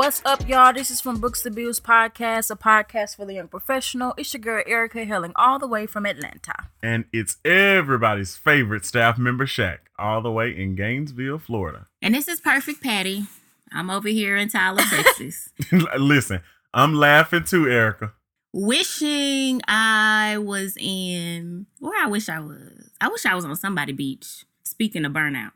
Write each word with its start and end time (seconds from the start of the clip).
What's 0.00 0.22
up, 0.24 0.48
y'all? 0.48 0.72
This 0.72 0.90
is 0.90 1.02
from 1.02 1.20
Books 1.20 1.42
to 1.42 1.50
Bills 1.50 1.78
Podcast, 1.78 2.50
a 2.50 2.56
podcast 2.56 3.16
for 3.16 3.26
the 3.26 3.34
young 3.34 3.48
professional. 3.48 4.14
It's 4.16 4.32
your 4.32 4.40
girl 4.40 4.64
Erica 4.66 5.04
hailing 5.04 5.32
all 5.36 5.58
the 5.58 5.66
way 5.66 5.84
from 5.84 6.06
Atlanta. 6.06 6.54
And 6.82 7.04
it's 7.12 7.36
everybody's 7.44 8.34
favorite 8.34 8.86
staff 8.86 9.18
member, 9.18 9.44
Shaq, 9.44 9.80
all 9.98 10.22
the 10.22 10.32
way 10.32 10.56
in 10.56 10.74
Gainesville, 10.74 11.38
Florida. 11.38 11.86
And 12.00 12.14
this 12.14 12.28
is 12.28 12.40
Perfect 12.40 12.82
Patty. 12.82 13.26
I'm 13.72 13.90
over 13.90 14.08
here 14.08 14.38
in 14.38 14.48
Tyler, 14.48 14.80
Texas. 14.90 15.50
Listen, 15.98 16.40
I'm 16.72 16.94
laughing 16.94 17.44
too, 17.44 17.68
Erica. 17.68 18.14
Wishing 18.54 19.60
I 19.68 20.38
was 20.38 20.78
in 20.80 21.66
where 21.78 22.02
I 22.02 22.06
wish 22.06 22.30
I 22.30 22.40
was. 22.40 22.90
I 23.02 23.08
wish 23.08 23.26
I 23.26 23.34
was 23.34 23.44
on 23.44 23.54
somebody 23.54 23.92
beach. 23.92 24.46
Speaking 24.62 25.04
of 25.04 25.12
burnout 25.12 25.52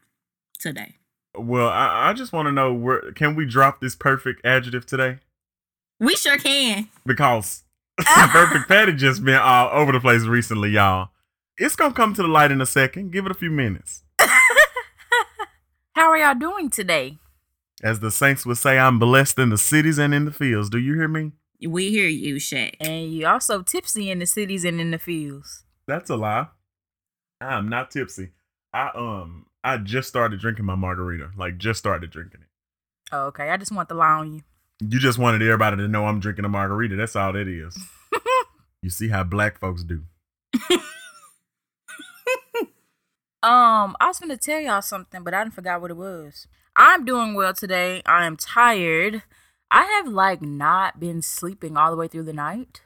today. 0.58 0.96
Well, 1.36 1.68
I, 1.68 2.10
I 2.10 2.12
just 2.12 2.32
want 2.32 2.46
to 2.46 2.52
know 2.52 2.72
where 2.72 3.12
can 3.12 3.34
we 3.34 3.46
drop 3.46 3.80
this 3.80 3.94
perfect 3.94 4.44
adjective 4.44 4.86
today? 4.86 5.18
We 6.00 6.16
sure 6.16 6.38
can. 6.38 6.88
Because 7.04 7.64
perfect 8.00 8.68
Patty 8.68 8.92
just 8.92 9.24
been 9.24 9.36
all 9.36 9.70
over 9.72 9.92
the 9.92 10.00
place 10.00 10.22
recently, 10.22 10.70
y'all. 10.70 11.10
It's 11.56 11.76
gonna 11.76 11.94
come 11.94 12.14
to 12.14 12.22
the 12.22 12.28
light 12.28 12.50
in 12.50 12.60
a 12.60 12.66
second. 12.66 13.12
Give 13.12 13.26
it 13.26 13.30
a 13.30 13.34
few 13.34 13.50
minutes. 13.50 14.02
How 15.94 16.10
are 16.10 16.16
y'all 16.16 16.34
doing 16.34 16.70
today? 16.70 17.18
As 17.82 18.00
the 18.00 18.10
saints 18.10 18.44
would 18.46 18.56
say, 18.56 18.78
I'm 18.78 18.98
blessed 18.98 19.38
in 19.38 19.50
the 19.50 19.58
cities 19.58 19.98
and 19.98 20.14
in 20.14 20.24
the 20.24 20.32
fields. 20.32 20.70
Do 20.70 20.78
you 20.78 20.94
hear 20.94 21.08
me? 21.08 21.32
We 21.66 21.90
hear 21.90 22.08
you, 22.08 22.36
Shaq. 22.36 22.74
And 22.80 23.12
you 23.12 23.26
also 23.26 23.62
tipsy 23.62 24.10
in 24.10 24.18
the 24.18 24.26
cities 24.26 24.64
and 24.64 24.80
in 24.80 24.90
the 24.90 24.98
fields. 24.98 25.64
That's 25.86 26.10
a 26.10 26.16
lie. 26.16 26.48
I'm 27.40 27.68
not 27.68 27.90
tipsy. 27.90 28.30
I 28.72 28.90
um 28.94 29.46
I 29.64 29.78
just 29.78 30.08
started 30.08 30.40
drinking 30.40 30.66
my 30.66 30.74
margarita. 30.74 31.30
Like 31.36 31.56
just 31.56 31.78
started 31.78 32.10
drinking 32.10 32.42
it. 32.42 32.48
Oh, 33.10 33.26
okay. 33.28 33.48
I 33.48 33.56
just 33.56 33.72
want 33.72 33.88
the 33.88 33.94
lie 33.94 34.18
on 34.18 34.34
you. 34.34 34.42
You 34.80 34.98
just 34.98 35.18
wanted 35.18 35.40
everybody 35.40 35.78
to 35.78 35.88
know 35.88 36.04
I'm 36.04 36.20
drinking 36.20 36.44
a 36.44 36.48
margarita. 36.50 36.96
That's 36.96 37.16
all 37.16 37.32
that 37.32 37.48
is. 37.48 37.78
you 38.82 38.90
see 38.90 39.08
how 39.08 39.24
black 39.24 39.58
folks 39.58 39.82
do. 39.82 40.02
um, 43.42 43.96
I 43.98 44.06
was 44.06 44.18
gonna 44.20 44.36
tell 44.36 44.60
y'all 44.60 44.82
something, 44.82 45.24
but 45.24 45.32
I 45.32 45.42
didn't 45.42 45.54
forgot 45.54 45.80
what 45.80 45.90
it 45.90 45.96
was. 45.96 46.46
I'm 46.76 47.06
doing 47.06 47.34
well 47.34 47.54
today. 47.54 48.02
I 48.04 48.26
am 48.26 48.36
tired. 48.36 49.22
I 49.70 49.84
have 49.84 50.12
like 50.12 50.42
not 50.42 51.00
been 51.00 51.22
sleeping 51.22 51.76
all 51.76 51.90
the 51.90 51.96
way 51.96 52.08
through 52.08 52.24
the 52.24 52.32
night. 52.32 52.82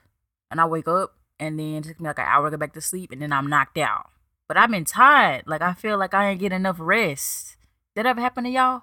And 0.49 0.61
I 0.61 0.65
wake 0.65 0.87
up 0.87 1.15
and 1.39 1.59
then 1.59 1.75
it 1.75 1.83
took 1.83 1.99
me 1.99 2.07
like 2.07 2.19
an 2.19 2.25
hour 2.25 2.45
to 2.45 2.51
get 2.51 2.59
back 2.59 2.73
to 2.73 2.81
sleep 2.81 3.11
and 3.11 3.21
then 3.21 3.33
I'm 3.33 3.47
knocked 3.47 3.77
out. 3.77 4.09
But 4.49 4.57
I've 4.57 4.71
been 4.71 4.83
tired. 4.83 5.43
Like 5.45 5.61
I 5.61 5.73
feel 5.73 5.97
like 5.97 6.13
I 6.13 6.29
ain't 6.31 6.39
getting 6.41 6.57
enough 6.57 6.77
rest. 6.79 7.55
Did 7.95 8.03
that 8.05 8.09
ever 8.09 8.19
happen 8.21 8.43
to 8.45 8.49
y'all? 8.49 8.81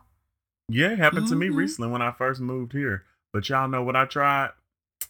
Yeah, 0.68 0.92
it 0.92 0.98
happened 0.98 1.28
to 1.28 1.36
me 1.36 1.48
Mhm. 1.48 1.56
recently 1.56 1.90
when 1.90 2.00
I 2.02 2.12
first 2.12 2.40
moved 2.40 2.72
here. 2.72 3.04
But 3.32 3.48
y'all 3.48 3.68
know 3.68 3.82
what 3.82 3.96
I 3.96 4.04
tried? 4.06 4.50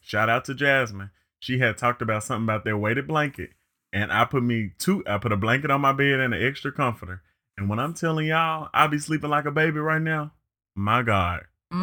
Shout 0.03 0.29
out 0.29 0.45
to 0.47 0.55
Jasmine. 0.55 1.11
She 1.39 1.59
had 1.59 1.77
talked 1.77 2.03
about 2.03 2.25
something 2.25 2.45
about 2.45 2.65
their 2.65 2.77
weighted 2.77 3.07
blanket. 3.07 3.51
And 3.93 4.11
I 4.13 4.25
put 4.25 4.43
me 4.43 4.73
two 4.79 5.05
I 5.07 5.19
put 5.19 5.31
a 5.33 5.37
blanket 5.37 5.71
on 5.71 5.83
my 5.83 5.93
bed 5.93 6.21
and 6.21 6.35
an 6.35 6.43
extra 6.43 6.73
comforter. 6.73 7.23
And 7.59 7.69
when 7.69 7.79
I'm 7.79 7.95
telling 7.95 8.27
y'all, 8.27 8.69
I 8.75 8.87
be 8.87 8.99
sleeping 8.99 9.31
like 9.31 9.45
a 9.45 9.51
baby 9.51 9.79
right 9.79 10.03
now. 10.03 10.33
My 10.75 11.03
God. 11.03 11.45
So- 11.71 11.77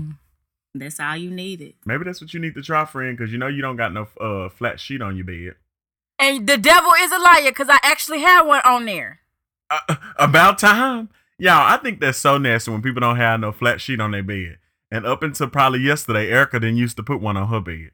Mm. 0.00 0.16
That's 0.74 1.00
all 1.00 1.16
you 1.16 1.30
needed. 1.30 1.74
Maybe 1.86 2.04
that's 2.04 2.20
what 2.20 2.34
you 2.34 2.40
need 2.40 2.54
to 2.54 2.62
try, 2.62 2.84
friend, 2.84 3.16
because 3.16 3.32
you 3.32 3.38
know 3.38 3.46
you 3.46 3.62
don't 3.62 3.76
got 3.76 3.92
no 3.94 4.08
uh 4.20 4.48
flat 4.50 4.78
sheet 4.78 5.00
on 5.00 5.16
your 5.16 5.24
bed. 5.24 5.54
And 6.18 6.46
the 6.46 6.56
devil 6.56 6.90
is 6.98 7.12
a 7.12 7.18
liar 7.18 7.50
because 7.50 7.68
I 7.68 7.78
actually 7.82 8.20
had 8.20 8.42
one 8.42 8.62
on 8.64 8.86
there. 8.86 9.20
Uh, 9.70 9.96
about 10.18 10.58
time. 10.58 11.10
Y'all, 11.38 11.66
I 11.66 11.76
think 11.76 12.00
that's 12.00 12.18
so 12.18 12.38
nasty 12.38 12.70
when 12.70 12.80
people 12.82 13.00
don't 13.00 13.16
have 13.16 13.40
no 13.40 13.52
flat 13.52 13.80
sheet 13.80 14.00
on 14.00 14.12
their 14.12 14.22
bed. 14.22 14.58
And 14.90 15.04
up 15.04 15.22
until 15.22 15.48
probably 15.48 15.80
yesterday, 15.80 16.30
Erica 16.30 16.60
didn't 16.60 16.76
used 16.78 16.96
to 16.96 17.02
put 17.02 17.20
one 17.20 17.36
on 17.36 17.48
her 17.48 17.60
bed. 17.60 17.90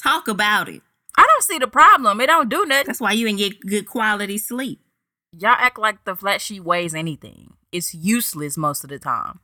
Talk 0.00 0.28
about 0.28 0.68
it. 0.68 0.82
I 1.16 1.26
don't 1.26 1.42
see 1.42 1.58
the 1.58 1.66
problem. 1.66 2.20
It 2.20 2.26
don't 2.26 2.48
do 2.48 2.64
nothing. 2.64 2.86
That's 2.86 3.00
why 3.00 3.12
you 3.12 3.26
didn't 3.26 3.38
get 3.38 3.60
good 3.60 3.86
quality 3.86 4.38
sleep. 4.38 4.80
Y'all 5.36 5.50
act 5.58 5.78
like 5.78 6.04
the 6.04 6.14
flat 6.14 6.40
sheet 6.40 6.64
weighs 6.64 6.94
anything. 6.94 7.54
It's 7.72 7.94
useless 7.94 8.56
most 8.56 8.84
of 8.84 8.90
the 8.90 8.98
time. 8.98 9.40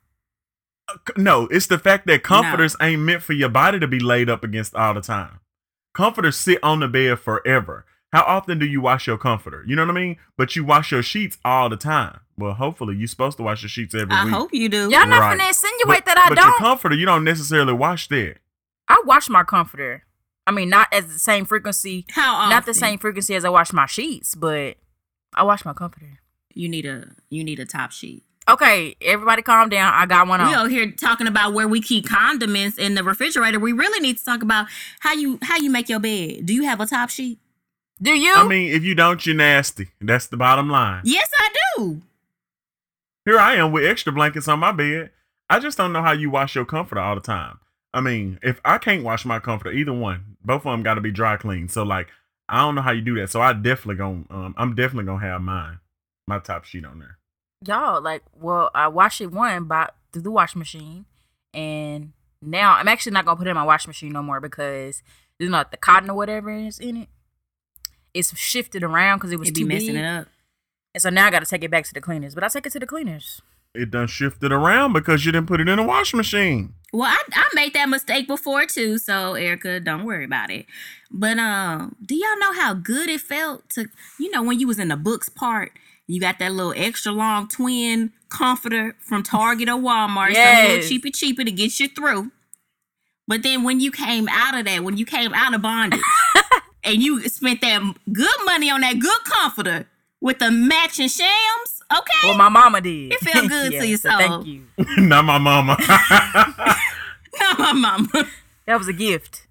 Uh, 0.88 0.96
No, 1.16 1.44
it's 1.50 1.66
the 1.66 1.78
fact 1.78 2.06
that 2.06 2.22
comforters 2.22 2.76
ain't 2.80 3.02
meant 3.02 3.22
for 3.22 3.32
your 3.32 3.48
body 3.48 3.80
to 3.80 3.88
be 3.88 3.98
laid 3.98 4.28
up 4.30 4.44
against 4.44 4.74
all 4.74 4.94
the 4.94 5.00
time. 5.00 5.40
Comforters 5.94 6.36
sit 6.36 6.58
on 6.62 6.80
the 6.80 6.88
bed 6.88 7.18
forever. 7.18 7.84
How 8.12 8.22
often 8.22 8.58
do 8.58 8.66
you 8.66 8.80
wash 8.80 9.06
your 9.06 9.18
comforter? 9.18 9.64
You 9.66 9.76
know 9.76 9.82
what 9.84 9.90
I 9.96 10.00
mean? 10.00 10.16
But 10.36 10.56
you 10.56 10.64
wash 10.64 10.92
your 10.92 11.02
sheets 11.02 11.38
all 11.44 11.68
the 11.68 11.76
time. 11.76 12.20
Well, 12.38 12.54
hopefully 12.54 12.96
you're 12.96 13.08
supposed 13.08 13.36
to 13.38 13.42
wash 13.42 13.62
your 13.62 13.68
sheets 13.68 13.94
every 13.94 14.14
I 14.14 14.24
week. 14.24 14.34
hope 14.34 14.50
you 14.54 14.68
do. 14.68 14.82
Y'all 14.90 15.06
not 15.06 15.30
gonna 15.36 15.48
insinuate 15.48 16.04
but, 16.04 16.04
that 16.06 16.18
I 16.18 16.28
but 16.28 16.36
your 16.38 16.46
don't. 16.46 16.58
comforter, 16.58 16.94
you 16.94 17.06
don't 17.06 17.24
necessarily 17.24 17.72
wash 17.72 18.08
that. 18.08 18.36
I 18.88 19.02
wash 19.04 19.28
my 19.28 19.42
comforter. 19.42 20.04
I 20.46 20.52
mean, 20.52 20.68
not 20.68 20.88
as 20.92 21.12
the 21.12 21.18
same 21.18 21.44
frequency, 21.44 22.06
How 22.10 22.36
often? 22.36 22.50
not 22.50 22.66
the 22.66 22.74
same 22.74 22.98
frequency 23.00 23.34
as 23.34 23.44
I 23.44 23.48
wash 23.48 23.72
my 23.72 23.86
sheets, 23.86 24.34
but 24.36 24.76
I 25.34 25.42
wash 25.42 25.64
my 25.64 25.72
comforter. 25.72 26.20
You 26.54 26.68
need 26.68 26.86
a 26.86 27.08
you 27.30 27.42
need 27.42 27.58
a 27.58 27.66
top 27.66 27.90
sheet. 27.90 28.22
Okay, 28.48 28.94
everybody 29.02 29.42
calm 29.42 29.68
down. 29.68 29.92
I 29.92 30.06
got 30.06 30.28
one 30.28 30.40
We 30.40 30.54
on. 30.54 30.60
over 30.60 30.68
here 30.68 30.88
talking 30.92 31.26
about 31.26 31.52
where 31.52 31.66
we 31.66 31.80
keep 31.80 32.08
condiments 32.08 32.78
in 32.78 32.94
the 32.94 33.02
refrigerator. 33.02 33.58
We 33.58 33.72
really 33.72 33.98
need 33.98 34.18
to 34.18 34.24
talk 34.24 34.42
about 34.42 34.66
how 35.00 35.14
you 35.14 35.38
how 35.42 35.56
you 35.56 35.68
make 35.70 35.88
your 35.88 35.98
bed. 35.98 36.46
Do 36.46 36.54
you 36.54 36.62
have 36.64 36.80
a 36.80 36.86
top 36.86 37.10
sheet? 37.10 37.40
Do 38.00 38.12
you? 38.12 38.34
I 38.34 38.46
mean, 38.46 38.72
if 38.72 38.84
you 38.84 38.94
don't, 38.94 39.24
you're 39.24 39.34
nasty. 39.34 39.88
That's 40.00 40.26
the 40.26 40.36
bottom 40.36 40.68
line. 40.68 41.02
Yes, 41.04 41.28
I 41.36 41.52
do. 41.76 42.02
Here 43.24 43.38
I 43.38 43.56
am 43.56 43.72
with 43.72 43.84
extra 43.84 44.12
blankets 44.12 44.48
on 44.48 44.58
my 44.58 44.72
bed. 44.72 45.10
I 45.48 45.58
just 45.60 45.78
don't 45.78 45.92
know 45.92 46.02
how 46.02 46.12
you 46.12 46.30
wash 46.30 46.54
your 46.54 46.64
comforter 46.64 47.00
all 47.00 47.14
the 47.14 47.20
time. 47.20 47.58
I 47.94 48.00
mean, 48.00 48.38
if 48.42 48.60
I 48.64 48.78
can't 48.78 49.02
wash 49.02 49.24
my 49.24 49.38
comforter, 49.38 49.72
either 49.72 49.92
one, 49.92 50.36
both 50.44 50.66
of 50.66 50.72
them 50.72 50.82
got 50.82 50.94
to 50.94 51.00
be 51.00 51.10
dry 51.10 51.36
clean. 51.36 51.68
So 51.68 51.82
like, 51.82 52.08
I 52.48 52.60
don't 52.60 52.74
know 52.74 52.82
how 52.82 52.92
you 52.92 53.00
do 53.00 53.14
that. 53.16 53.30
So 53.30 53.40
I 53.40 53.52
definitely 53.52 53.96
gonna, 53.96 54.24
um, 54.30 54.54
I'm 54.58 54.74
definitely 54.74 55.06
gonna 55.06 55.24
have 55.24 55.40
mine, 55.40 55.78
my 56.26 56.38
top 56.38 56.64
sheet 56.64 56.84
on 56.84 56.98
there. 56.98 57.18
Y'all, 57.66 58.02
like, 58.02 58.22
well, 58.38 58.70
I 58.74 58.88
wash 58.88 59.20
it 59.20 59.32
one 59.32 59.64
by 59.64 59.88
through 60.12 60.22
the 60.22 60.30
wash 60.30 60.54
machine, 60.54 61.06
and 61.54 62.12
now 62.42 62.74
I'm 62.74 62.86
actually 62.86 63.12
not 63.12 63.24
gonna 63.24 63.36
put 63.36 63.46
it 63.46 63.50
in 63.50 63.56
my 63.56 63.64
wash 63.64 63.86
machine 63.86 64.12
no 64.12 64.22
more 64.22 64.40
because 64.40 65.02
you 65.38 65.48
know 65.48 65.58
like 65.58 65.70
the 65.70 65.76
cotton 65.76 66.10
or 66.10 66.14
whatever 66.14 66.50
is 66.50 66.78
in 66.78 66.96
it. 66.98 67.08
It's 68.16 68.36
shifted 68.38 68.82
around 68.82 69.18
because 69.18 69.32
it 69.32 69.38
was 69.38 69.48
It 69.48 69.54
be 69.54 69.60
too 69.62 69.66
messing 69.66 69.94
big. 69.94 69.96
it 69.96 70.04
up. 70.06 70.28
And 70.94 71.02
so 71.02 71.10
now 71.10 71.26
I 71.26 71.30
got 71.30 71.40
to 71.40 71.46
take 71.46 71.62
it 71.62 71.70
back 71.70 71.84
to 71.84 71.94
the 71.94 72.00
cleaners. 72.00 72.34
But 72.34 72.42
I 72.44 72.48
take 72.48 72.66
it 72.66 72.72
to 72.72 72.78
the 72.80 72.86
cleaners. 72.86 73.42
It 73.74 73.90
done 73.90 74.06
shifted 74.06 74.52
around 74.52 74.94
because 74.94 75.26
you 75.26 75.32
didn't 75.32 75.48
put 75.48 75.60
it 75.60 75.68
in 75.68 75.78
a 75.78 75.84
wash 75.84 76.14
machine. 76.14 76.72
Well, 76.94 77.10
I, 77.10 77.18
I 77.34 77.48
made 77.54 77.74
that 77.74 77.90
mistake 77.90 78.26
before 78.26 78.64
too, 78.64 78.96
so 78.96 79.34
Erica, 79.34 79.80
don't 79.80 80.04
worry 80.04 80.24
about 80.24 80.50
it. 80.50 80.64
But 81.10 81.36
um, 81.38 81.94
do 82.04 82.14
y'all 82.14 82.38
know 82.38 82.54
how 82.54 82.72
good 82.72 83.10
it 83.10 83.20
felt 83.20 83.68
to 83.70 83.86
you 84.18 84.30
know 84.30 84.42
when 84.42 84.58
you 84.58 84.66
was 84.66 84.78
in 84.78 84.88
the 84.88 84.96
books 84.96 85.28
part, 85.28 85.72
you 86.06 86.18
got 86.20 86.38
that 86.38 86.52
little 86.52 86.72
extra 86.74 87.12
long 87.12 87.48
twin 87.48 88.12
comforter 88.30 88.96
from 89.00 89.22
Target 89.22 89.68
or 89.68 89.72
Walmart, 89.76 90.28
some 90.28 90.34
Yes. 90.34 90.68
little 90.70 90.88
cheapy 90.88 91.10
cheapy 91.10 91.44
to 91.44 91.50
get 91.52 91.78
you 91.78 91.88
through. 91.88 92.30
But 93.28 93.42
then 93.42 93.62
when 93.64 93.80
you 93.80 93.90
came 93.90 94.28
out 94.30 94.56
of 94.56 94.64
that, 94.66 94.84
when 94.84 94.96
you 94.96 95.04
came 95.04 95.34
out 95.34 95.52
of 95.52 95.60
bondage, 95.60 96.00
and 96.86 97.02
you 97.02 97.20
spent 97.28 97.60
that 97.60 97.82
good 98.12 98.36
money 98.44 98.70
on 98.70 98.80
that 98.80 98.98
good 98.98 99.18
comforter 99.24 99.86
with 100.20 100.38
the 100.38 100.50
matching 100.50 101.08
shams, 101.08 101.82
okay? 101.92 102.28
Well, 102.28 102.38
my 102.38 102.48
mama 102.48 102.80
did. 102.80 103.12
It 103.12 103.20
felt 103.20 103.48
good 103.48 103.72
to 103.72 103.86
your 103.86 103.98
so. 103.98 104.10
Thank 104.16 104.46
you. 104.46 104.66
Not 104.98 105.24
my 105.24 105.38
mama. 105.38 105.76
Not 107.38 107.58
my 107.58 107.72
mama. 107.72 108.28
That 108.66 108.78
was 108.78 108.88
a 108.88 108.92
gift. 108.92 109.46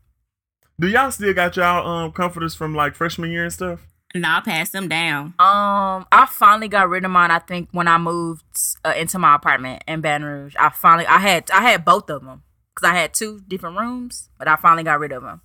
do 0.80 0.88
y'all 0.88 1.12
still 1.12 1.34
got 1.34 1.56
y'all 1.56 1.88
um 1.88 2.12
comforters 2.12 2.56
from 2.56 2.74
like 2.74 2.96
freshman 2.96 3.32
year 3.32 3.44
and 3.44 3.54
stuff? 3.54 3.82
No, 4.14 4.30
I 4.30 4.42
passed 4.42 4.72
them 4.72 4.88
down. 4.88 5.34
Um, 5.40 6.06
I 6.10 6.26
finally 6.30 6.70
got 6.70 6.88
rid 6.88 7.04
of 7.04 7.12
mine. 7.12 7.32
I 7.32 7.40
think 7.40 7.68
when 7.74 7.90
I 7.90 7.98
moved 7.98 8.46
uh, 8.86 8.94
into 8.96 9.20
my 9.20 9.36
apartment 9.36 9.84
in 9.90 10.00
Baton 10.00 10.24
Rouge, 10.24 10.56
I 10.58 10.70
finally 10.70 11.06
I 11.06 11.18
had 11.18 11.52
I 11.52 11.62
had 11.62 11.84
both 11.84 12.10
of 12.10 12.24
them 12.24 12.44
because 12.74 12.90
I 12.90 12.94
had 12.96 13.14
two 13.14 13.42
different 13.46 13.78
rooms, 13.78 14.30
but 14.38 14.48
I 14.48 14.56
finally 14.56 14.84
got 14.84 15.00
rid 15.00 15.12
of 15.12 15.22
them. 15.22 15.42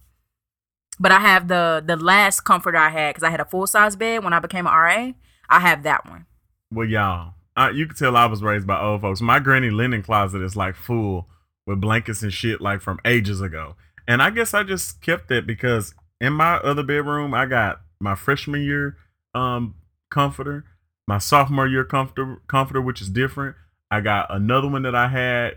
But 1.00 1.12
I 1.12 1.20
have 1.20 1.49
the 1.49 1.82
the 1.85 1.97
last 1.97 2.43
comforter 2.43 2.76
I 2.76 2.91
had 2.91 3.14
because 3.14 3.25
I 3.25 3.31
had 3.31 3.41
a 3.41 3.47
full 3.47 3.67
size 3.67 3.97
bed 3.97 4.23
when 4.23 4.35
I 4.35 4.38
became 4.38 4.67
an 4.67 4.75
RA. 4.75 5.12
I 5.49 5.61
have 5.61 5.82
that 5.82 6.08
one. 6.08 6.26
Well, 6.70 6.87
y'all, 6.87 7.35
I, 7.56 7.70
you 7.70 7.87
can 7.87 7.97
tell 7.97 8.17
I 8.17 8.26
was 8.26 8.43
raised 8.43 8.67
by 8.67 8.81
old 8.81 9.00
folks. 9.00 9.20
My 9.20 9.38
granny 9.41 9.70
linen 9.70 10.02
closet 10.02 10.43
is 10.43 10.56
like 10.56 10.76
full 10.76 11.26
with 11.67 11.81
blankets 11.81 12.23
and 12.23 12.32
shit 12.32 12.61
like 12.61 12.82
from 12.82 13.00
ages 13.05 13.41
ago. 13.41 13.76
And 14.06 14.23
I 14.23 14.31
guess 14.31 14.55
I 14.55 14.62
just 14.62 15.00
kept 15.00 15.31
it 15.31 15.47
because 15.47 15.94
in 16.20 16.35
my 16.35 16.56
other 16.56 16.82
bedroom, 16.82 17.32
I 17.32 17.47
got 17.47 17.81
my 17.99 18.14
freshman 18.14 18.62
year 18.62 18.97
um 19.35 19.75
comforter, 20.11 20.64
my 21.08 21.19
sophomore 21.19 21.67
year 21.67 21.85
comforter, 21.85 22.43
comforter 22.47 22.82
which 22.82 23.00
is 23.00 23.08
different. 23.08 23.56
I 23.91 24.00
got 24.00 24.32
another 24.32 24.69
one 24.69 24.82
that 24.82 24.94
I 24.94 25.08
had 25.08 25.56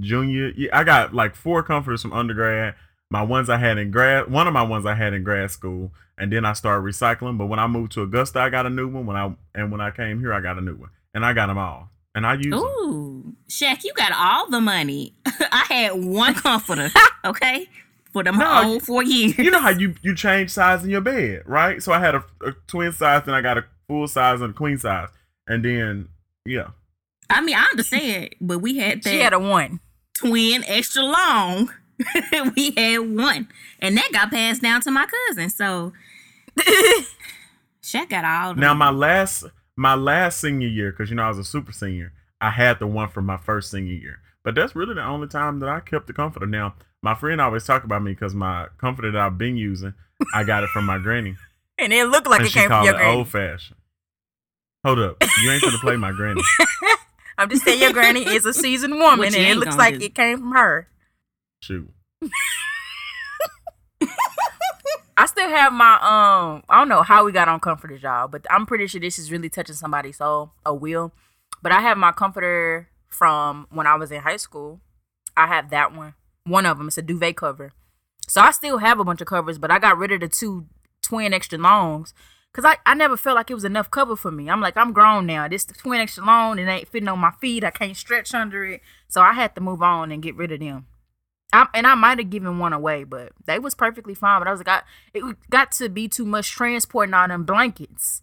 junior. 0.00 0.52
I 0.72 0.84
got 0.84 1.14
like 1.14 1.34
four 1.34 1.62
comforters 1.62 2.02
from 2.02 2.12
undergrad. 2.12 2.74
My 3.10 3.22
ones 3.22 3.48
I 3.48 3.58
had 3.58 3.78
in 3.78 3.90
grad, 3.90 4.30
one 4.30 4.46
of 4.48 4.52
my 4.54 4.62
ones 4.62 4.86
I 4.86 4.94
had 4.94 5.12
in 5.14 5.22
grad 5.22 5.50
school, 5.50 5.92
and 6.18 6.32
then 6.32 6.44
I 6.44 6.52
started 6.52 6.82
recycling. 6.84 7.38
But 7.38 7.46
when 7.46 7.58
I 7.58 7.66
moved 7.66 7.92
to 7.92 8.02
Augusta, 8.02 8.40
I 8.40 8.48
got 8.50 8.66
a 8.66 8.70
new 8.70 8.88
one. 8.88 9.06
When 9.06 9.16
I 9.16 9.34
and 9.54 9.70
when 9.70 9.80
I 9.80 9.90
came 9.90 10.20
here, 10.20 10.32
I 10.32 10.40
got 10.40 10.58
a 10.58 10.60
new 10.60 10.74
one, 10.74 10.90
and 11.12 11.24
I 11.24 11.32
got 11.32 11.46
them 11.46 11.58
all. 11.58 11.90
and 12.14 12.26
I 12.26 12.34
use 12.34 12.46
them. 12.46 12.60
Ooh, 12.60 13.34
Shaq, 13.48 13.84
you 13.84 13.92
got 13.94 14.12
all 14.12 14.48
the 14.50 14.60
money. 14.60 15.14
I 15.26 15.64
had 15.68 16.04
one 16.04 16.34
comforter, 16.46 16.90
okay, 17.24 17.68
for 18.12 18.22
the 18.24 18.32
No, 18.32 18.44
whole 18.46 18.80
four 18.80 19.02
years. 19.04 19.38
You 19.38 19.50
know 19.50 19.60
how 19.60 19.70
you 19.70 19.94
you 20.02 20.14
change 20.16 20.50
size 20.50 20.82
in 20.82 20.90
your 20.90 21.00
bed, 21.02 21.42
right? 21.46 21.82
So 21.82 21.92
I 21.92 22.00
had 22.00 22.14
a, 22.16 22.24
a 22.44 22.52
twin 22.66 22.92
size, 22.92 23.22
then 23.26 23.34
I 23.34 23.42
got 23.42 23.58
a 23.58 23.64
full 23.86 24.08
size 24.08 24.40
and 24.40 24.50
a 24.50 24.56
queen 24.56 24.78
size, 24.78 25.08
and 25.46 25.64
then 25.64 26.08
yeah, 26.46 26.68
I 27.30 27.40
mean, 27.42 27.54
I 27.56 27.64
understand, 27.70 28.34
but 28.40 28.58
we 28.58 28.78
had 28.78 29.02
that 29.02 29.10
She 29.10 29.20
had 29.20 29.32
a 29.32 29.38
one. 29.38 29.80
twin 30.14 30.64
extra 30.66 31.02
long. 31.02 31.70
we 32.56 32.72
had 32.76 32.98
one, 32.98 33.48
and 33.80 33.96
that 33.96 34.10
got 34.12 34.30
passed 34.30 34.62
down 34.62 34.80
to 34.82 34.90
my 34.90 35.06
cousin. 35.06 35.50
So 35.50 35.92
Shaq 37.82 38.10
got 38.10 38.24
all. 38.24 38.54
The 38.54 38.60
Now 38.60 38.74
my 38.74 38.90
last 38.90 39.44
my 39.76 39.94
last 39.94 40.40
senior 40.40 40.68
year, 40.68 40.90
because 40.90 41.10
you 41.10 41.16
know 41.16 41.24
I 41.24 41.28
was 41.28 41.38
a 41.38 41.44
super 41.44 41.72
senior, 41.72 42.12
I 42.40 42.50
had 42.50 42.78
the 42.78 42.86
one 42.86 43.08
from 43.08 43.26
my 43.26 43.36
first 43.36 43.70
senior 43.70 43.94
year. 43.94 44.20
But 44.42 44.54
that's 44.54 44.76
really 44.76 44.94
the 44.94 45.04
only 45.04 45.26
time 45.26 45.60
that 45.60 45.68
I 45.68 45.80
kept 45.80 46.06
the 46.06 46.12
comforter. 46.12 46.46
Now 46.46 46.74
my 47.02 47.14
friend 47.14 47.40
always 47.40 47.64
talk 47.64 47.84
about 47.84 48.02
me 48.02 48.12
because 48.12 48.34
my 48.34 48.66
comforter 48.78 49.10
that 49.12 49.20
I've 49.20 49.38
been 49.38 49.56
using, 49.56 49.94
I 50.34 50.44
got 50.44 50.64
it 50.64 50.70
from 50.70 50.86
my 50.86 50.98
granny, 50.98 51.36
And 51.78 51.92
it 51.92 52.06
looked 52.06 52.28
like 52.28 52.40
and 52.40 52.46
it 52.46 52.52
she 52.52 52.58
came 52.60 52.68
from 52.68 52.84
your 52.84 52.94
it 52.94 52.98
granny. 52.98 53.18
old 53.18 53.28
fashioned. 53.28 53.78
Hold 54.84 54.98
up, 54.98 55.16
you 55.42 55.50
ain't 55.50 55.62
gonna 55.62 55.78
play 55.78 55.96
my 55.96 56.12
granny. 56.12 56.42
I'm 57.38 57.48
just 57.50 57.64
saying 57.64 57.80
your 57.80 57.92
granny 57.92 58.22
is 58.22 58.46
a 58.46 58.52
seasoned 58.54 58.94
woman 58.94 59.26
and 59.26 59.36
it 59.36 59.56
looks 59.56 59.76
like 59.76 59.98
do. 59.98 60.04
it 60.04 60.14
came 60.14 60.38
from 60.38 60.52
her. 60.52 60.88
Shoot, 61.64 61.88
I 65.16 65.24
still 65.24 65.48
have 65.48 65.72
my 65.72 65.94
um 65.94 66.62
I 66.68 66.78
don't 66.78 66.90
know 66.90 67.00
how 67.02 67.24
we 67.24 67.32
got 67.32 67.48
on 67.48 67.58
comforters, 67.58 68.02
y'all, 68.02 68.28
but 68.28 68.44
I'm 68.50 68.66
pretty 68.66 68.86
sure 68.86 69.00
this 69.00 69.18
is 69.18 69.32
really 69.32 69.48
touching 69.48 69.74
somebody's 69.74 70.18
soul, 70.18 70.52
a 70.66 70.74
will. 70.74 71.12
But 71.62 71.72
I 71.72 71.80
have 71.80 71.96
my 71.96 72.12
comforter 72.12 72.90
from 73.08 73.66
when 73.70 73.86
I 73.86 73.94
was 73.94 74.12
in 74.12 74.20
high 74.20 74.36
school. 74.36 74.82
I 75.38 75.46
have 75.46 75.70
that 75.70 75.96
one. 75.96 76.12
One 76.44 76.66
of 76.66 76.76
them. 76.76 76.88
It's 76.88 76.98
a 76.98 77.02
duvet 77.02 77.38
cover. 77.38 77.72
So 78.28 78.42
I 78.42 78.50
still 78.50 78.76
have 78.76 79.00
a 79.00 79.04
bunch 79.04 79.22
of 79.22 79.26
covers, 79.26 79.56
but 79.56 79.70
I 79.70 79.78
got 79.78 79.96
rid 79.96 80.12
of 80.12 80.20
the 80.20 80.28
two 80.28 80.66
twin 81.00 81.32
extra 81.32 81.56
longs. 81.58 82.12
Cause 82.52 82.66
I, 82.66 82.76
I 82.84 82.92
never 82.92 83.16
felt 83.16 83.36
like 83.36 83.50
it 83.50 83.54
was 83.54 83.64
enough 83.64 83.90
cover 83.90 84.16
for 84.16 84.30
me. 84.30 84.50
I'm 84.50 84.60
like, 84.60 84.76
I'm 84.76 84.92
grown 84.92 85.24
now. 85.24 85.48
This 85.48 85.64
twin 85.64 86.02
extra 86.02 86.26
long, 86.26 86.58
it 86.58 86.68
ain't 86.68 86.88
fitting 86.88 87.08
on 87.08 87.20
my 87.20 87.32
feet. 87.40 87.64
I 87.64 87.70
can't 87.70 87.96
stretch 87.96 88.34
under 88.34 88.66
it. 88.66 88.82
So 89.08 89.22
I 89.22 89.32
had 89.32 89.54
to 89.54 89.62
move 89.62 89.80
on 89.80 90.12
and 90.12 90.22
get 90.22 90.36
rid 90.36 90.52
of 90.52 90.60
them. 90.60 90.88
I, 91.54 91.66
and 91.74 91.86
I 91.86 91.94
might 91.94 92.18
have 92.18 92.30
given 92.30 92.58
one 92.58 92.72
away, 92.72 93.04
but 93.04 93.32
they 93.46 93.58
was 93.58 93.74
perfectly 93.74 94.14
fine. 94.14 94.40
But 94.40 94.48
I 94.48 94.50
was 94.50 94.60
like, 94.60 94.68
I, 94.68 94.82
it 95.12 95.36
got 95.50 95.72
to 95.72 95.88
be 95.88 96.08
too 96.08 96.24
much 96.24 96.50
transporting 96.50 97.14
all 97.14 97.28
them 97.28 97.44
blankets. 97.44 98.22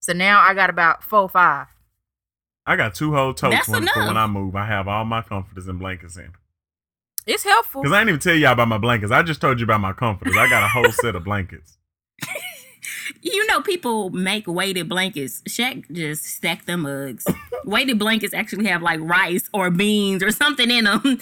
So 0.00 0.12
now 0.12 0.40
I 0.40 0.54
got 0.54 0.70
about 0.70 1.02
four, 1.04 1.28
five. 1.28 1.66
I 2.66 2.76
got 2.76 2.94
two 2.94 3.12
whole 3.14 3.34
totes 3.34 3.54
That's 3.54 3.68
when, 3.68 3.86
for 3.86 4.06
when. 4.06 4.16
I 4.16 4.26
move. 4.26 4.56
I 4.56 4.66
have 4.66 4.88
all 4.88 5.04
my 5.04 5.22
comforters 5.22 5.68
and 5.68 5.78
blankets 5.78 6.16
in. 6.16 6.32
It's 7.26 7.44
helpful. 7.44 7.82
Cause 7.82 7.92
I 7.92 7.98
didn't 7.98 8.08
even 8.10 8.20
tell 8.20 8.34
y'all 8.34 8.52
about 8.52 8.68
my 8.68 8.78
blankets. 8.78 9.12
I 9.12 9.22
just 9.22 9.40
told 9.40 9.60
you 9.60 9.64
about 9.64 9.80
my 9.80 9.92
comforters. 9.92 10.34
I 10.36 10.48
got 10.48 10.62
a 10.62 10.68
whole 10.68 10.90
set 10.90 11.14
of 11.14 11.24
blankets. 11.24 11.78
You 13.22 13.46
know, 13.46 13.60
people 13.60 14.10
make 14.10 14.46
weighted 14.46 14.88
blankets. 14.88 15.42
Shaq 15.42 15.90
just 15.92 16.24
stacked 16.24 16.66
them 16.66 16.82
mugs. 16.82 17.26
weighted 17.64 17.98
blankets 17.98 18.32
actually 18.32 18.66
have 18.66 18.82
like 18.82 19.00
rice 19.02 19.48
or 19.52 19.70
beans 19.70 20.22
or 20.22 20.30
something 20.30 20.70
in 20.70 20.84
them. 20.84 21.18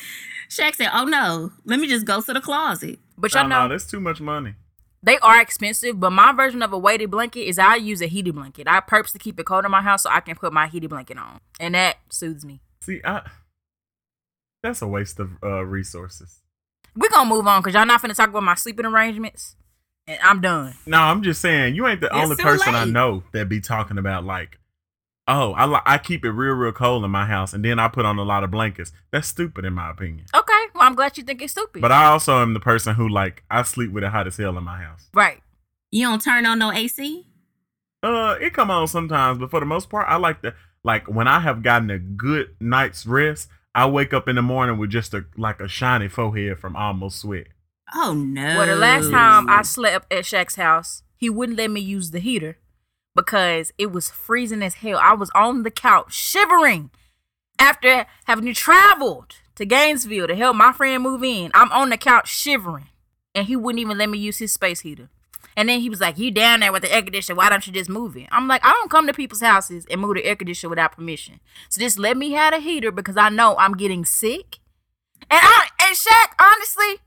Shaq 0.48 0.74
said, 0.76 0.90
"Oh 0.92 1.04
no, 1.04 1.52
let 1.64 1.78
me 1.78 1.86
just 1.88 2.06
go 2.06 2.20
to 2.20 2.32
the 2.32 2.40
closet." 2.40 2.98
But 3.16 3.34
y'all 3.34 3.48
know 3.48 3.64
no, 3.64 3.68
that's 3.68 3.86
too 3.86 4.00
much 4.00 4.20
money. 4.20 4.54
they 5.02 5.18
are 5.18 5.40
expensive. 5.40 6.00
But 6.00 6.10
my 6.10 6.32
version 6.32 6.62
of 6.62 6.72
a 6.72 6.78
weighted 6.78 7.10
blanket 7.10 7.42
is 7.42 7.58
I 7.58 7.76
use 7.76 8.00
a 8.00 8.06
heated 8.06 8.34
blanket. 8.34 8.66
I 8.68 8.80
purposely 8.80 9.18
keep 9.20 9.38
it 9.38 9.44
cold 9.46 9.64
in 9.64 9.70
my 9.70 9.82
house 9.82 10.04
so 10.04 10.10
I 10.10 10.20
can 10.20 10.36
put 10.36 10.52
my 10.52 10.66
heated 10.68 10.90
blanket 10.90 11.18
on, 11.18 11.40
and 11.60 11.74
that 11.74 11.96
soothes 12.10 12.44
me. 12.44 12.60
See, 12.80 13.00
I 13.04 13.22
that's 14.62 14.82
a 14.82 14.86
waste 14.86 15.20
of 15.20 15.32
uh, 15.42 15.64
resources. 15.64 16.40
We're 16.96 17.10
gonna 17.10 17.28
move 17.28 17.46
on 17.46 17.60
because 17.60 17.74
y'all 17.74 17.86
not 17.86 18.02
finna 18.02 18.14
talk 18.14 18.30
about 18.30 18.42
my 18.42 18.54
sleeping 18.54 18.86
arrangements, 18.86 19.54
and 20.06 20.18
I'm 20.22 20.40
done. 20.40 20.74
No, 20.86 20.98
I'm 20.98 21.22
just 21.22 21.40
saying 21.40 21.74
you 21.74 21.86
ain't 21.86 22.00
the 22.00 22.06
It's 22.06 22.16
only 22.16 22.36
too 22.36 22.42
person 22.42 22.74
I 22.74 22.84
know 22.84 23.22
that 23.32 23.48
be 23.48 23.60
talking 23.60 23.98
about 23.98 24.24
like, 24.24 24.58
oh, 25.28 25.52
I 25.52 25.66
li- 25.66 25.80
I 25.86 25.98
keep 25.98 26.24
it 26.24 26.30
real, 26.32 26.54
real 26.54 26.72
cold 26.72 27.04
in 27.04 27.10
my 27.12 27.26
house, 27.26 27.52
and 27.52 27.64
then 27.64 27.78
I 27.78 27.86
put 27.86 28.04
on 28.04 28.18
a 28.18 28.22
lot 28.24 28.42
of 28.42 28.50
blankets. 28.50 28.90
That's 29.12 29.28
stupid 29.28 29.64
in 29.64 29.74
my 29.74 29.90
opinion. 29.90 30.26
Okay, 30.34 30.62
well 30.74 30.82
I'm 30.84 30.94
glad 30.96 31.16
you 31.16 31.22
think 31.22 31.40
it's 31.42 31.52
stupid. 31.52 31.80
But 31.82 31.92
I 31.92 32.06
also 32.06 32.38
am 32.42 32.54
the 32.54 32.60
person 32.60 32.94
who 32.96 33.08
like 33.08 33.44
I 33.50 33.62
sleep 33.62 33.92
with 33.92 34.02
it 34.02 34.08
hot 34.10 34.26
as 34.26 34.36
hell 34.38 34.58
in 34.58 34.64
my 34.64 34.82
house. 34.82 35.08
right. 35.14 35.40
You 35.90 36.06
don't 36.06 36.20
turn 36.20 36.44
on 36.44 36.58
no 36.58 36.70
AC. 36.72 37.26
Uh, 38.02 38.36
it 38.40 38.52
come 38.52 38.70
on 38.70 38.86
sometimes, 38.88 39.38
but 39.38 39.50
for 39.50 39.60
the 39.60 39.66
most 39.66 39.88
part, 39.88 40.06
I 40.08 40.16
like 40.16 40.42
to 40.42 40.54
like 40.84 41.08
when 41.08 41.26
I 41.28 41.40
have 41.40 41.62
gotten 41.62 41.90
a 41.90 41.98
good 41.98 42.54
night's 42.60 43.06
rest. 43.06 43.48
I 43.74 43.86
wake 43.86 44.12
up 44.12 44.28
in 44.28 44.36
the 44.36 44.42
morning 44.42 44.76
with 44.78 44.90
just 44.90 45.14
a 45.14 45.24
like 45.36 45.60
a 45.60 45.68
shiny 45.68 46.08
forehead 46.08 46.58
from 46.58 46.74
almost 46.76 47.20
sweat. 47.20 47.46
Oh 47.94 48.12
no. 48.12 48.42
Well, 48.58 48.66
the 48.66 48.76
last 48.76 49.10
time 49.10 49.48
I 49.48 49.62
slept 49.62 50.12
at 50.12 50.24
Shaq's 50.24 50.56
house, 50.56 51.02
he 51.16 51.30
wouldn't 51.30 51.56
let 51.58 51.70
me 51.70 51.80
use 51.80 52.10
the 52.10 52.18
heater 52.20 52.58
because 53.18 53.72
it 53.78 53.90
was 53.90 54.08
freezing 54.08 54.62
as 54.62 54.74
hell. 54.74 55.00
I 55.02 55.12
was 55.12 55.28
on 55.34 55.64
the 55.64 55.72
couch 55.72 56.14
shivering 56.14 56.90
after 57.58 58.06
having 58.26 58.54
traveled 58.54 59.34
to 59.56 59.66
Gainesville 59.66 60.28
to 60.28 60.36
help 60.36 60.54
my 60.54 60.72
friend 60.72 61.02
move 61.02 61.24
in. 61.24 61.50
I'm 61.52 61.72
on 61.72 61.90
the 61.90 61.96
couch 61.96 62.32
shivering, 62.32 62.86
and 63.34 63.48
he 63.48 63.56
wouldn't 63.56 63.80
even 63.80 63.98
let 63.98 64.08
me 64.08 64.18
use 64.18 64.38
his 64.38 64.52
space 64.52 64.82
heater. 64.82 65.08
And 65.56 65.68
then 65.68 65.80
he 65.80 65.90
was 65.90 66.00
like, 66.00 66.16
"You 66.16 66.30
down 66.30 66.60
there 66.60 66.70
with 66.70 66.82
the 66.82 66.94
air 66.94 67.02
conditioner? 67.02 67.34
Why 67.34 67.48
don't 67.48 67.66
you 67.66 67.72
just 67.72 67.90
move 67.90 68.16
it?" 68.16 68.28
I'm 68.30 68.46
like, 68.46 68.64
"I 68.64 68.70
don't 68.70 68.88
come 68.88 69.08
to 69.08 69.12
people's 69.12 69.40
houses 69.40 69.84
and 69.90 70.00
move 70.00 70.14
the 70.14 70.24
air 70.24 70.36
conditioner 70.36 70.70
without 70.70 70.92
permission. 70.92 71.40
So 71.68 71.80
just 71.80 71.98
let 71.98 72.16
me 72.16 72.30
have 72.32 72.54
a 72.54 72.60
heater 72.60 72.92
because 72.92 73.16
I 73.16 73.30
know 73.30 73.56
I'm 73.58 73.76
getting 73.76 74.04
sick." 74.04 74.58
And 75.28 75.40
I 75.42 75.66
and 75.80 75.96
Shaq, 75.96 76.34
honestly, 76.38 77.00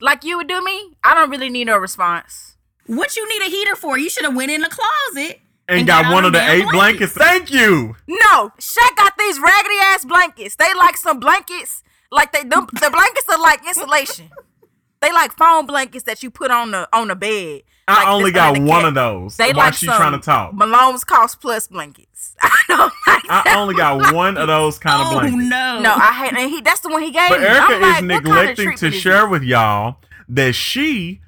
like 0.00 0.24
you 0.24 0.38
would 0.38 0.48
do 0.48 0.64
me, 0.64 0.96
I 1.04 1.12
don't 1.12 1.28
really 1.28 1.50
need 1.50 1.66
no 1.66 1.76
response. 1.76 2.54
what 2.86 3.16
you 3.16 3.28
need 3.28 3.46
a 3.46 3.50
heater 3.50 3.76
for? 3.76 3.98
You 3.98 4.08
should 4.08 4.24
have 4.24 4.34
went 4.34 4.50
in 4.50 4.62
the 4.62 4.70
closet 4.70 5.42
And, 5.68 5.80
And 5.80 5.86
got, 5.86 6.04
got 6.04 6.12
one 6.14 6.24
of 6.24 6.32
the 6.32 6.38
the 6.38 6.50
eight 6.50 6.66
blankets. 6.72 7.12
Thank 7.12 7.52
you. 7.52 7.94
No, 8.06 8.52
Shaq 8.58 8.96
got 8.96 9.12
these 9.18 9.38
raggedy 9.38 9.74
ass 9.82 10.04
blankets. 10.04 10.56
They 10.56 10.72
like 10.74 10.96
some 10.96 11.20
blankets, 11.20 11.82
like 12.10 12.32
they 12.32 12.42
them, 12.42 12.66
the 12.72 12.90
blankets 12.90 13.26
are 13.30 13.38
like 13.40 13.60
insulation. 13.66 14.30
They 15.00 15.12
like 15.12 15.32
foam 15.36 15.66
blankets 15.66 16.04
that 16.04 16.22
you 16.22 16.30
put 16.30 16.50
on 16.50 16.70
the 16.72 16.88
on 16.92 17.08
the 17.08 17.14
bed. 17.16 17.62
I 17.86 18.00
Like 18.00 18.08
only 18.08 18.32
got 18.32 18.58
one 18.58 18.80
cat. 18.80 18.84
of 18.88 18.94
those. 18.94 19.36
They 19.36 19.52
while 19.52 19.66
like 19.66 19.74
she 19.74 19.86
trying 19.86 20.12
to 20.12 20.18
talk. 20.18 20.54
Malone's 20.54 21.04
Cost 21.04 21.40
Plus 21.40 21.68
blankets. 21.68 22.34
I 22.42 22.58
don't 22.68 22.92
like 23.06 23.22
I 23.30 23.56
only 23.58 23.74
got 23.74 24.12
one 24.14 24.36
of 24.36 24.46
those 24.48 24.78
kind 24.78 25.00
of 25.00 25.06
oh 25.08 25.12
blankets. 25.20 25.48
no. 25.48 25.80
No, 25.80 25.94
I 25.94 26.12
hate. 26.14 26.32
And 26.36 26.50
he 26.50 26.60
that's 26.62 26.80
the 26.80 26.88
one 26.88 27.02
he 27.02 27.10
gave 27.12 27.28
But 27.28 27.40
me. 27.40 27.46
Erica 27.46 27.62
I'm 27.62 27.80
like, 27.80 27.88
is 27.90 27.94
kind 28.00 28.12
of 28.12 28.24
neglecting 28.24 28.74
to 28.78 28.90
share 28.90 29.28
with 29.28 29.42
y'all 29.42 29.98
that 30.30 30.54
she 30.54 31.20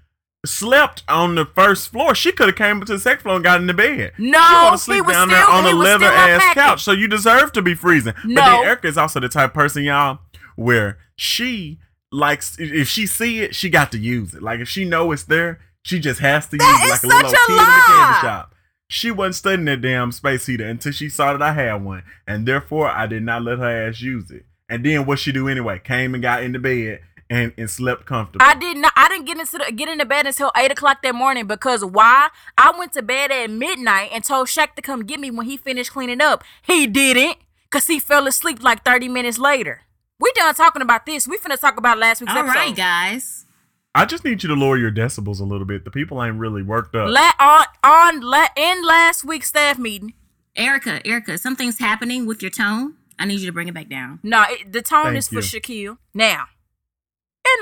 slept 0.46 1.02
on 1.08 1.34
the 1.34 1.44
first 1.44 1.90
floor. 1.90 2.14
She 2.14 2.32
could 2.32 2.48
have 2.48 2.56
came 2.56 2.80
to 2.80 2.92
the 2.92 2.98
second 2.98 3.22
floor 3.22 3.34
and 3.36 3.44
got 3.44 3.60
in 3.60 3.66
the 3.66 3.74
bed. 3.74 4.12
No, 4.18 4.70
she 4.72 4.78
sleep 4.78 5.06
was 5.06 5.14
down 5.14 5.28
still- 5.28 5.38
there 5.38 5.48
on 5.48 5.64
a 5.66 5.72
leather 5.72 6.06
ass 6.06 6.54
couch. 6.54 6.82
So 6.82 6.92
you 6.92 7.08
deserve 7.08 7.52
to 7.52 7.62
be 7.62 7.74
freezing. 7.74 8.14
But 8.22 8.24
No. 8.28 8.42
then 8.42 8.64
Erica 8.64 8.86
is 8.88 8.98
also 8.98 9.20
the 9.20 9.28
type 9.28 9.50
of 9.50 9.54
person, 9.54 9.82
y'all, 9.84 10.20
where 10.56 10.98
she 11.16 11.78
likes 12.12 12.56
if 12.58 12.88
she 12.88 13.06
see 13.06 13.40
it, 13.40 13.54
she 13.54 13.68
got 13.70 13.92
to 13.92 13.98
use 13.98 14.34
it. 14.34 14.42
Like 14.42 14.60
if 14.60 14.68
she 14.68 14.84
know 14.84 15.12
it's 15.12 15.24
there, 15.24 15.60
she 15.82 15.98
just 16.00 16.20
has 16.20 16.46
to 16.48 16.56
That 16.56 16.64
use 16.82 16.86
it. 16.86 16.90
like 16.90 17.02
a 17.04 17.06
little 17.06 17.30
a 17.30 17.46
kid 17.46 17.50
in 17.50 17.56
the 17.56 17.62
candy 17.62 17.92
lie. 17.92 18.18
shop. 18.22 18.54
She 18.88 19.10
wasn't 19.12 19.34
studying 19.36 19.64
that 19.66 19.80
damn 19.82 20.10
space 20.10 20.46
heater 20.46 20.66
until 20.66 20.90
she 20.92 21.08
saw 21.08 21.32
that 21.32 21.42
I 21.42 21.52
had 21.52 21.84
one, 21.84 22.02
and 22.26 22.44
therefore 22.46 22.88
I 22.90 23.06
did 23.06 23.22
not 23.22 23.42
let 23.42 23.58
her 23.58 23.88
ass 23.88 24.00
use 24.00 24.30
it. 24.32 24.46
And 24.68 24.84
then 24.84 25.06
what 25.06 25.18
she 25.20 25.30
do 25.32 25.48
anyway? 25.48 25.80
Came 25.82 26.14
and 26.14 26.22
got 26.22 26.42
in 26.42 26.52
the 26.52 26.58
bed 26.58 27.00
and, 27.30 27.54
and 27.56 27.70
slept 27.70 28.04
comfortable. 28.04 28.44
I 28.44 28.54
did 28.54 28.76
not. 28.76 28.92
I 28.96 29.08
didn't 29.08 29.24
get 29.26 29.38
into 29.38 29.58
the, 29.58 29.72
get 29.72 29.88
into 29.88 30.04
bed 30.04 30.26
until 30.26 30.50
eight 30.56 30.70
o'clock 30.72 31.00
that 31.02 31.14
morning 31.14 31.46
because 31.46 31.84
why? 31.84 32.28
I 32.58 32.72
went 32.76 32.92
to 32.94 33.02
bed 33.02 33.30
at 33.30 33.48
midnight 33.50 34.10
and 34.12 34.22
told 34.24 34.48
Shaq 34.48 34.74
to 34.74 34.82
come 34.82 35.04
get 35.04 35.20
me 35.20 35.30
when 35.30 35.46
he 35.46 35.56
finished 35.56 35.92
cleaning 35.92 36.20
up. 36.20 36.44
He 36.62 36.86
didn't, 36.86 37.38
cause 37.70 37.86
he 37.86 37.98
fell 38.00 38.26
asleep 38.26 38.62
like 38.62 38.84
thirty 38.84 39.08
minutes 39.08 39.38
later. 39.38 39.82
We 40.18 40.30
done 40.34 40.54
talking 40.54 40.82
about 40.82 41.06
this. 41.06 41.26
We 41.26 41.38
finna 41.38 41.58
talk 41.58 41.78
about 41.78 41.96
last 41.96 42.20
week's 42.20 42.32
All 42.32 42.40
episode. 42.40 42.54
right, 42.58 42.76
guys. 42.76 43.46
I 43.94 44.04
just 44.04 44.24
need 44.24 44.42
you 44.42 44.48
to 44.48 44.54
lower 44.54 44.76
your 44.76 44.92
decibels 44.92 45.40
a 45.40 45.44
little 45.44 45.66
bit. 45.66 45.84
The 45.84 45.90
people 45.90 46.22
ain't 46.22 46.36
really 46.36 46.62
worked 46.62 46.94
up. 46.94 47.08
La- 47.08 47.32
on 47.40 47.64
on 47.82 48.20
la- 48.20 48.48
in 48.56 48.84
last 48.84 49.24
week's 49.24 49.48
staff 49.48 49.78
meeting. 49.78 50.14
Erica, 50.56 51.00
Erica, 51.06 51.38
something's 51.38 51.78
happening 51.78 52.26
with 52.26 52.42
your 52.42 52.50
tone. 52.50 52.96
I 53.18 53.24
need 53.24 53.40
you 53.40 53.46
to 53.46 53.52
bring 53.52 53.68
it 53.68 53.74
back 53.74 53.88
down. 53.88 54.18
No, 54.22 54.44
it, 54.48 54.72
the 54.72 54.82
tone 54.82 55.04
Thank 55.04 55.16
is 55.18 55.28
for 55.28 55.36
you. 55.36 55.40
Shaquille. 55.40 55.98
Now, 56.14 56.46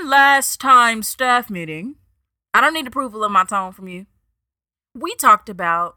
in 0.01 0.09
last 0.09 0.61
time's 0.61 1.09
staff 1.09 1.51
meeting, 1.51 1.97
I 2.55 2.61
don't 2.61 2.75
need 2.75 2.87
approval 2.87 3.25
of 3.25 3.31
my 3.33 3.45
tone 3.45 3.73
from 3.73 3.89
you. 3.89 4.07
We 4.95 5.15
talked 5.17 5.49
about. 5.49 5.97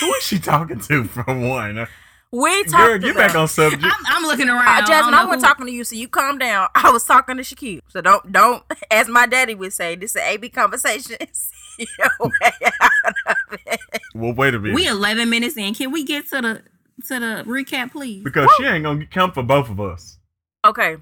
Who 0.00 0.14
is 0.14 0.22
she 0.24 0.38
talking 0.38 0.78
to 0.80 1.04
for 1.04 1.24
one? 1.24 1.86
We 2.30 2.62
talked 2.64 2.72
Girl, 2.72 2.94
about. 2.94 3.00
get 3.02 3.16
back 3.16 3.34
on 3.34 3.46
subject. 3.48 3.84
I'm, 3.84 3.92
I'm 4.06 4.22
looking 4.22 4.48
around. 4.48 4.66
Uh, 4.84 4.86
Jasmine, 4.86 5.12
I 5.12 5.18
I 5.18 5.20
don't 5.20 5.28
wasn't 5.28 5.42
who- 5.42 5.48
talking 5.48 5.66
to 5.66 5.72
you, 5.72 5.84
so 5.84 5.96
you 5.96 6.08
calm 6.08 6.38
down. 6.38 6.68
I 6.74 6.90
was 6.90 7.04
talking 7.04 7.36
to 7.36 7.42
Shaquille. 7.42 7.80
So 7.88 8.00
don't, 8.00 8.32
don't, 8.32 8.62
as 8.90 9.08
my 9.08 9.26
daddy 9.26 9.54
would 9.54 9.72
say, 9.72 9.96
this 9.96 10.12
is 10.16 10.22
AB 10.22 10.48
conversation. 10.50 11.16
See 11.32 11.86
your 11.98 12.08
way 12.20 12.52
out 12.80 13.14
of 13.26 13.58
it. 13.66 13.80
well, 14.14 14.32
wait 14.32 14.54
a 14.54 14.58
minute. 14.60 14.74
We 14.76 14.86
11 14.86 15.28
minutes 15.28 15.56
in. 15.56 15.74
Can 15.74 15.90
we 15.90 16.04
get 16.04 16.28
to 16.30 16.40
the 16.40 16.62
to 17.08 17.18
the 17.18 17.44
recap, 17.46 17.90
please? 17.92 18.22
because 18.22 18.48
she 18.56 18.64
ain't 18.64 18.84
gonna 18.84 19.04
count 19.06 19.34
for 19.34 19.42
both 19.42 19.68
of 19.68 19.80
us. 19.80 20.18
Okay. 20.64 20.96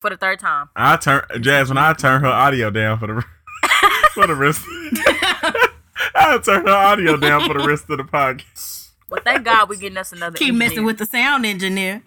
For 0.00 0.10
the 0.10 0.16
third 0.16 0.38
time. 0.38 0.68
I 0.76 0.96
turn 0.96 1.24
Jasmine. 1.40 1.78
I 1.78 1.92
turn 1.94 2.20
her 2.20 2.28
audio 2.28 2.70
down 2.70 2.98
for 2.98 3.06
the 3.06 3.24
for 4.12 4.26
the 4.26 4.34
rest. 4.34 4.62
I 6.14 6.38
turn 6.44 6.66
her 6.66 6.72
audio 6.72 7.16
down 7.16 7.46
for 7.46 7.58
the 7.58 7.66
rest 7.66 7.88
of 7.88 7.98
the 7.98 8.04
podcast. 8.04 8.90
Well, 9.08 9.20
thank 9.24 9.44
God 9.44 9.68
we're 9.68 9.76
getting 9.78 9.98
us 9.98 10.12
another. 10.12 10.36
Keep 10.36 10.54
messing 10.56 10.84
with 10.84 10.98
the 10.98 11.06
sound 11.06 11.46
engineer. 11.46 12.02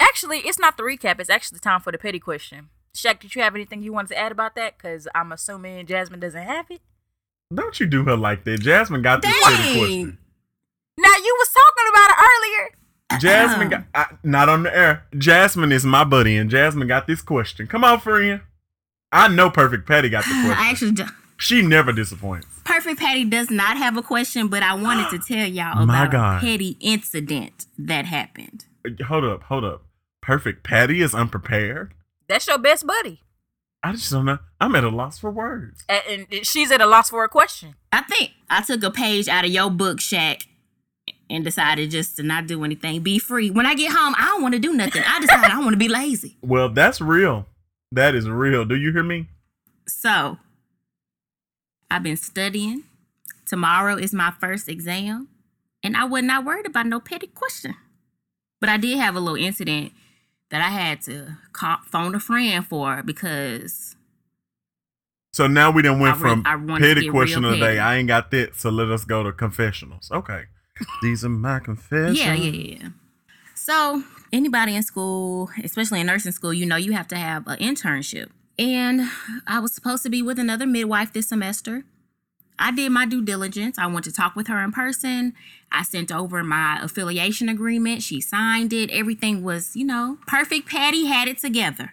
Actually, 0.00 0.38
it's 0.38 0.58
not 0.58 0.76
the 0.76 0.82
recap. 0.82 1.20
It's 1.20 1.30
actually 1.30 1.58
time 1.58 1.80
for 1.80 1.92
the 1.92 1.98
petty 1.98 2.18
question. 2.20 2.70
Shaq, 2.96 3.20
did 3.20 3.34
you 3.34 3.42
have 3.42 3.54
anything 3.54 3.82
you 3.82 3.92
wanted 3.92 4.08
to 4.08 4.18
add 4.18 4.32
about 4.32 4.54
that? 4.54 4.78
Because 4.78 5.06
I'm 5.14 5.32
assuming 5.32 5.84
Jasmine 5.86 6.20
doesn't 6.20 6.42
have 6.42 6.70
it. 6.70 6.80
Don't 7.54 7.78
you 7.78 7.86
do 7.86 8.04
her 8.04 8.16
like 8.16 8.44
that. 8.44 8.60
Jasmine 8.60 9.02
got 9.02 9.22
this 9.22 9.32
petty 9.42 9.78
question. 9.78 10.18
Now 10.98 11.14
you 11.16 11.36
was 11.38 11.48
talking 11.52 11.84
about 11.90 12.10
it 12.10 12.16
earlier. 12.22 12.70
Jasmine 13.20 13.68
got 13.68 13.84
I, 13.94 14.06
not 14.22 14.48
on 14.48 14.62
the 14.64 14.76
air. 14.76 15.04
Jasmine 15.16 15.72
is 15.72 15.84
my 15.84 16.04
buddy, 16.04 16.36
and 16.36 16.50
Jasmine 16.50 16.88
got 16.88 17.06
this 17.06 17.22
question. 17.22 17.66
Come 17.66 17.84
on, 17.84 18.00
friend. 18.00 18.40
I 19.12 19.28
know 19.28 19.50
Perfect 19.50 19.86
Patty 19.86 20.08
got 20.08 20.24
the 20.24 20.30
question. 20.44 20.50
I 20.52 20.70
actually, 20.70 20.92
do- 20.92 21.06
she 21.38 21.62
never 21.62 21.92
disappoints. 21.92 22.46
Perfect 22.64 22.98
Patty 22.98 23.24
does 23.24 23.50
not 23.50 23.76
have 23.76 23.96
a 23.96 24.02
question, 24.02 24.48
but 24.48 24.62
I 24.62 24.74
wanted 24.74 25.10
to 25.10 25.18
tell 25.34 25.46
y'all 25.46 25.86
My 25.86 26.04
about 26.06 26.10
God. 26.12 26.38
a 26.38 26.40
petty 26.46 26.76
incident 26.80 27.66
that 27.78 28.04
happened. 28.06 28.64
Uh, 28.84 29.04
hold 29.04 29.24
up, 29.24 29.42
hold 29.44 29.64
up. 29.64 29.82
Perfect 30.22 30.64
Patty 30.64 31.00
is 31.02 31.14
unprepared. 31.14 31.92
That's 32.28 32.46
your 32.48 32.58
best 32.58 32.84
buddy, 32.86 33.20
I 33.84 33.92
just 33.92 34.10
don't 34.10 34.24
know. 34.24 34.38
I'm 34.60 34.74
at 34.74 34.82
a 34.82 34.88
loss 34.88 35.18
for 35.20 35.30
words. 35.30 35.84
and, 35.88 36.26
and 36.32 36.44
she's 36.46 36.72
at 36.72 36.80
a 36.80 36.86
loss 36.86 37.10
for 37.10 37.22
a 37.22 37.28
question. 37.28 37.76
I 37.92 38.00
think 38.00 38.32
I 38.50 38.62
took 38.62 38.82
a 38.82 38.90
page 38.90 39.28
out 39.28 39.44
of 39.44 39.50
your 39.52 39.70
book, 39.70 39.98
Shaq, 39.98 40.42
and 41.28 41.44
decided 41.44 41.90
just 41.90 42.16
to 42.16 42.22
not 42.22 42.46
do 42.46 42.64
anything. 42.64 43.02
Be 43.02 43.18
free. 43.18 43.50
When 43.50 43.66
I 43.66 43.74
get 43.74 43.92
home, 43.92 44.14
I 44.16 44.26
don't 44.26 44.42
want 44.42 44.54
to 44.54 44.60
do 44.60 44.72
nothing. 44.72 45.02
I 45.06 45.20
decided 45.20 45.50
I 45.50 45.58
want 45.58 45.72
to 45.72 45.76
be 45.76 45.88
lazy. 45.88 46.36
Well, 46.42 46.68
that's 46.68 47.00
real. 47.00 47.46
That 47.92 48.14
is 48.14 48.28
real. 48.28 48.64
Do 48.64 48.76
you 48.76 48.92
hear 48.92 49.02
me? 49.02 49.28
So 49.88 50.38
I've 51.90 52.02
been 52.02 52.16
studying. 52.16 52.84
Tomorrow 53.46 53.96
is 53.96 54.12
my 54.12 54.32
first 54.40 54.68
exam, 54.68 55.28
and 55.82 55.96
I 55.96 56.04
was 56.04 56.24
not 56.24 56.44
worried 56.44 56.66
about 56.66 56.86
no 56.86 56.98
petty 56.98 57.28
question. 57.28 57.74
But 58.60 58.70
I 58.70 58.76
did 58.76 58.98
have 58.98 59.14
a 59.14 59.20
little 59.20 59.36
incident 59.36 59.92
that 60.50 60.60
I 60.60 60.68
had 60.70 61.02
to 61.02 61.36
call, 61.52 61.78
phone 61.84 62.14
a 62.14 62.20
friend 62.20 62.66
for 62.66 63.02
because 63.04 63.94
So 65.32 65.46
now 65.46 65.70
we 65.70 65.82
done 65.82 66.00
went 66.00 66.16
I 66.16 66.18
re- 66.18 66.30
from 66.30 66.42
I 66.44 66.78
petty 66.78 67.08
question 67.08 67.44
of 67.44 67.52
the 67.52 67.58
day. 67.58 67.78
I 67.78 67.96
ain't 67.96 68.08
got 68.08 68.30
that, 68.32 68.56
so 68.56 68.70
let 68.70 68.88
us 68.90 69.04
go 69.04 69.22
to 69.22 69.32
confessionals. 69.32 70.10
Okay. 70.10 70.44
These 71.02 71.24
are 71.24 71.28
my 71.28 71.58
confessions. 71.60 72.18
Yeah, 72.18 72.34
yeah, 72.34 72.50
yeah. 72.50 72.88
So 73.54 74.04
anybody 74.32 74.76
in 74.76 74.82
school, 74.82 75.50
especially 75.64 76.00
in 76.00 76.06
nursing 76.06 76.32
school, 76.32 76.52
you 76.54 76.66
know 76.66 76.76
you 76.76 76.92
have 76.92 77.08
to 77.08 77.16
have 77.16 77.46
an 77.46 77.58
internship. 77.58 78.28
And 78.58 79.10
I 79.46 79.60
was 79.60 79.74
supposed 79.74 80.02
to 80.04 80.10
be 80.10 80.22
with 80.22 80.38
another 80.38 80.66
midwife 80.66 81.12
this 81.12 81.28
semester. 81.28 81.84
I 82.58 82.70
did 82.70 82.90
my 82.90 83.04
due 83.04 83.22
diligence. 83.22 83.78
I 83.78 83.86
went 83.86 84.04
to 84.04 84.12
talk 84.12 84.34
with 84.34 84.46
her 84.46 84.62
in 84.64 84.72
person. 84.72 85.34
I 85.70 85.82
sent 85.82 86.10
over 86.10 86.42
my 86.42 86.78
affiliation 86.80 87.48
agreement. 87.48 88.02
She 88.02 88.20
signed 88.20 88.72
it. 88.72 88.90
Everything 88.90 89.42
was, 89.42 89.76
you 89.76 89.84
know, 89.84 90.18
perfect. 90.26 90.68
Patty 90.68 91.06
had 91.06 91.28
it 91.28 91.38
together. 91.38 91.92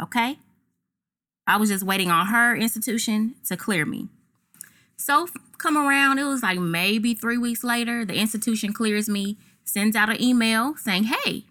Okay? 0.00 0.38
I 1.46 1.56
was 1.56 1.68
just 1.68 1.84
waiting 1.84 2.10
on 2.10 2.26
her 2.26 2.56
institution 2.56 3.34
to 3.46 3.56
clear 3.56 3.84
me. 3.84 4.08
So 4.96 5.28
come 5.58 5.76
around, 5.76 6.18
it 6.18 6.24
was 6.24 6.42
like 6.42 6.58
maybe 6.58 7.14
three 7.14 7.38
weeks 7.38 7.64
later, 7.64 8.04
the 8.04 8.14
institution 8.14 8.72
clears 8.72 9.08
me, 9.08 9.36
sends 9.64 9.96
out 9.96 10.10
an 10.10 10.20
email 10.20 10.76
saying, 10.76 11.04
Hey, 11.04 11.44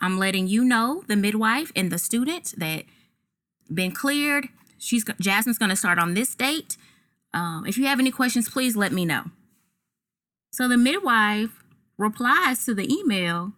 I'm 0.00 0.18
letting 0.18 0.46
you 0.46 0.64
know, 0.64 1.02
the 1.06 1.16
midwife 1.16 1.72
and 1.74 1.90
the 1.90 1.98
student, 1.98 2.54
that 2.58 2.84
been 3.72 3.92
cleared. 3.92 4.48
She's 4.78 5.04
Jasmine's 5.20 5.58
gonna 5.58 5.76
start 5.76 5.98
on 5.98 6.14
this 6.14 6.34
date. 6.34 6.76
Um, 7.32 7.64
if 7.66 7.78
you 7.78 7.86
have 7.86 7.98
any 7.98 8.10
questions, 8.10 8.48
please 8.48 8.76
let 8.76 8.92
me 8.92 9.04
know. 9.04 9.24
So 10.52 10.68
the 10.68 10.76
midwife 10.76 11.64
replies 11.98 12.64
to 12.64 12.74
the 12.74 12.92
email, 12.92 13.52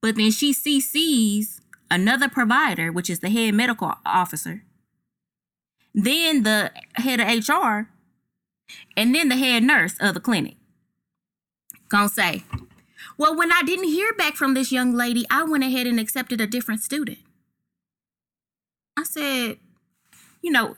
but 0.00 0.16
then 0.16 0.30
she 0.30 0.52
CCs 0.52 1.60
another 1.90 2.28
provider, 2.28 2.92
which 2.92 3.10
is 3.10 3.20
the 3.20 3.30
head 3.30 3.54
medical 3.54 3.94
officer, 4.04 4.62
then 5.94 6.42
the 6.42 6.70
head 6.94 7.20
of 7.20 7.48
HR, 7.48 7.88
and 8.96 9.14
then 9.14 9.28
the 9.28 9.36
head 9.36 9.62
nurse 9.62 9.94
of 10.00 10.14
the 10.14 10.20
clinic. 10.20 10.56
Gonna 11.88 12.08
say, 12.08 12.42
well, 13.16 13.36
when 13.36 13.52
I 13.52 13.62
didn't 13.62 13.86
hear 13.88 14.12
back 14.14 14.34
from 14.34 14.54
this 14.54 14.72
young 14.72 14.92
lady, 14.92 15.24
I 15.30 15.44
went 15.44 15.64
ahead 15.64 15.86
and 15.86 16.00
accepted 16.00 16.40
a 16.40 16.46
different 16.46 16.82
student. 16.82 17.18
I 18.96 19.04
said, 19.04 19.58
you 20.42 20.50
know, 20.50 20.76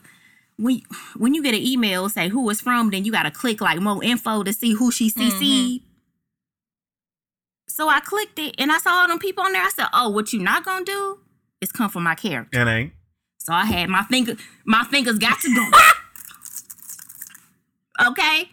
when 0.56 0.82
when 1.16 1.34
you 1.34 1.42
get 1.42 1.54
an 1.54 1.62
email 1.62 2.08
say 2.08 2.28
who 2.28 2.48
it's 2.50 2.60
from, 2.60 2.90
then 2.90 3.04
you 3.04 3.12
gotta 3.12 3.30
click 3.30 3.60
like 3.60 3.80
more 3.80 4.02
info 4.02 4.42
to 4.42 4.52
see 4.52 4.74
who 4.74 4.90
she 4.90 5.10
CC'd. 5.10 5.82
Mm-hmm. 5.82 5.84
So 7.68 7.88
I 7.88 8.00
clicked 8.00 8.38
it 8.38 8.56
and 8.58 8.72
I 8.72 8.78
saw 8.78 9.02
all 9.02 9.08
them 9.08 9.18
people 9.18 9.44
on 9.44 9.52
there. 9.52 9.62
I 9.62 9.70
said, 9.70 9.86
oh, 9.92 10.08
what 10.08 10.32
you 10.32 10.40
not 10.40 10.64
gonna 10.64 10.84
do 10.84 11.20
is 11.60 11.70
come 11.70 11.90
for 11.90 12.00
my 12.00 12.14
character. 12.14 12.58
And 12.58 12.68
ain't. 12.68 12.92
So 13.38 13.52
I 13.52 13.64
had 13.64 13.88
my 13.88 14.02
finger, 14.04 14.36
my 14.64 14.84
fingers 14.84 15.18
got 15.18 15.40
to 15.40 15.54
go. 15.54 15.70
Okay. 18.00 18.48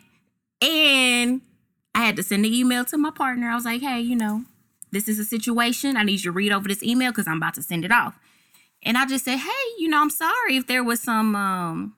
And 0.61 1.41
I 1.93 2.05
had 2.05 2.15
to 2.17 2.23
send 2.23 2.45
an 2.45 2.53
email 2.53 2.85
to 2.85 2.97
my 2.97 3.11
partner. 3.11 3.49
I 3.49 3.55
was 3.55 3.65
like, 3.65 3.81
hey, 3.81 3.99
you 4.01 4.15
know, 4.15 4.43
this 4.91 5.07
is 5.07 5.19
a 5.19 5.25
situation. 5.25 5.97
I 5.97 6.03
need 6.03 6.23
you 6.23 6.31
to 6.31 6.31
read 6.31 6.51
over 6.51 6.67
this 6.67 6.83
email 6.83 7.11
because 7.11 7.27
I'm 7.27 7.37
about 7.37 7.53
to 7.55 7.63
send 7.63 7.85
it 7.85 7.91
off. 7.91 8.17
And 8.83 8.97
I 8.97 9.05
just 9.05 9.25
said, 9.25 9.37
hey, 9.37 9.65
you 9.77 9.87
know, 9.87 9.99
I'm 10.01 10.09
sorry 10.09 10.57
if 10.57 10.67
there 10.67 10.83
was 10.83 11.01
some 11.01 11.35
um 11.35 11.95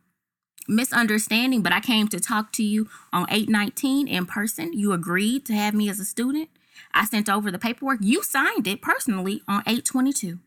misunderstanding, 0.67 1.61
but 1.61 1.71
I 1.71 1.79
came 1.79 2.07
to 2.09 2.19
talk 2.19 2.51
to 2.53 2.63
you 2.63 2.89
on 3.13 3.25
819 3.29 4.07
in 4.07 4.25
person. 4.25 4.73
You 4.73 4.91
agreed 4.93 5.45
to 5.45 5.53
have 5.53 5.73
me 5.73 5.89
as 5.89 5.99
a 5.99 6.05
student. 6.05 6.49
I 6.93 7.05
sent 7.05 7.29
over 7.29 7.51
the 7.51 7.59
paperwork. 7.59 7.99
You 8.01 8.23
signed 8.23 8.67
it 8.67 8.81
personally 8.81 9.41
on 9.47 9.61
822. 9.61 10.39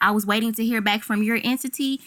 I 0.00 0.10
was 0.12 0.26
waiting 0.26 0.52
to 0.54 0.64
hear 0.64 0.80
back 0.80 1.02
from 1.02 1.22
your 1.22 1.40
entity. 1.42 2.00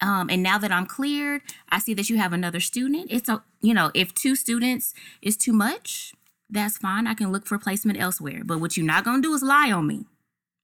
Um, 0.00 0.30
and 0.30 0.42
now 0.42 0.58
that 0.58 0.70
I'm 0.70 0.86
cleared, 0.86 1.42
I 1.70 1.80
see 1.80 1.94
that 1.94 2.08
you 2.08 2.18
have 2.18 2.32
another 2.32 2.60
student. 2.60 3.08
It's 3.10 3.28
a, 3.28 3.42
you 3.60 3.74
know, 3.74 3.90
if 3.94 4.14
two 4.14 4.36
students 4.36 4.94
is 5.22 5.36
too 5.36 5.52
much, 5.52 6.14
that's 6.48 6.78
fine. 6.78 7.06
I 7.06 7.14
can 7.14 7.32
look 7.32 7.46
for 7.46 7.58
placement 7.58 8.00
elsewhere. 8.00 8.42
But 8.44 8.60
what 8.60 8.76
you're 8.76 8.86
not 8.86 9.04
gonna 9.04 9.22
do 9.22 9.34
is 9.34 9.42
lie 9.42 9.72
on 9.72 9.86
me. 9.86 10.06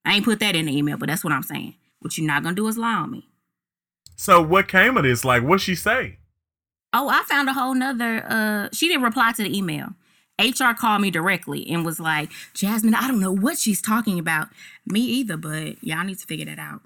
I 0.05 0.15
ain't 0.15 0.25
put 0.25 0.41
that 0.41 0.55
in 0.55 0.67
the 0.67 0.77
email, 0.77 0.97
but 0.97 1.09
that's 1.09 1.25
what 1.25 1.33
I'm 1.33 1.43
saying. 1.43 1.75
What 2.01 2.17
you're 2.17 2.27
not 2.27 2.43
gonna 2.43 2.55
do 2.55 2.69
is 2.69 2.79
lie 2.79 2.95
on 2.95 3.11
me. 3.11 3.29
So 4.17 4.41
what 4.41 4.69
came 4.69 4.97
of 4.97 5.03
this? 5.03 5.25
Like, 5.25 5.43
what 5.43 5.61
she 5.61 5.75
say? 5.75 6.19
Oh, 6.93 7.09
I 7.09 7.23
found 7.25 7.49
a 7.49 7.53
whole 7.53 7.75
nother. 7.75 8.25
Uh, 8.29 8.69
she 8.73 8.87
didn't 8.87 9.03
reply 9.03 9.33
to 9.33 9.43
the 9.43 9.57
email. 9.57 9.89
HR 10.39 10.75
called 10.77 11.01
me 11.01 11.11
directly 11.11 11.69
and 11.69 11.85
was 11.85 12.01
like, 12.01 12.31
Jasmine, 12.55 12.95
I 12.95 13.09
don't 13.09 13.21
know 13.21 13.33
what 13.33 13.59
she's 13.59 13.81
talking 13.81 14.19
about. 14.19 14.49
Me 14.87 15.01
either, 15.01 15.37
but 15.37 15.83
y'all 15.83 16.05
need 16.05 16.19
to 16.19 16.27
figure 16.27 16.47
that 16.47 16.59
out. 16.59 16.83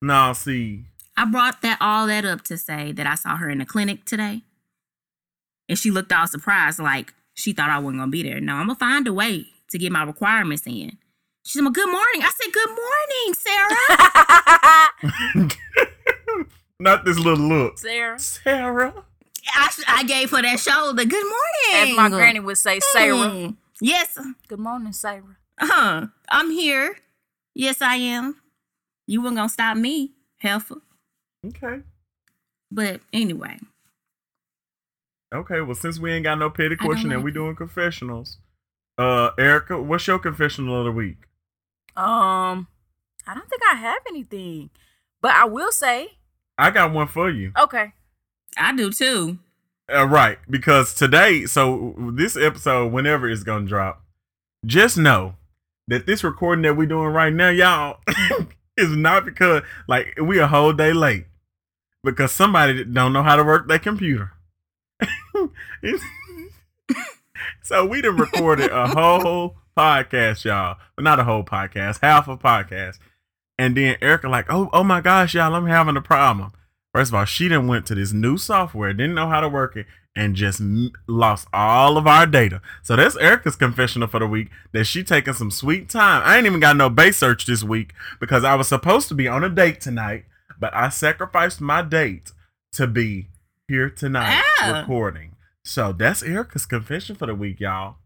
Nah, 0.00 0.32
see, 0.32 0.84
I 1.16 1.24
brought 1.26 1.62
that 1.62 1.78
all 1.80 2.06
that 2.06 2.24
up 2.24 2.42
to 2.44 2.56
say 2.56 2.92
that 2.92 3.06
I 3.06 3.14
saw 3.14 3.36
her 3.36 3.50
in 3.50 3.58
the 3.58 3.66
clinic 3.66 4.04
today. 4.04 4.42
And 5.68 5.78
she 5.78 5.90
looked 5.90 6.12
all 6.12 6.26
surprised, 6.26 6.78
like 6.78 7.14
she 7.34 7.52
thought 7.52 7.70
I 7.70 7.78
wasn't 7.78 8.00
gonna 8.00 8.10
be 8.10 8.22
there. 8.22 8.40
No, 8.40 8.54
I'm 8.54 8.66
gonna 8.66 8.78
find 8.78 9.06
a 9.06 9.12
way 9.12 9.46
to 9.70 9.78
get 9.78 9.92
my 9.92 10.02
requirements 10.02 10.66
in. 10.66 10.98
She 11.44 11.58
said, 11.58 11.62
well, 11.62 11.72
good 11.72 11.90
morning. 11.90 12.22
I 12.22 12.30
said, 12.40 12.52
good 12.52 12.68
morning, 12.68 13.34
Sarah. 15.44 16.48
not 16.78 17.04
this 17.04 17.18
little 17.18 17.46
look. 17.46 17.78
Sarah. 17.78 18.18
Sarah. 18.18 18.94
I, 19.54 19.70
I 19.88 20.04
gave 20.04 20.30
her 20.30 20.40
that 20.40 20.60
shoulder. 20.60 21.04
Good 21.04 21.24
morning. 21.24 21.90
As 21.90 21.96
my 21.96 22.08
granny 22.08 22.38
would 22.38 22.58
say, 22.58 22.78
Sarah. 22.92 23.16
Mm. 23.16 23.56
Yes. 23.80 24.16
Good 24.46 24.60
morning, 24.60 24.92
Sarah. 24.92 25.36
Uh-huh. 25.58 26.06
I'm 26.30 26.50
here. 26.50 26.96
Yes, 27.54 27.82
I 27.82 27.96
am. 27.96 28.36
You 29.06 29.20
weren't 29.22 29.36
gonna 29.36 29.48
stop 29.48 29.76
me, 29.76 30.12
heifer. 30.38 30.76
Okay. 31.46 31.80
But 32.70 33.00
anyway, 33.12 33.58
Okay. 35.34 35.60
Well, 35.62 35.74
since 35.74 35.98
we 35.98 36.12
ain't 36.12 36.24
got 36.24 36.38
no 36.38 36.50
petty 36.50 36.76
don't 36.76 36.86
question 36.86 37.10
and 37.10 37.20
like 37.20 37.24
we 37.24 37.32
doing 37.32 37.56
confessionals, 37.56 38.38
uh, 38.98 39.30
Erica, 39.38 39.80
what's 39.80 40.06
your 40.06 40.18
confessional 40.18 40.78
of 40.78 40.84
the 40.84 40.92
week? 40.92 41.16
Um, 41.96 42.68
I 43.26 43.34
don't 43.34 43.48
think 43.48 43.62
I 43.70 43.76
have 43.76 44.02
anything, 44.08 44.70
but 45.20 45.32
I 45.32 45.44
will 45.46 45.72
say, 45.72 46.18
I 46.58 46.70
got 46.70 46.92
one 46.92 47.08
for 47.08 47.30
you. 47.30 47.52
okay. 47.58 47.92
I 48.58 48.76
do 48.76 48.92
too. 48.92 49.38
Uh, 49.92 50.06
right, 50.06 50.38
because 50.48 50.94
today, 50.94 51.46
so 51.46 51.94
this 52.14 52.36
episode, 52.36 52.92
whenever 52.92 53.28
it's 53.28 53.42
gonna 53.42 53.66
drop, 53.66 54.04
just 54.66 54.98
know 54.98 55.36
that 55.88 56.06
this 56.06 56.22
recording 56.22 56.62
that 56.62 56.76
we 56.76 56.86
doing 56.86 57.08
right 57.08 57.32
now, 57.32 57.48
y'all, 57.48 57.98
is 58.76 58.90
not 58.90 59.24
because 59.24 59.62
like 59.88 60.14
we 60.20 60.38
a 60.38 60.46
whole 60.46 60.72
day 60.74 60.92
late 60.92 61.26
because 62.04 62.32
somebody 62.32 62.84
don't 62.84 63.12
know 63.12 63.22
how 63.22 63.36
to 63.36 63.44
work 63.44 63.68
their 63.68 63.78
computer. 63.78 64.32
So 67.62 67.86
we 67.86 68.02
done 68.02 68.16
recorded 68.16 68.70
a 68.70 68.88
whole 68.88 69.56
podcast, 69.76 70.44
y'all. 70.44 70.78
But 70.96 71.04
not 71.04 71.20
a 71.20 71.24
whole 71.24 71.44
podcast, 71.44 72.00
half 72.02 72.28
a 72.28 72.36
podcast. 72.36 72.98
And 73.56 73.76
then 73.76 73.96
Erica 74.00 74.28
like, 74.28 74.46
oh, 74.48 74.68
oh 74.72 74.84
my 74.84 75.00
gosh, 75.00 75.34
y'all, 75.34 75.54
I'm 75.54 75.66
having 75.66 75.96
a 75.96 76.02
problem. 76.02 76.52
First 76.92 77.10
of 77.10 77.14
all, 77.14 77.24
she 77.24 77.48
done 77.48 77.68
went 77.68 77.86
to 77.86 77.94
this 77.94 78.12
new 78.12 78.36
software, 78.36 78.92
didn't 78.92 79.14
know 79.14 79.28
how 79.28 79.40
to 79.40 79.48
work 79.48 79.76
it, 79.76 79.86
and 80.14 80.34
just 80.34 80.60
lost 81.06 81.48
all 81.52 81.96
of 81.96 82.06
our 82.06 82.26
data. 82.26 82.60
So 82.82 82.96
that's 82.96 83.16
Erica's 83.16 83.56
confessional 83.56 84.08
for 84.08 84.20
the 84.20 84.26
week 84.26 84.50
that 84.72 84.84
she 84.84 85.02
taking 85.02 85.32
some 85.32 85.50
sweet 85.50 85.88
time. 85.88 86.22
I 86.24 86.36
ain't 86.36 86.46
even 86.46 86.60
got 86.60 86.76
no 86.76 86.90
base 86.90 87.16
search 87.16 87.46
this 87.46 87.62
week 87.62 87.94
because 88.20 88.44
I 88.44 88.54
was 88.56 88.68
supposed 88.68 89.08
to 89.08 89.14
be 89.14 89.28
on 89.28 89.44
a 89.44 89.48
date 89.48 89.80
tonight, 89.80 90.24
but 90.62 90.72
I 90.74 90.90
sacrificed 90.90 91.60
my 91.60 91.82
date 91.82 92.30
to 92.74 92.86
be 92.86 93.26
here 93.66 93.90
tonight 93.90 94.40
Ah. 94.60 94.78
recording. 94.78 95.34
So 95.64 95.92
that's 95.92 96.22
Erica's 96.22 96.66
confession 96.66 97.16
for 97.16 97.26
the 97.26 97.34
week, 97.34 97.58
y'all. 97.58 97.96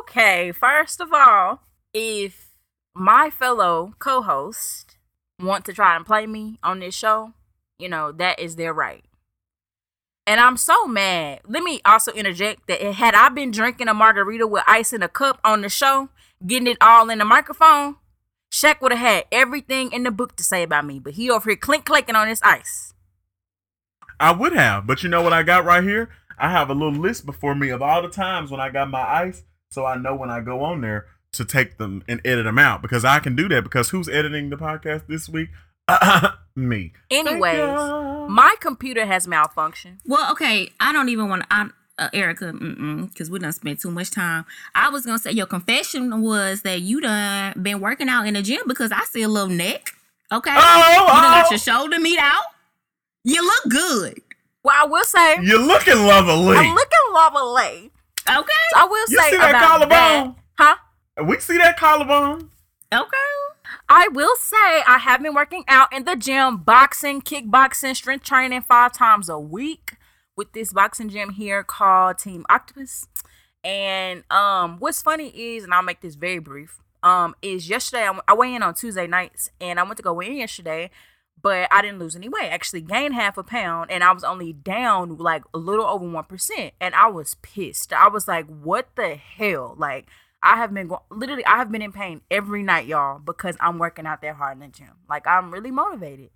Okay, 0.00 0.50
first 0.50 1.00
of 1.00 1.12
all, 1.12 1.62
if 1.94 2.48
my 2.92 3.30
fellow 3.30 3.94
co-host 4.00 4.96
want 5.38 5.64
to 5.66 5.72
try 5.72 5.94
and 5.94 6.04
play 6.04 6.26
me 6.26 6.58
on 6.64 6.80
this 6.80 6.94
show, 6.96 7.34
you 7.78 7.88
know, 7.88 8.10
that 8.10 8.40
is 8.40 8.56
their 8.56 8.74
right. 8.74 9.04
And 10.26 10.40
I'm 10.40 10.56
so 10.56 10.86
mad. 10.88 11.42
Let 11.46 11.62
me 11.62 11.80
also 11.84 12.10
interject 12.12 12.66
that 12.66 12.80
had 12.82 13.14
I 13.14 13.28
been 13.28 13.52
drinking 13.52 13.86
a 13.86 13.94
margarita 13.94 14.46
with 14.48 14.64
ice 14.66 14.92
in 14.92 15.04
a 15.04 15.08
cup 15.08 15.40
on 15.44 15.62
the 15.62 15.68
show, 15.68 16.08
getting 16.44 16.66
it 16.66 16.78
all 16.80 17.10
in 17.10 17.18
the 17.18 17.24
microphone, 17.24 17.96
Shaq 18.52 18.80
would 18.82 18.92
have 18.92 19.00
had 19.00 19.24
everything 19.32 19.90
in 19.92 20.02
the 20.02 20.10
book 20.10 20.36
to 20.36 20.44
say 20.44 20.62
about 20.62 20.84
me. 20.84 20.98
But 20.98 21.14
he 21.14 21.30
over 21.30 21.50
here 21.50 21.56
clink 21.56 21.84
clanking 21.84 22.14
on 22.14 22.28
this 22.28 22.42
ice. 22.42 22.92
I 24.20 24.30
would 24.30 24.52
have, 24.52 24.86
but 24.86 25.02
you 25.02 25.08
know 25.08 25.22
what 25.22 25.32
I 25.32 25.42
got 25.42 25.64
right 25.64 25.82
here? 25.82 26.10
I 26.38 26.50
have 26.50 26.70
a 26.70 26.74
little 26.74 26.92
list 26.92 27.26
before 27.26 27.54
me 27.54 27.70
of 27.70 27.82
all 27.82 28.02
the 28.02 28.08
times 28.08 28.50
when 28.50 28.60
I 28.60 28.68
got 28.70 28.90
my 28.90 29.02
ice, 29.02 29.42
so 29.70 29.84
I 29.84 29.96
know 29.96 30.14
when 30.14 30.30
I 30.30 30.40
go 30.40 30.62
on 30.62 30.80
there 30.80 31.06
to 31.32 31.44
take 31.44 31.78
them 31.78 32.04
and 32.06 32.20
edit 32.24 32.44
them 32.44 32.58
out 32.58 32.82
because 32.82 33.04
I 33.04 33.18
can 33.18 33.34
do 33.34 33.48
that. 33.48 33.64
Because 33.64 33.90
who's 33.90 34.08
editing 34.08 34.50
the 34.50 34.56
podcast 34.56 35.06
this 35.08 35.28
week? 35.28 35.48
me. 36.54 36.92
Thank 37.10 37.26
Anyways, 37.26 38.28
my 38.28 38.54
computer 38.60 39.06
has 39.06 39.26
malfunctioned. 39.26 39.98
Well, 40.04 40.30
okay, 40.32 40.70
I 40.78 40.92
don't 40.92 41.08
even 41.08 41.28
want 41.28 41.48
to. 41.48 41.72
I'm 41.98 42.06
uh, 42.06 42.10
Erica, 42.14 42.52
because 42.52 43.30
we 43.30 43.38
done 43.38 43.52
spent 43.52 43.80
too 43.80 43.90
much 43.90 44.10
time. 44.10 44.44
I 44.74 44.88
was 44.88 45.04
gonna 45.04 45.18
say 45.18 45.32
your 45.32 45.46
confession 45.46 46.22
was 46.22 46.62
that 46.62 46.80
you 46.80 47.00
done 47.00 47.54
been 47.62 47.80
working 47.80 48.08
out 48.08 48.26
in 48.26 48.34
the 48.34 48.42
gym 48.42 48.62
because 48.66 48.92
I 48.92 49.00
see 49.04 49.22
a 49.22 49.28
little 49.28 49.48
neck. 49.48 49.90
Okay, 50.32 50.50
Oh, 50.54 50.88
you 50.90 50.96
done 50.96 51.06
got 51.06 51.46
oh. 51.46 51.50
your 51.50 51.58
shoulder 51.58 51.98
meat 52.00 52.18
out. 52.18 52.42
You 53.24 53.44
look 53.44 53.64
good. 53.68 54.20
Well, 54.64 54.74
I 54.76 54.86
will 54.86 55.04
say, 55.04 55.36
You're 55.42 55.58
looking 55.60 55.96
lovely. 56.06 56.56
I'm 56.56 56.74
looking 56.74 56.98
lovely. 57.12 57.90
Okay, 58.28 58.62
So 58.72 58.76
I 58.80 58.84
will 58.88 59.06
You 59.10 59.18
say 59.18 59.30
see 59.30 59.36
that 59.36 59.50
about 59.50 59.68
collarbone? 59.68 60.36
that, 60.58 60.76
huh? 61.18 61.24
we 61.26 61.38
see 61.40 61.58
that 61.58 61.76
collarbone. 61.76 62.50
okay. 62.92 63.16
I 63.88 64.08
will 64.08 64.34
say 64.36 64.82
I 64.86 64.98
have 65.02 65.22
been 65.22 65.34
working 65.34 65.64
out 65.68 65.92
in 65.92 66.04
the 66.04 66.16
gym, 66.16 66.58
boxing, 66.58 67.20
kickboxing, 67.20 67.94
strength 67.96 68.24
training 68.24 68.62
five 68.62 68.92
times 68.92 69.28
a 69.28 69.38
week 69.38 69.94
with 70.36 70.52
this 70.52 70.72
boxing 70.72 71.08
gym 71.08 71.30
here 71.30 71.62
called 71.62 72.18
Team 72.18 72.44
Octopus. 72.48 73.06
And 73.64 74.24
um, 74.30 74.78
what's 74.78 75.02
funny 75.02 75.28
is, 75.28 75.64
and 75.64 75.72
I'll 75.72 75.82
make 75.82 76.00
this 76.00 76.14
very 76.14 76.38
brief, 76.38 76.80
um, 77.02 77.34
is 77.42 77.68
yesterday 77.68 78.08
I, 78.08 78.18
I 78.28 78.34
weigh 78.34 78.54
in 78.54 78.62
on 78.62 78.74
Tuesday 78.74 79.06
nights, 79.06 79.50
and 79.60 79.78
I 79.78 79.82
went 79.82 79.96
to 79.98 80.02
go 80.02 80.18
in 80.20 80.36
yesterday, 80.36 80.90
but 81.40 81.68
I 81.70 81.82
didn't 81.82 81.98
lose 81.98 82.16
any 82.16 82.28
weight. 82.28 82.44
I 82.44 82.48
actually 82.48 82.82
gained 82.82 83.14
half 83.14 83.36
a 83.36 83.42
pound, 83.42 83.90
and 83.90 84.04
I 84.04 84.12
was 84.12 84.24
only 84.24 84.52
down 84.52 85.16
like 85.16 85.42
a 85.52 85.58
little 85.58 85.86
over 85.86 86.08
one 86.08 86.24
percent, 86.24 86.74
and 86.80 86.94
I 86.94 87.08
was 87.08 87.34
pissed. 87.42 87.92
I 87.92 88.08
was 88.08 88.28
like, 88.28 88.46
"What 88.46 88.88
the 88.96 89.16
hell?" 89.16 89.74
Like. 89.76 90.06
I 90.44 90.56
have 90.56 90.74
been 90.74 90.88
go- 90.88 91.04
literally 91.08 91.46
I 91.46 91.58
have 91.58 91.70
been 91.70 91.82
in 91.82 91.92
pain 91.92 92.22
every 92.28 92.64
night, 92.64 92.86
y'all, 92.86 93.20
because 93.20 93.56
I'm 93.60 93.78
working 93.78 94.06
out 94.08 94.22
that 94.22 94.34
hard 94.34 94.54
in 94.54 94.58
the 94.58 94.66
gym. 94.76 94.88
Like 95.08 95.24
I'm 95.24 95.52
really 95.52 95.70
motivated. 95.70 96.30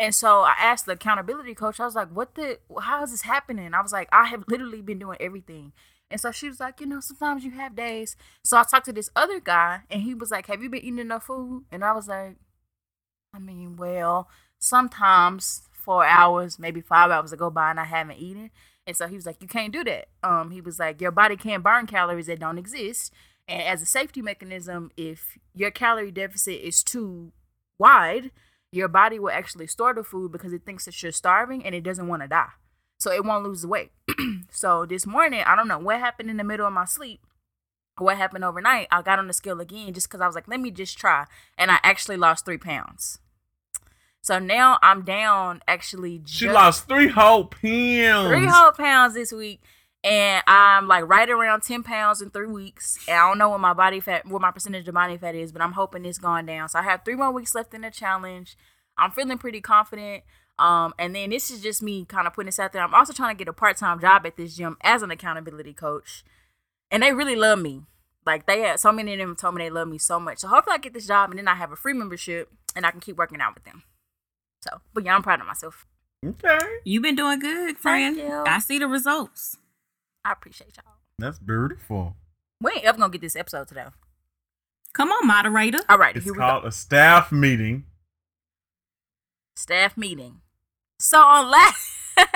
And 0.00 0.14
so 0.14 0.40
I 0.40 0.54
asked 0.58 0.86
the 0.86 0.92
accountability 0.92 1.54
coach, 1.54 1.78
I 1.78 1.84
was 1.84 1.94
like, 1.94 2.08
what 2.08 2.34
the 2.34 2.58
how 2.80 3.02
is 3.04 3.10
this 3.10 3.20
happening? 3.20 3.74
I 3.74 3.82
was 3.82 3.92
like, 3.92 4.08
I 4.10 4.24
have 4.24 4.44
literally 4.48 4.80
been 4.80 4.98
doing 4.98 5.18
everything. 5.20 5.74
And 6.10 6.18
so 6.18 6.32
she 6.32 6.48
was 6.48 6.58
like, 6.58 6.80
you 6.80 6.86
know, 6.86 7.00
sometimes 7.00 7.44
you 7.44 7.50
have 7.50 7.76
days. 7.76 8.16
So 8.42 8.56
I 8.56 8.64
talked 8.64 8.86
to 8.86 8.94
this 8.94 9.10
other 9.14 9.40
guy 9.40 9.80
and 9.90 10.00
he 10.00 10.14
was 10.14 10.30
like, 10.30 10.46
Have 10.46 10.62
you 10.62 10.70
been 10.70 10.80
eating 10.80 11.00
enough 11.00 11.24
food? 11.24 11.66
And 11.70 11.84
I 11.84 11.92
was 11.92 12.08
like, 12.08 12.36
I 13.34 13.38
mean, 13.38 13.76
well, 13.76 14.30
sometimes 14.58 15.68
four 15.70 16.06
hours, 16.06 16.58
maybe 16.58 16.80
five 16.80 17.10
hours 17.10 17.34
go 17.34 17.50
by 17.50 17.70
and 17.70 17.78
I 17.78 17.84
haven't 17.84 18.18
eaten. 18.18 18.50
And 18.86 18.96
so 18.96 19.06
he 19.06 19.16
was 19.16 19.26
like, 19.26 19.42
You 19.42 19.48
can't 19.48 19.72
do 19.72 19.84
that. 19.84 20.08
Um, 20.22 20.50
he 20.50 20.62
was 20.62 20.78
like, 20.78 21.02
Your 21.02 21.10
body 21.10 21.36
can't 21.36 21.62
burn 21.62 21.86
calories 21.86 22.26
that 22.26 22.40
don't 22.40 22.56
exist. 22.56 23.12
And 23.46 23.62
as 23.62 23.82
a 23.82 23.86
safety 23.86 24.22
mechanism, 24.22 24.92
if 24.96 25.36
your 25.54 25.70
calorie 25.70 26.10
deficit 26.10 26.58
is 26.62 26.82
too 26.82 27.32
wide, 27.78 28.30
your 28.72 28.88
body 28.88 29.18
will 29.18 29.30
actually 29.30 29.66
store 29.66 29.94
the 29.94 30.04
food 30.04 30.32
because 30.32 30.52
it 30.52 30.62
thinks 30.64 30.84
that 30.84 31.02
you're 31.02 31.12
starving 31.12 31.64
and 31.64 31.74
it 31.74 31.82
doesn't 31.82 32.08
want 32.08 32.22
to 32.22 32.28
die. 32.28 32.50
So 32.98 33.10
it 33.10 33.24
won't 33.24 33.44
lose 33.44 33.62
the 33.62 33.68
weight. 33.68 33.90
so 34.50 34.84
this 34.86 35.06
morning, 35.06 35.42
I 35.46 35.56
don't 35.56 35.68
know 35.68 35.78
what 35.78 35.98
happened 35.98 36.30
in 36.30 36.36
the 36.36 36.44
middle 36.44 36.66
of 36.66 36.72
my 36.72 36.84
sleep. 36.84 37.20
What 37.98 38.16
happened 38.16 38.44
overnight? 38.44 38.88
I 38.90 39.02
got 39.02 39.18
on 39.18 39.26
the 39.26 39.32
scale 39.32 39.60
again 39.60 39.92
just 39.92 40.08
because 40.08 40.20
I 40.20 40.26
was 40.26 40.34
like, 40.34 40.48
let 40.48 40.60
me 40.60 40.70
just 40.70 40.96
try. 40.96 41.26
And 41.58 41.70
I 41.70 41.78
actually 41.82 42.16
lost 42.16 42.44
three 42.44 42.58
pounds. 42.58 43.18
So 44.22 44.38
now 44.38 44.78
I'm 44.82 45.02
down 45.02 45.62
actually 45.66 46.20
She 46.26 46.44
just 46.44 46.54
lost 46.54 46.88
three 46.88 47.08
whole 47.08 47.44
pounds. 47.44 48.28
three 48.28 48.46
whole 48.46 48.72
pounds 48.72 49.14
this 49.14 49.32
week. 49.32 49.62
And 50.02 50.42
I'm 50.46 50.88
like 50.88 51.06
right 51.06 51.28
around 51.28 51.62
10 51.62 51.82
pounds 51.82 52.22
in 52.22 52.30
three 52.30 52.46
weeks. 52.46 52.98
And 53.06 53.16
I 53.18 53.28
don't 53.28 53.38
know 53.38 53.50
what 53.50 53.60
my 53.60 53.74
body 53.74 54.00
fat, 54.00 54.26
what 54.26 54.40
my 54.40 54.50
percentage 54.50 54.88
of 54.88 54.94
body 54.94 55.18
fat 55.18 55.34
is, 55.34 55.52
but 55.52 55.60
I'm 55.60 55.72
hoping 55.72 56.04
it's 56.04 56.18
gone 56.18 56.46
down. 56.46 56.68
So 56.70 56.78
I 56.78 56.82
have 56.82 57.04
three 57.04 57.16
more 57.16 57.30
weeks 57.30 57.54
left 57.54 57.74
in 57.74 57.82
the 57.82 57.90
challenge. 57.90 58.56
I'm 58.96 59.10
feeling 59.10 59.38
pretty 59.38 59.60
confident. 59.60 60.24
Um, 60.58 60.94
and 60.98 61.14
then 61.14 61.30
this 61.30 61.50
is 61.50 61.62
just 61.62 61.82
me 61.82 62.04
kind 62.04 62.26
of 62.26 62.34
putting 62.34 62.46
this 62.46 62.58
out 62.58 62.72
there. 62.72 62.82
I'm 62.82 62.94
also 62.94 63.12
trying 63.12 63.34
to 63.34 63.38
get 63.38 63.48
a 63.48 63.52
part 63.52 63.76
time 63.76 64.00
job 64.00 64.26
at 64.26 64.36
this 64.36 64.56
gym 64.56 64.76
as 64.82 65.02
an 65.02 65.10
accountability 65.10 65.74
coach. 65.74 66.24
And 66.90 67.02
they 67.02 67.12
really 67.12 67.36
love 67.36 67.58
me. 67.58 67.82
Like 68.26 68.46
they 68.46 68.60
had 68.60 68.80
so 68.80 68.92
many 68.92 69.12
of 69.14 69.18
them 69.18 69.36
told 69.36 69.54
me 69.54 69.64
they 69.64 69.70
love 69.70 69.88
me 69.88 69.98
so 69.98 70.20
much. 70.20 70.38
So 70.38 70.48
hopefully 70.48 70.74
I 70.74 70.78
get 70.78 70.92
this 70.94 71.06
job 71.06 71.30
and 71.30 71.38
then 71.38 71.48
I 71.48 71.54
have 71.54 71.72
a 71.72 71.76
free 71.76 71.94
membership 71.94 72.50
and 72.76 72.86
I 72.86 72.90
can 72.90 73.00
keep 73.00 73.16
working 73.16 73.40
out 73.40 73.54
with 73.54 73.64
them. 73.64 73.82
So, 74.60 74.80
but 74.92 75.04
yeah, 75.04 75.14
I'm 75.14 75.22
proud 75.22 75.40
of 75.40 75.46
myself. 75.46 75.86
Okay. 76.24 76.58
You've 76.84 77.02
been 77.02 77.16
doing 77.16 77.38
good, 77.38 77.78
friend. 77.78 78.16
you. 78.16 78.44
I 78.46 78.58
see 78.58 78.78
the 78.78 78.86
results. 78.86 79.56
I 80.24 80.32
appreciate 80.32 80.76
y'all. 80.76 80.94
That's 81.18 81.38
beautiful. 81.38 82.16
We 82.60 82.72
ain't 82.72 82.84
ever 82.84 82.98
gonna 82.98 83.10
get 83.12 83.20
this 83.20 83.36
episode 83.36 83.68
today. 83.68 83.86
Come 84.92 85.10
on, 85.10 85.26
moderator. 85.26 85.80
All 85.88 85.98
right, 85.98 86.16
It's 86.16 86.24
here 86.24 86.32
we 86.34 86.38
called 86.38 86.62
go. 86.62 86.68
a 86.68 86.72
staff 86.72 87.30
meeting. 87.32 87.84
Staff 89.56 89.96
meeting. 89.96 90.40
So 90.98 91.20
on 91.20 91.50
last 91.50 91.76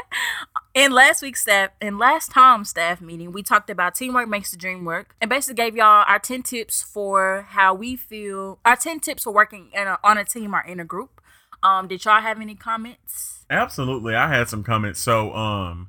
in 0.74 0.92
last 0.92 1.22
week's 1.22 1.40
staff 1.42 1.70
in 1.80 1.98
last 1.98 2.30
time's 2.30 2.70
staff 2.70 3.00
meeting, 3.00 3.32
we 3.32 3.42
talked 3.42 3.70
about 3.70 3.94
teamwork 3.94 4.28
makes 4.28 4.50
the 4.50 4.56
dream 4.56 4.84
work, 4.84 5.14
and 5.20 5.28
basically 5.28 5.54
gave 5.62 5.76
y'all 5.76 6.04
our 6.06 6.18
ten 6.18 6.42
tips 6.42 6.82
for 6.82 7.46
how 7.50 7.74
we 7.74 7.96
feel. 7.96 8.58
Our 8.64 8.76
ten 8.76 9.00
tips 9.00 9.24
for 9.24 9.32
working 9.32 9.70
in 9.74 9.86
a, 9.88 9.98
on 10.04 10.16
a 10.18 10.24
team 10.24 10.54
or 10.54 10.60
in 10.60 10.80
a 10.80 10.84
group. 10.84 11.20
Um, 11.62 11.88
did 11.88 12.04
y'all 12.04 12.20
have 12.20 12.40
any 12.40 12.54
comments? 12.54 13.44
Absolutely. 13.48 14.14
I 14.14 14.28
had 14.28 14.48
some 14.50 14.62
comments. 14.62 15.00
So, 15.00 15.32
um, 15.34 15.88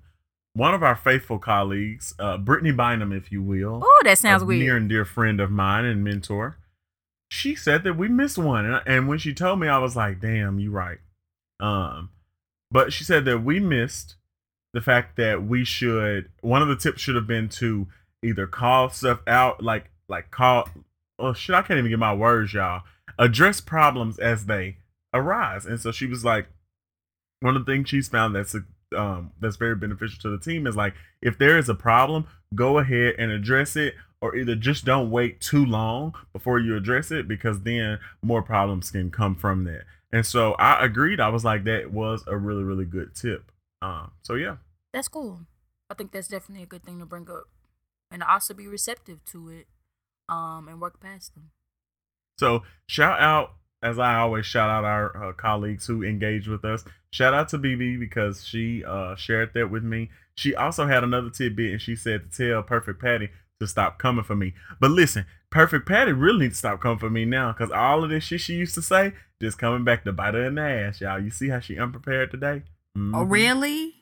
one 0.55 0.73
of 0.73 0.81
our 0.81 0.95
faithful 0.95 1.37
colleagues, 1.37 2.13
uh, 2.17 2.37
Brittany 2.37 2.71
Bynum, 2.71 3.11
if 3.11 3.31
you 3.31 3.41
will, 3.43 3.81
Oh, 3.83 4.01
that 4.05 4.17
sounds 4.17 4.41
a 4.41 4.45
weird. 4.45 4.61
near 4.61 4.77
and 4.77 4.89
dear 4.89 5.03
friend 5.05 5.39
of 5.39 5.51
mine 5.51 5.85
and 5.85 6.03
mentor, 6.03 6.57
she 7.29 7.55
said 7.55 7.83
that 7.83 7.97
we 7.97 8.07
missed 8.07 8.37
one, 8.37 8.65
and, 8.65 8.81
and 8.87 9.07
when 9.07 9.17
she 9.17 9.33
told 9.33 9.59
me, 9.59 9.67
I 9.67 9.77
was 9.79 9.95
like, 9.95 10.19
"Damn, 10.21 10.59
you 10.59 10.71
right." 10.71 10.99
Um, 11.59 12.09
but 12.71 12.93
she 12.93 13.03
said 13.03 13.25
that 13.25 13.39
we 13.39 13.59
missed 13.59 14.15
the 14.73 14.81
fact 14.81 15.17
that 15.17 15.43
we 15.45 15.63
should. 15.65 16.29
One 16.41 16.61
of 16.61 16.67
the 16.67 16.75
tips 16.75 17.01
should 17.01 17.15
have 17.15 17.27
been 17.27 17.49
to 17.49 17.87
either 18.23 18.47
call 18.47 18.89
stuff 18.89 19.19
out, 19.27 19.61
like 19.63 19.89
like 20.07 20.31
call. 20.31 20.69
Oh 21.19 21.33
shit! 21.33 21.55
I 21.55 21.61
can't 21.63 21.77
even 21.79 21.89
get 21.91 21.99
my 21.99 22.13
words, 22.13 22.53
y'all. 22.53 22.83
Address 23.17 23.59
problems 23.61 24.19
as 24.19 24.45
they 24.45 24.77
arise, 25.13 25.65
and 25.65 25.79
so 25.79 25.91
she 25.91 26.05
was 26.05 26.23
like, 26.25 26.47
one 27.39 27.55
of 27.55 27.65
the 27.65 27.71
things 27.71 27.89
she's 27.89 28.07
found 28.09 28.35
that's 28.35 28.55
um 28.95 29.31
that's 29.39 29.55
very 29.55 29.75
beneficial 29.75 30.19
to 30.21 30.29
the 30.29 30.39
team 30.43 30.67
is 30.67 30.75
like 30.75 30.93
if 31.21 31.37
there 31.37 31.57
is 31.57 31.69
a 31.69 31.75
problem, 31.75 32.27
go 32.53 32.77
ahead 32.77 33.15
and 33.17 33.31
address 33.31 33.75
it, 33.75 33.95
or 34.21 34.35
either 34.35 34.55
just 34.55 34.85
don't 34.85 35.09
wait 35.11 35.41
too 35.41 35.65
long 35.65 36.13
before 36.33 36.59
you 36.59 36.75
address 36.75 37.11
it 37.11 37.27
because 37.27 37.61
then 37.61 37.99
more 38.21 38.41
problems 38.41 38.91
can 38.91 39.11
come 39.11 39.35
from 39.35 39.63
that. 39.65 39.83
And 40.11 40.25
so 40.25 40.53
I 40.53 40.85
agreed. 40.85 41.19
I 41.19 41.29
was 41.29 41.43
like, 41.43 41.63
that 41.65 41.91
was 41.91 42.23
a 42.27 42.37
really 42.37 42.63
really 42.63 42.85
good 42.85 43.15
tip. 43.15 43.51
Um, 43.81 44.11
so 44.21 44.35
yeah, 44.35 44.57
That's 44.93 45.07
cool. 45.07 45.41
I 45.89 45.93
think 45.93 46.11
that's 46.11 46.27
definitely 46.27 46.63
a 46.63 46.67
good 46.67 46.83
thing 46.83 46.99
to 46.99 47.05
bring 47.05 47.29
up, 47.29 47.45
and 48.09 48.23
also 48.23 48.53
be 48.53 48.67
receptive 48.67 49.23
to 49.25 49.49
it, 49.49 49.67
um, 50.29 50.67
and 50.67 50.81
work 50.81 50.99
past 50.99 51.35
them. 51.35 51.51
So 52.39 52.63
shout 52.87 53.19
out, 53.19 53.53
as 53.85 53.99
I 53.99 54.15
always 54.15 54.45
shout 54.45 54.69
out 54.69 54.83
our 54.83 55.29
uh, 55.29 55.33
colleagues 55.33 55.85
who 55.87 56.03
engage 56.03 56.47
with 56.47 56.65
us. 56.65 56.83
Shout 57.11 57.33
out 57.33 57.49
to 57.49 57.57
BB 57.57 57.99
because 57.99 58.45
she 58.45 58.83
uh, 58.83 59.15
shared 59.15 59.51
that 59.53 59.69
with 59.71 59.83
me. 59.83 60.09
She 60.35 60.53
also 60.55 60.85
had 60.87 61.03
another 61.03 61.29
tidbit 61.29 61.71
and 61.71 61.81
she 61.81 61.95
said 61.95 62.31
to 62.31 62.49
tell 62.51 62.63
Perfect 62.63 62.99
Patty 63.01 63.29
to 63.61 63.67
stop 63.67 63.99
coming 63.99 64.25
for 64.25 64.35
me. 64.35 64.53
But 64.81 64.91
listen, 64.91 65.25
Perfect 65.49 65.87
Patty 65.87 66.11
really 66.11 66.39
needs 66.39 66.55
to 66.55 66.59
stop 66.59 66.81
coming 66.81 66.97
for 66.97 67.09
me 67.09 67.23
now 67.23 67.53
because 67.53 67.71
all 67.71 68.03
of 68.03 68.09
this 68.09 68.25
shit 68.25 68.41
she 68.41 68.55
used 68.55 68.73
to 68.75 68.81
say 68.81 69.13
just 69.41 69.57
coming 69.57 69.83
back 69.85 70.03
to 70.03 70.11
bite 70.11 70.33
her 70.33 70.45
in 70.45 70.55
the 70.55 70.61
ass, 70.61 70.99
y'all. 70.99 71.19
You 71.19 71.29
see 71.29 71.47
how 71.49 71.59
she 71.59 71.77
unprepared 71.79 72.31
today? 72.31 72.63
Oh, 72.97 72.99
Mhm. 72.99 73.31
really? 73.31 73.93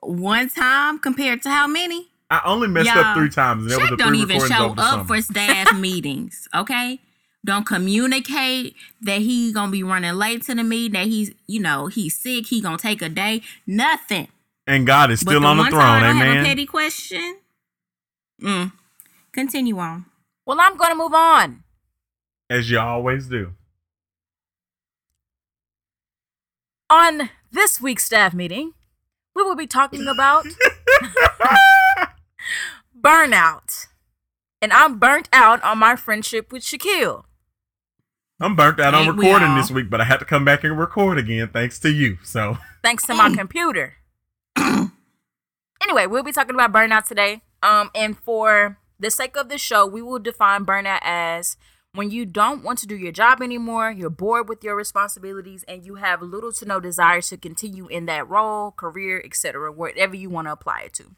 One 0.00 0.48
time 0.48 0.98
compared 0.98 1.42
to 1.42 1.50
how 1.50 1.66
many? 1.66 2.08
I 2.30 2.40
only 2.44 2.68
messed 2.68 2.86
Y'all, 2.86 2.98
up 2.98 3.16
three 3.16 3.28
times. 3.28 3.62
And 3.64 3.72
that 3.72 3.80
was 3.80 3.90
the 3.90 3.96
don't 3.96 4.14
even 4.14 4.38
show 4.48 4.70
up 4.72 4.78
summer. 4.78 5.04
for 5.04 5.20
staff 5.20 5.74
meetings, 5.78 6.48
okay? 6.54 7.00
Don't 7.44 7.64
communicate 7.64 8.76
that 9.00 9.20
he 9.22 9.52
gonna 9.52 9.72
be 9.72 9.82
running 9.82 10.14
late 10.14 10.42
to 10.42 10.54
the 10.54 10.62
meeting, 10.62 10.92
that 10.92 11.06
he's, 11.06 11.32
you 11.46 11.58
know, 11.60 11.86
he's 11.86 12.14
sick, 12.16 12.46
he 12.46 12.60
gonna 12.60 12.76
take 12.78 13.00
a 13.02 13.08
day. 13.08 13.42
Nothing. 13.66 14.28
and 14.66 14.86
God 14.86 15.10
is 15.10 15.22
But 15.24 15.32
still 15.32 15.46
on 15.46 15.56
the 15.56 15.62
one 15.64 15.70
throne, 15.72 15.82
time 15.82 16.02
I 16.04 16.06
have 16.08 16.26
a 16.26 16.30
amen. 16.30 16.44
petty 16.44 16.66
question. 16.66 17.38
Mm. 18.42 18.72
Continue 19.32 19.78
on. 19.78 20.04
Well, 20.46 20.60
I'm 20.60 20.76
going 20.76 20.90
to 20.90 20.96
move 20.96 21.14
on. 21.14 21.62
As 22.48 22.70
you 22.70 22.78
always 22.78 23.26
do. 23.26 23.52
On 26.88 27.30
this 27.52 27.80
week's 27.80 28.04
staff 28.04 28.32
meeting, 28.34 28.72
we 29.34 29.42
will 29.42 29.54
be 29.56 29.66
talking 29.66 30.06
about 30.08 30.46
burnout. 33.00 33.86
And 34.62 34.72
I'm 34.72 34.98
burnt 34.98 35.28
out 35.32 35.62
on 35.62 35.78
my 35.78 35.96
friendship 35.96 36.52
with 36.52 36.62
Shaquille. 36.62 37.24
I'm 38.40 38.56
burnt 38.56 38.80
out 38.80 38.94
on 38.94 39.06
Ain't 39.06 39.16
we 39.16 39.26
recording 39.26 39.54
this 39.54 39.70
week, 39.70 39.90
but 39.90 40.00
I 40.00 40.04
had 40.04 40.18
to 40.18 40.24
come 40.24 40.46
back 40.46 40.64
and 40.64 40.78
record 40.78 41.18
again 41.18 41.48
thanks 41.48 41.78
to 41.80 41.90
you. 41.90 42.16
So 42.22 42.56
thanks 42.82 43.06
to 43.06 43.14
my 43.14 43.34
computer. 43.34 43.96
anyway, 44.56 46.06
we'll 46.06 46.22
be 46.22 46.32
talking 46.32 46.54
about 46.54 46.72
burnout 46.72 47.06
today. 47.06 47.42
Um, 47.62 47.90
and 47.94 48.18
for 48.18 48.78
the 48.98 49.10
sake 49.10 49.36
of 49.36 49.50
the 49.50 49.58
show, 49.58 49.84
we 49.84 50.00
will 50.00 50.18
define 50.18 50.64
burnout 50.64 51.00
as 51.02 51.58
when 51.92 52.10
you 52.10 52.24
don't 52.24 52.62
want 52.62 52.78
to 52.78 52.86
do 52.86 52.96
your 52.96 53.12
job 53.12 53.42
anymore, 53.42 53.90
you're 53.90 54.10
bored 54.10 54.48
with 54.48 54.62
your 54.62 54.76
responsibilities, 54.76 55.64
and 55.66 55.84
you 55.84 55.96
have 55.96 56.22
little 56.22 56.52
to 56.52 56.64
no 56.64 56.78
desire 56.78 57.20
to 57.20 57.36
continue 57.36 57.88
in 57.88 58.06
that 58.06 58.28
role, 58.28 58.70
career, 58.70 59.20
etc., 59.24 59.72
whatever 59.72 60.14
you 60.14 60.30
want 60.30 60.46
to 60.46 60.52
apply 60.52 60.82
it 60.82 60.94
to. 60.94 61.16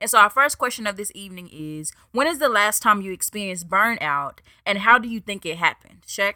And 0.00 0.10
so, 0.10 0.18
our 0.18 0.30
first 0.30 0.58
question 0.58 0.86
of 0.86 0.96
this 0.96 1.12
evening 1.14 1.48
is: 1.52 1.92
When 2.10 2.26
is 2.26 2.40
the 2.40 2.48
last 2.48 2.82
time 2.82 3.00
you 3.00 3.12
experienced 3.12 3.68
burnout, 3.68 4.38
and 4.66 4.78
how 4.78 4.98
do 4.98 5.08
you 5.08 5.20
think 5.20 5.46
it 5.46 5.58
happened? 5.58 6.02
Shaq, 6.06 6.34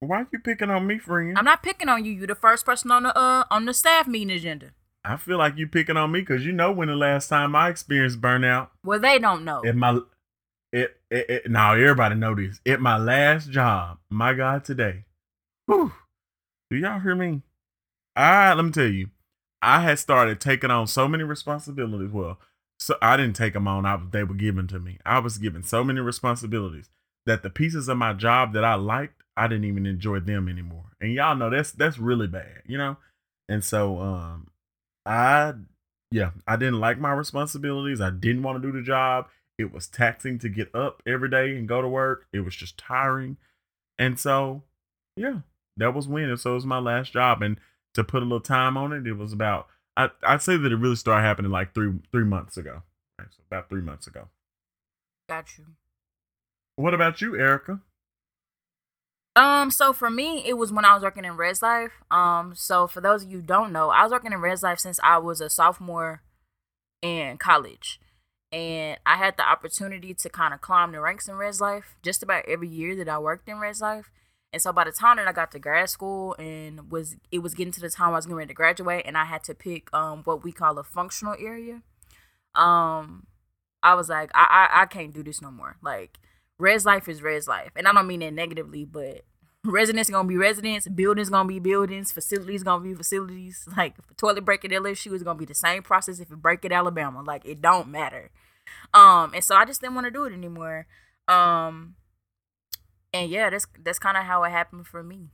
why 0.00 0.18
are 0.18 0.28
you 0.32 0.38
picking 0.38 0.70
on 0.70 0.86
me, 0.86 0.98
friend? 0.98 1.36
I'm 1.38 1.44
not 1.44 1.62
picking 1.62 1.88
on 1.88 2.04
you. 2.04 2.12
You're 2.12 2.26
the 2.26 2.34
first 2.34 2.64
person 2.64 2.90
on 2.90 3.04
the 3.04 3.16
uh 3.16 3.44
on 3.50 3.64
the 3.64 3.74
staff 3.74 4.06
meeting 4.06 4.30
agenda. 4.30 4.70
I 5.04 5.16
feel 5.16 5.38
like 5.38 5.56
you 5.56 5.66
picking 5.66 5.96
on 5.96 6.12
me 6.12 6.20
because 6.20 6.44
you 6.44 6.52
know 6.52 6.70
when 6.70 6.88
the 6.88 6.96
last 6.96 7.28
time 7.28 7.56
I 7.56 7.70
experienced 7.70 8.20
burnout. 8.20 8.68
Well, 8.84 8.98
they 8.98 9.18
don't 9.18 9.44
know. 9.44 9.62
At 9.64 9.76
my 9.76 10.00
it, 10.72 10.96
it, 11.10 11.30
it 11.30 11.50
now 11.50 11.74
everybody 11.74 12.14
know 12.14 12.34
this. 12.34 12.60
At 12.66 12.80
my 12.80 12.98
last 12.98 13.50
job, 13.50 13.98
my 14.10 14.34
God, 14.34 14.64
today. 14.64 15.04
Whew, 15.66 15.92
do 16.70 16.76
y'all 16.76 17.00
hear 17.00 17.14
me? 17.14 17.42
I 18.14 18.52
let 18.52 18.64
me 18.64 18.70
tell 18.70 18.86
you, 18.86 19.08
I 19.62 19.80
had 19.80 19.98
started 19.98 20.40
taking 20.40 20.70
on 20.70 20.86
so 20.86 21.08
many 21.08 21.24
responsibilities. 21.24 22.10
Well, 22.12 22.38
so 22.78 22.96
I 23.00 23.16
didn't 23.16 23.36
take 23.36 23.54
them 23.54 23.66
on. 23.66 23.86
I 23.86 23.94
was 23.96 24.10
they 24.10 24.24
were 24.24 24.34
given 24.34 24.66
to 24.68 24.78
me. 24.78 24.98
I 25.04 25.18
was 25.18 25.38
given 25.38 25.62
so 25.62 25.82
many 25.82 26.00
responsibilities 26.00 26.90
that 27.26 27.42
the 27.42 27.50
pieces 27.50 27.88
of 27.88 27.96
my 27.96 28.12
job 28.12 28.52
that 28.52 28.64
I 28.64 28.74
liked, 28.74 29.17
I 29.38 29.48
didn't 29.48 29.64
even 29.64 29.86
enjoy 29.86 30.20
them 30.20 30.48
anymore. 30.48 30.96
And 31.00 31.12
y'all 31.12 31.36
know 31.36 31.50
that's 31.50 31.72
that's 31.72 31.98
really 31.98 32.26
bad, 32.26 32.62
you 32.66 32.78
know. 32.78 32.96
And 33.48 33.64
so, 33.64 33.98
um, 33.98 34.48
I 35.06 35.54
yeah, 36.10 36.30
I 36.46 36.56
didn't 36.56 36.80
like 36.80 36.98
my 36.98 37.12
responsibilities. 37.12 38.00
I 38.00 38.10
didn't 38.10 38.42
want 38.42 38.60
to 38.60 38.66
do 38.66 38.76
the 38.76 38.84
job. 38.84 39.28
It 39.58 39.72
was 39.72 39.86
taxing 39.86 40.38
to 40.40 40.48
get 40.48 40.74
up 40.74 41.02
every 41.06 41.28
day 41.28 41.56
and 41.56 41.68
go 41.68 41.82
to 41.82 41.88
work. 41.88 42.26
It 42.32 42.40
was 42.40 42.54
just 42.54 42.78
tiring. 42.78 43.36
And 43.98 44.18
so, 44.18 44.62
yeah, 45.16 45.40
that 45.76 45.94
was 45.94 46.06
when. 46.06 46.30
And 46.30 46.38
so 46.38 46.52
it 46.52 46.54
was 46.54 46.66
my 46.66 46.78
last 46.78 47.12
job. 47.12 47.42
And 47.42 47.58
to 47.94 48.04
put 48.04 48.22
a 48.22 48.26
little 48.26 48.40
time 48.40 48.76
on 48.76 48.92
it, 48.92 49.06
it 49.06 49.14
was 49.14 49.32
about 49.32 49.68
I, 49.98 50.10
I'd 50.22 50.42
say 50.42 50.56
that 50.56 50.72
it 50.72 50.76
really 50.76 50.96
started 50.96 51.26
happening 51.26 51.50
like 51.50 51.74
three 51.74 51.92
three 52.12 52.24
months 52.24 52.56
ago. 52.56 52.82
Right, 53.18 53.28
so 53.30 53.42
about 53.50 53.68
three 53.68 53.82
months 53.82 54.06
ago. 54.06 54.28
Got 55.28 55.58
you. 55.58 55.64
What 56.76 56.94
about 56.94 57.20
you, 57.20 57.36
Erica? 57.36 57.80
Um, 59.38 59.70
so 59.70 59.92
for 59.92 60.10
me, 60.10 60.42
it 60.44 60.54
was 60.54 60.72
when 60.72 60.84
I 60.84 60.94
was 60.94 61.04
working 61.04 61.24
in 61.24 61.36
Res 61.36 61.62
Life. 61.62 61.92
Um, 62.10 62.54
so 62.56 62.88
for 62.88 63.00
those 63.00 63.22
of 63.22 63.30
you 63.30 63.40
don't 63.40 63.72
know, 63.72 63.90
I 63.90 64.02
was 64.02 64.10
working 64.10 64.32
in 64.32 64.40
Res 64.40 64.64
Life 64.64 64.80
since 64.80 64.98
I 65.04 65.18
was 65.18 65.40
a 65.40 65.48
sophomore 65.48 66.22
in 67.02 67.38
college. 67.38 68.00
And 68.50 68.98
I 69.06 69.14
had 69.16 69.36
the 69.36 69.48
opportunity 69.48 70.12
to 70.12 70.28
kind 70.28 70.52
of 70.52 70.60
climb 70.60 70.90
the 70.90 71.00
ranks 71.00 71.28
in 71.28 71.36
Res 71.36 71.60
Life 71.60 71.94
just 72.02 72.20
about 72.20 72.48
every 72.48 72.66
year 72.66 72.96
that 72.96 73.08
I 73.08 73.20
worked 73.20 73.48
in 73.48 73.60
Res 73.60 73.80
Life. 73.80 74.10
And 74.52 74.60
so 74.60 74.72
by 74.72 74.82
the 74.82 74.90
time 74.90 75.18
that 75.18 75.28
I 75.28 75.32
got 75.32 75.52
to 75.52 75.60
grad 75.60 75.88
school 75.88 76.34
and 76.36 76.90
was 76.90 77.14
it 77.30 77.38
was 77.38 77.54
getting 77.54 77.72
to 77.74 77.80
the 77.80 77.90
time 77.90 78.08
I 78.08 78.16
was 78.16 78.26
getting 78.26 78.38
ready 78.38 78.48
to 78.48 78.54
graduate 78.54 79.04
and 79.06 79.16
I 79.16 79.26
had 79.26 79.44
to 79.44 79.54
pick 79.54 79.94
um 79.94 80.22
what 80.24 80.42
we 80.42 80.50
call 80.50 80.78
a 80.78 80.82
functional 80.82 81.36
area. 81.38 81.82
Um 82.54 83.26
I 83.82 83.94
was 83.94 84.08
like, 84.08 84.30
I 84.34 84.68
I, 84.72 84.82
I 84.82 84.86
can't 84.86 85.12
do 85.12 85.22
this 85.22 85.42
no 85.42 85.50
more. 85.50 85.76
Like 85.82 86.18
res 86.58 86.86
life 86.86 87.08
is 87.08 87.22
res 87.22 87.46
life. 87.46 87.72
And 87.76 87.86
I 87.86 87.92
don't 87.92 88.06
mean 88.06 88.20
that 88.20 88.32
negatively, 88.32 88.86
but 88.86 89.24
residents 89.64 90.08
are 90.08 90.12
gonna 90.12 90.28
be 90.28 90.36
residents, 90.36 90.88
buildings 90.88 91.30
gonna 91.30 91.48
be 91.48 91.58
buildings, 91.58 92.12
facilities 92.12 92.62
gonna 92.62 92.84
be 92.84 92.94
facilities. 92.94 93.68
Like 93.76 93.94
if 93.98 94.10
a 94.10 94.14
toilet 94.14 94.44
break 94.44 94.64
at 94.64 94.70
LSU 94.70 95.12
is 95.14 95.22
gonna 95.22 95.38
be 95.38 95.44
the 95.44 95.54
same 95.54 95.82
process 95.82 96.20
if 96.20 96.30
it 96.30 96.42
break 96.42 96.64
at 96.64 96.72
Alabama. 96.72 97.22
Like 97.22 97.44
it 97.44 97.60
don't 97.60 97.88
matter. 97.88 98.30
Um, 98.94 99.32
and 99.34 99.44
so 99.44 99.54
I 99.54 99.64
just 99.64 99.80
didn't 99.80 99.94
want 99.94 100.06
to 100.06 100.10
do 100.10 100.24
it 100.24 100.32
anymore. 100.32 100.86
Um, 101.26 101.94
and 103.12 103.30
yeah, 103.30 103.50
that's 103.50 103.66
that's 103.82 103.98
kind 103.98 104.16
of 104.16 104.24
how 104.24 104.44
it 104.44 104.50
happened 104.50 104.86
for 104.86 105.02
me. 105.02 105.30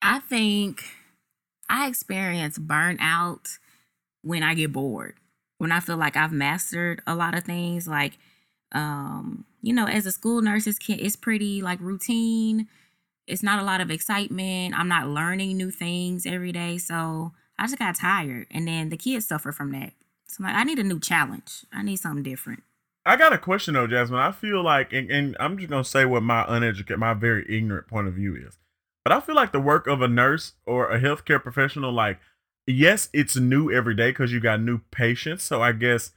I 0.00 0.18
think 0.18 0.84
I 1.68 1.88
experience 1.88 2.58
burnout 2.58 3.58
when 4.22 4.42
I 4.42 4.54
get 4.54 4.72
bored. 4.72 5.14
When 5.58 5.70
I 5.70 5.80
feel 5.80 5.96
like 5.96 6.16
I've 6.16 6.32
mastered 6.32 7.02
a 7.06 7.14
lot 7.14 7.36
of 7.36 7.44
things, 7.44 7.86
like 7.86 8.18
um, 8.72 9.44
you 9.62 9.72
know, 9.72 9.86
as 9.86 10.06
a 10.06 10.12
school 10.12 10.42
nurse, 10.42 10.66
it's 10.66 10.78
it's 10.88 11.16
pretty 11.16 11.62
like 11.62 11.80
routine. 11.80 12.68
It's 13.26 13.42
not 13.42 13.60
a 13.60 13.64
lot 13.64 13.80
of 13.80 13.90
excitement. 13.90 14.74
I'm 14.76 14.88
not 14.88 15.08
learning 15.08 15.56
new 15.56 15.70
things 15.70 16.26
every 16.26 16.52
day, 16.52 16.78
so 16.78 17.32
I 17.58 17.66
just 17.66 17.78
got 17.78 17.96
tired, 17.96 18.46
and 18.50 18.66
then 18.66 18.88
the 18.88 18.96
kids 18.96 19.26
suffer 19.26 19.52
from 19.52 19.72
that. 19.72 19.92
So 20.26 20.42
like, 20.42 20.54
I 20.54 20.64
need 20.64 20.78
a 20.78 20.84
new 20.84 20.98
challenge. 20.98 21.64
I 21.72 21.82
need 21.82 21.96
something 21.96 22.22
different. 22.22 22.62
I 23.04 23.16
got 23.16 23.32
a 23.32 23.38
question 23.38 23.74
though, 23.74 23.86
Jasmine. 23.86 24.20
I 24.20 24.32
feel 24.32 24.62
like, 24.62 24.92
and, 24.92 25.10
and 25.10 25.36
I'm 25.40 25.58
just 25.58 25.70
gonna 25.70 25.84
say 25.84 26.04
what 26.04 26.22
my 26.22 26.44
uneducated, 26.48 26.98
my 26.98 27.14
very 27.14 27.44
ignorant 27.48 27.88
point 27.88 28.08
of 28.08 28.14
view 28.14 28.36
is, 28.36 28.58
but 29.04 29.12
I 29.12 29.20
feel 29.20 29.34
like 29.34 29.52
the 29.52 29.60
work 29.60 29.86
of 29.86 30.00
a 30.00 30.08
nurse 30.08 30.52
or 30.66 30.90
a 30.90 31.00
healthcare 31.00 31.42
professional, 31.42 31.92
like, 31.92 32.18
yes, 32.66 33.08
it's 33.12 33.36
new 33.36 33.70
every 33.70 33.94
day 33.94 34.10
because 34.10 34.32
you 34.32 34.40
got 34.40 34.60
new 34.60 34.78
patients. 34.90 35.44
So 35.44 35.60
I 35.60 35.72
guess 35.72 36.12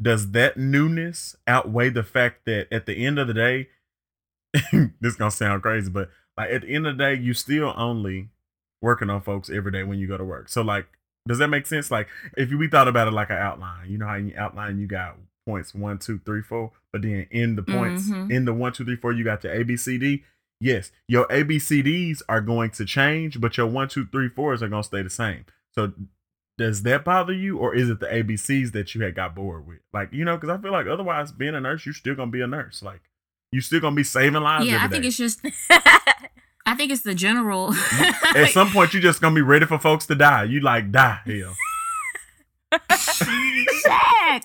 does 0.00 0.32
that 0.32 0.58
newness 0.58 1.36
outweigh 1.46 1.88
the 1.88 2.02
fact 2.02 2.44
that 2.44 2.68
at 2.70 2.86
the 2.86 3.04
end 3.04 3.18
of 3.18 3.28
the 3.28 3.34
day, 3.34 3.68
this 5.00 5.16
gonna 5.16 5.30
sound 5.30 5.62
crazy, 5.62 5.90
but 5.90 6.10
like 6.36 6.50
at 6.50 6.62
the 6.62 6.68
end 6.74 6.86
of 6.86 6.96
the 6.96 7.04
day, 7.04 7.14
you 7.14 7.34
still 7.34 7.72
only 7.76 8.28
working 8.82 9.10
on 9.10 9.20
folks 9.22 9.48
every 9.50 9.72
day 9.72 9.82
when 9.82 9.98
you 9.98 10.06
go 10.06 10.16
to 10.18 10.24
work. 10.24 10.48
So 10.48 10.62
like, 10.62 10.86
does 11.26 11.38
that 11.38 11.48
make 11.48 11.66
sense? 11.66 11.90
Like, 11.90 12.08
if 12.36 12.50
we 12.52 12.68
thought 12.68 12.88
about 12.88 13.08
it 13.08 13.12
like 13.12 13.30
an 13.30 13.36
outline, 13.38 13.90
you 13.90 13.98
know 13.98 14.06
how 14.06 14.14
you 14.16 14.32
outline, 14.36 14.78
you 14.78 14.86
got 14.86 15.16
points 15.46 15.74
one, 15.74 15.98
two, 15.98 16.20
three, 16.24 16.42
four, 16.42 16.72
but 16.92 17.02
then 17.02 17.26
in 17.30 17.56
the 17.56 17.62
points, 17.62 18.08
Mhm. 18.10 18.30
in 18.30 18.44
the 18.44 18.52
one, 18.54 18.72
two, 18.72 18.84
three, 18.84 18.96
four, 18.96 19.12
you 19.12 19.24
got 19.24 19.42
your 19.44 19.52
A, 19.52 19.62
B, 19.64 19.76
C, 19.76 19.98
D. 19.98 20.24
Yes, 20.60 20.90
your 21.08 21.26
A, 21.30 21.42
B, 21.42 21.58
C, 21.58 21.82
Ds 21.82 22.22
are 22.28 22.40
going 22.40 22.70
to 22.70 22.84
change, 22.84 23.40
but 23.40 23.56
your 23.56 23.66
one, 23.66 23.88
two, 23.88 24.06
three, 24.06 24.28
fours 24.28 24.62
are 24.62 24.68
gonna 24.68 24.82
stay 24.84 25.02
the 25.02 25.10
same. 25.10 25.44
So 25.74 25.92
does 26.58 26.82
that 26.84 27.04
bother 27.04 27.32
you, 27.34 27.58
or 27.58 27.74
is 27.74 27.90
it 27.90 28.00
the 28.00 28.06
ABCs 28.06 28.72
that 28.72 28.94
you 28.94 29.02
had 29.02 29.14
got 29.14 29.34
bored 29.34 29.66
with? 29.66 29.80
Like, 29.92 30.12
you 30.12 30.24
know, 30.24 30.36
because 30.36 30.48
I 30.48 30.62
feel 30.62 30.72
like 30.72 30.86
otherwise, 30.86 31.30
being 31.32 31.54
a 31.54 31.60
nurse, 31.60 31.84
you're 31.84 31.92
still 31.92 32.14
gonna 32.14 32.30
be 32.30 32.40
a 32.40 32.46
nurse. 32.46 32.82
Like, 32.82 33.02
you 33.52 33.60
still 33.60 33.80
gonna 33.80 33.96
be 33.96 34.04
saving 34.04 34.42
lives. 34.42 34.66
yeah, 34.66 34.78
I 34.82 34.88
think 34.88 35.02
day. 35.02 35.08
it's 35.08 35.16
just 35.16 35.40
I 36.66 36.74
think 36.74 36.90
it's 36.90 37.02
the 37.02 37.14
general. 37.14 37.72
At 38.34 38.48
some 38.52 38.70
point, 38.70 38.92
you're 38.92 39.02
just 39.02 39.20
gonna 39.20 39.34
be 39.34 39.42
ready 39.42 39.66
for 39.66 39.78
folks 39.78 40.06
to 40.06 40.14
die. 40.14 40.44
You 40.44 40.60
like 40.60 40.90
die, 40.90 41.20
hell. 41.24 41.54
Shaq. 42.90 44.42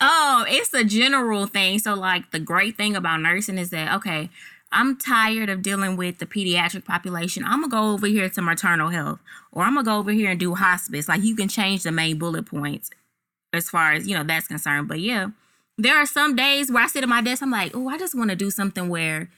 Oh, 0.00 0.46
it's 0.48 0.72
a 0.72 0.82
general 0.84 1.46
thing. 1.46 1.78
So, 1.78 1.94
like, 1.94 2.30
the 2.30 2.38
great 2.38 2.76
thing 2.76 2.96
about 2.96 3.20
nursing 3.20 3.58
is 3.58 3.70
that, 3.70 3.94
okay, 3.96 4.30
I'm 4.72 4.96
tired 4.96 5.50
of 5.50 5.60
dealing 5.62 5.96
with 5.96 6.18
the 6.18 6.26
pediatric 6.26 6.86
population. 6.86 7.44
I'm 7.44 7.62
to 7.62 7.68
go 7.68 7.92
over 7.92 8.06
here 8.06 8.28
to 8.30 8.42
maternal 8.42 8.88
health, 8.88 9.20
or 9.52 9.64
I'm 9.64 9.76
to 9.76 9.82
go 9.82 9.98
over 9.98 10.12
here 10.12 10.30
and 10.30 10.40
do 10.40 10.54
hospice. 10.54 11.08
Like, 11.08 11.22
you 11.22 11.36
can 11.36 11.48
change 11.48 11.82
the 11.82 11.92
main 11.92 12.18
bullet 12.18 12.46
points 12.46 12.90
as 13.52 13.68
far 13.68 13.92
as, 13.92 14.08
you 14.08 14.16
know, 14.16 14.24
that's 14.24 14.48
concerned. 14.48 14.88
But 14.88 15.00
yeah, 15.00 15.28
there 15.80 15.96
are 15.96 16.06
some 16.06 16.36
days 16.36 16.70
where 16.70 16.82
I 16.82 16.86
sit 16.86 17.02
at 17.02 17.08
my 17.08 17.22
desk, 17.22 17.42
I'm 17.42 17.50
like, 17.50 17.72
oh, 17.74 17.88
I 17.88 17.98
just 17.98 18.14
want 18.14 18.30
to 18.30 18.36
do 18.36 18.50
something 18.50 18.88
where 18.88 19.30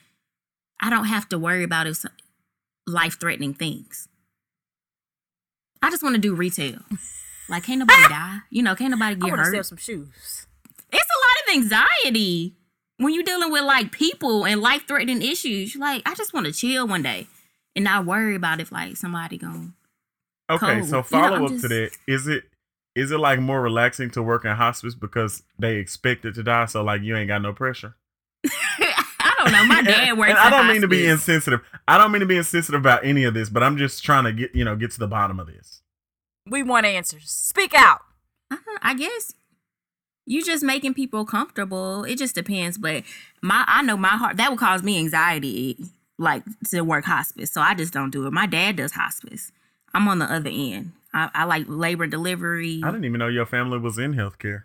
I 0.81 0.91
don't 0.91 1.05
have 1.05 1.29
to 1.31 1.39
worry 1.39 1.63
about 1.63 1.87
life 2.87 3.19
threatening 3.21 3.55
things. 3.55 4.09
I 5.81 5.91
just 5.91 6.03
want 6.03 6.15
to 6.15 6.21
do 6.21 6.35
retail. 6.35 6.81
Like, 7.49 7.65
can't 7.65 7.79
nobody 7.79 8.03
die. 8.09 8.39
You 8.51 8.63
know, 8.63 8.75
can't 8.75 8.91
nobody 8.91 9.13
I 9.13 9.19
get 9.19 9.23
want 9.23 9.39
to 9.39 9.45
hurt. 9.45 9.55
sell 9.55 9.65
some 9.65 9.79
shoes. 9.79 10.47
It's 10.93 11.09
a 11.11 11.21
lot 11.25 11.49
of 11.49 11.55
anxiety 11.63 12.55
when 12.99 13.15
you're 13.15 13.25
dealing 13.25 13.51
with 13.51 13.63
like 13.63 13.93
people 13.93 14.45
and 14.45 14.61
life 14.61 14.87
threatening 14.87 15.23
issues. 15.23 15.77
Like, 15.77 16.03
I 16.07 16.15
just 16.15 16.35
want 16.35 16.47
to 16.47 16.53
chill 16.53 16.87
one 16.87 17.03
day 17.03 17.29
and 17.75 17.85
not 17.85 18.05
worry 18.05 18.35
about 18.35 18.61
if 18.61 18.73
like 18.73 18.97
somebody 18.97 19.39
going. 19.39 19.75
Okay, 20.51 20.81
Cold. 20.81 20.85
so 20.85 20.89
You 20.89 20.93
know, 20.93 21.03
follow 21.03 21.37
I'm 21.37 21.45
up 21.45 21.61
to 21.61 21.69
that. 21.69 21.91
Is 22.07 22.27
it 22.27 22.45
is 22.95 23.11
it 23.11 23.19
like 23.19 23.41
more 23.41 23.63
relaxing 23.63 24.11
to 24.11 24.23
work 24.23 24.45
in 24.45 24.55
hospice 24.55 24.95
because 24.95 25.43
they 25.59 25.77
expect 25.77 26.25
it 26.25 26.35
to 26.35 26.43
die, 26.43 26.67
so 26.67 26.83
like 26.83 27.03
you 27.03 27.17
ain't 27.17 27.29
got 27.29 27.43
no 27.43 27.53
pressure? 27.53 27.95
I 28.47 29.35
don't 29.39 29.53
know. 29.53 29.65
My 29.65 29.83
dad 29.87 30.19
works. 30.19 30.31
And 30.31 30.39
I 30.39 30.51
don't 30.51 30.69
mean 30.69 30.83
to 30.83 30.89
be 30.89 31.07
insensitive. 31.07 31.61
I 31.89 31.99
don't 31.99 32.13
mean 32.13 32.21
to 32.21 32.27
be 32.27 32.37
insensitive 32.37 32.81
about 32.81 33.05
any 33.05 33.25
of 33.25 33.35
this, 33.35 33.49
but 33.49 33.63
I'm 33.63 33.77
just 33.77 34.05
trying 34.05 34.25
to 34.25 34.33
get 34.33 34.55
you 34.55 34.65
know 34.65 34.77
get 34.77 34.91
to 34.93 34.99
the 34.99 35.09
bottom 35.09 35.41
of 35.41 35.47
this. 35.47 35.83
We 36.47 36.63
want 36.63 36.87
answers. 36.87 37.31
Speak 37.31 37.73
out. 37.75 38.01
Uh-huh, 38.51 38.79
I 38.83 38.95
guess 38.95 39.33
you're 40.27 40.45
just 40.45 40.63
making 40.63 40.95
people 40.95 41.25
comfortable. 41.25 42.05
It 42.05 42.19
just 42.19 42.35
depends. 42.35 42.79
But 42.79 43.05
my 43.41 43.65
I 43.67 43.83
know 43.83 43.97
my 43.97 44.09
heart 44.09 44.37
that 44.37 44.51
would 44.51 44.59
cause 44.59 44.83
me 44.83 44.99
anxiety, 44.99 45.77
like 46.19 46.43
to 46.71 46.83
work 46.83 47.05
hospice. 47.05 47.53
So 47.53 47.61
I 47.61 47.75
just 47.75 47.93
don't 47.93 48.11
do 48.11 48.27
it. 48.27 48.33
My 48.33 48.47
dad 48.47 48.77
does 48.77 48.93
hospice. 48.93 49.53
I'm 49.95 50.09
on 50.09 50.19
the 50.19 50.33
other 50.33 50.51
end. 50.53 50.93
I, 51.15 51.31
I 51.35 51.45
like 51.45 51.65
labor 51.69 52.05
and 52.05 52.11
delivery. 52.11 52.81
I 52.83 52.91
didn't 52.91 53.05
even 53.05 53.19
know 53.19 53.29
your 53.29 53.47
family 53.47 53.79
was 53.79 53.99
in 53.99 54.15
healthcare. 54.15 54.63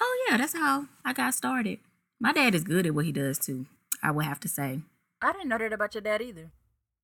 Oh 0.00 0.26
yeah, 0.28 0.36
that's 0.36 0.52
how 0.54 0.86
I 1.04 1.12
got 1.12 1.34
started. 1.34 1.78
My 2.20 2.32
dad 2.32 2.54
is 2.54 2.64
good 2.64 2.86
at 2.86 2.94
what 2.94 3.04
he 3.04 3.12
does 3.12 3.38
too. 3.38 3.66
I 4.02 4.10
would 4.10 4.24
have 4.24 4.40
to 4.40 4.48
say. 4.48 4.80
I 5.22 5.32
didn't 5.32 5.48
know 5.48 5.58
that 5.58 5.72
about 5.72 5.94
your 5.94 6.02
dad 6.02 6.20
either. 6.22 6.50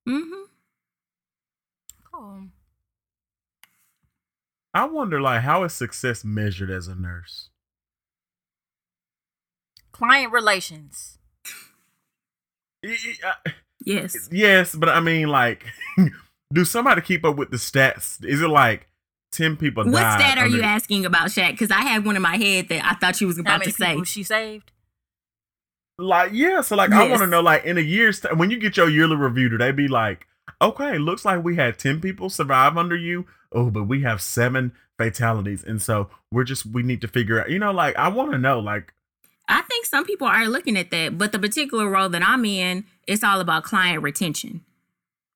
Mm-hmm. 0.07 0.43
Cool. 2.11 2.43
I 4.73 4.85
wonder 4.85 5.21
like 5.21 5.41
how 5.41 5.63
is 5.63 5.73
success 5.73 6.23
measured 6.23 6.69
as 6.71 6.87
a 6.87 6.95
nurse? 6.95 7.49
Client 9.91 10.31
relations. 10.31 11.17
Y- 12.83 12.97
y- 13.05 13.29
I- 13.45 13.51
Yes. 13.85 14.29
Yes, 14.31 14.73
but 14.75 14.87
I 14.87 15.01
mean 15.01 15.27
like 15.27 15.65
do 16.53 16.63
somebody 16.63 17.01
keep 17.01 17.25
up 17.25 17.35
with 17.35 17.51
the 17.51 17.57
stats? 17.57 18.23
Is 18.23 18.41
it 18.41 18.47
like 18.47 18.87
10 19.31 19.57
people 19.57 19.83
What 19.85 19.93
died 19.93 20.19
stat 20.19 20.37
are 20.37 20.47
you 20.47 20.61
asking 20.61 21.05
about, 21.05 21.29
Shaq? 21.29 21.51
Because 21.51 21.71
I 21.71 21.81
had 21.81 22.05
one 22.05 22.15
in 22.15 22.21
my 22.21 22.37
head 22.37 22.69
that 22.69 22.85
I 22.85 22.93
thought 22.93 23.19
you 23.19 23.27
was 23.27 23.37
How 23.37 23.41
about 23.41 23.59
many 23.59 23.71
to 23.71 23.77
say. 23.77 23.87
people 23.87 24.03
she 24.03 24.23
saved? 24.23 24.71
Like, 25.97 26.31
yeah, 26.33 26.61
so 26.61 26.75
like 26.75 26.91
I 26.91 27.07
want 27.07 27.21
to 27.21 27.27
know, 27.27 27.41
like, 27.41 27.65
in 27.65 27.77
a 27.77 27.81
year's 27.81 28.19
time, 28.19 28.37
when 28.37 28.49
you 28.49 28.57
get 28.57 28.77
your 28.77 28.89
yearly 28.89 29.15
review, 29.15 29.49
do 29.49 29.57
they 29.57 29.71
be 29.71 29.87
like, 29.87 30.27
okay, 30.61 30.97
looks 30.97 31.25
like 31.25 31.43
we 31.43 31.55
had 31.55 31.77
10 31.77 32.01
people 32.01 32.29
survive 32.29 32.77
under 32.77 32.95
you. 32.95 33.25
Oh, 33.51 33.69
but 33.69 33.83
we 33.83 34.01
have 34.01 34.21
seven 34.21 34.73
fatalities. 34.97 35.63
And 35.63 35.81
so 35.81 36.09
we're 36.31 36.45
just, 36.45 36.65
we 36.65 36.83
need 36.83 37.01
to 37.01 37.07
figure 37.07 37.39
out, 37.39 37.49
you 37.49 37.59
know, 37.59 37.71
like, 37.71 37.95
I 37.95 38.07
want 38.07 38.31
to 38.31 38.37
know, 38.37 38.59
like, 38.59 38.93
I 39.47 39.61
think 39.63 39.85
some 39.85 40.05
people 40.05 40.27
are 40.27 40.47
looking 40.47 40.77
at 40.77 40.89
that, 40.91 41.17
but 41.17 41.31
the 41.31 41.39
particular 41.39 41.87
role 41.89 42.09
that 42.09 42.27
I'm 42.27 42.45
in, 42.45 42.85
it's 43.07 43.23
all 43.23 43.39
about 43.39 43.63
client 43.63 44.01
retention. 44.01 44.61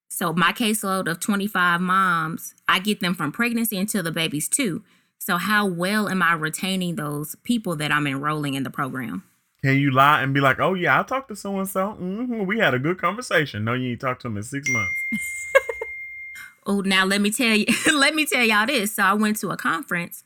So 0.09 0.33
my 0.33 0.51
caseload 0.51 1.09
of 1.09 1.19
25 1.19 1.81
moms, 1.81 2.55
I 2.67 2.79
get 2.79 2.99
them 2.99 3.13
from 3.13 3.31
pregnancy 3.31 3.77
until 3.77 4.03
the 4.03 4.11
baby's 4.11 4.47
two. 4.47 4.83
So 5.19 5.37
how 5.37 5.65
well 5.65 6.07
am 6.07 6.21
I 6.21 6.33
retaining 6.33 6.95
those 6.95 7.35
people 7.43 7.75
that 7.75 7.91
I'm 7.91 8.07
enrolling 8.07 8.53
in 8.53 8.63
the 8.63 8.69
program? 8.69 9.23
can 9.63 9.77
you 9.77 9.91
lie 9.91 10.21
and 10.21 10.33
be 10.33 10.39
like, 10.39 10.59
oh, 10.59 10.75
yeah, 10.75 10.99
I 10.99 11.03
talked 11.03 11.29
to 11.29 11.35
so 11.35 11.57
and 11.57 11.67
so. 11.67 11.93
We 11.99 12.59
had 12.59 12.73
a 12.73 12.79
good 12.79 12.99
conversation. 12.99 13.65
No, 13.65 13.73
you 13.73 13.91
ain't 13.91 14.01
talked 14.01 14.21
to 14.21 14.29
them 14.29 14.37
in 14.37 14.43
six 14.43 14.69
months. 14.69 15.03
Oh, 16.69 16.81
now 16.81 17.05
let 17.05 17.21
me 17.21 17.31
tell 17.31 17.55
you, 17.55 17.65
let 17.93 18.13
me 18.13 18.25
tell 18.25 18.43
y'all 18.43 18.65
this. 18.67 18.93
So 18.93 19.03
I 19.03 19.13
went 19.13 19.39
to 19.39 19.51
a 19.51 19.57
conference 19.57 20.21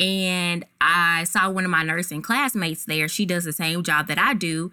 and 0.00 0.64
I 0.80 1.22
saw 1.22 1.48
one 1.48 1.64
of 1.64 1.70
my 1.70 1.84
nursing 1.84 2.22
classmates 2.22 2.84
there. 2.84 3.06
She 3.06 3.24
does 3.24 3.44
the 3.44 3.52
same 3.52 3.84
job 3.84 4.08
that 4.08 4.18
I 4.18 4.34
do 4.34 4.72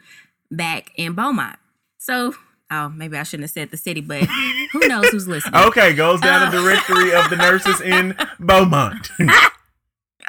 back 0.49 0.91
in 0.95 1.13
Beaumont. 1.13 1.59
So, 1.99 2.33
oh, 2.73 2.89
maybe 2.89 3.17
I 3.17 3.23
shouldn't 3.23 3.43
have 3.45 3.51
said 3.51 3.71
the 3.71 3.77
city, 3.77 4.01
but 4.01 4.23
who 4.71 4.79
knows 4.87 5.09
who's 5.09 5.27
listening? 5.27 5.53
Okay, 5.67 5.93
goes 5.93 6.19
down 6.21 6.43
Uh. 6.43 6.49
the 6.51 6.57
directory 6.61 7.13
of 7.13 7.29
the 7.29 7.35
nurses 7.37 7.79
in 7.81 8.15
Beaumont. 8.39 9.11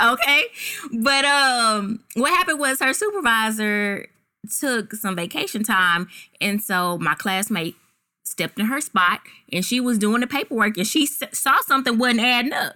okay 0.02 0.46
but 0.92 1.24
um 1.24 2.00
what 2.14 2.30
happened 2.30 2.58
was 2.58 2.80
her 2.80 2.92
supervisor 2.92 4.08
took 4.58 4.92
some 4.92 5.14
vacation 5.14 5.62
time 5.62 6.08
and 6.40 6.60
so 6.60 6.98
my 6.98 7.14
classmate 7.14 7.76
stepped 8.24 8.58
in 8.58 8.66
her 8.66 8.80
spot 8.80 9.20
and 9.52 9.64
she 9.64 9.78
was 9.78 9.96
doing 9.96 10.20
the 10.20 10.26
paperwork 10.26 10.76
and 10.76 10.86
she 10.88 11.04
s- 11.04 11.22
saw 11.32 11.58
something 11.60 11.96
wasn't 11.96 12.18
adding 12.18 12.52
up 12.52 12.74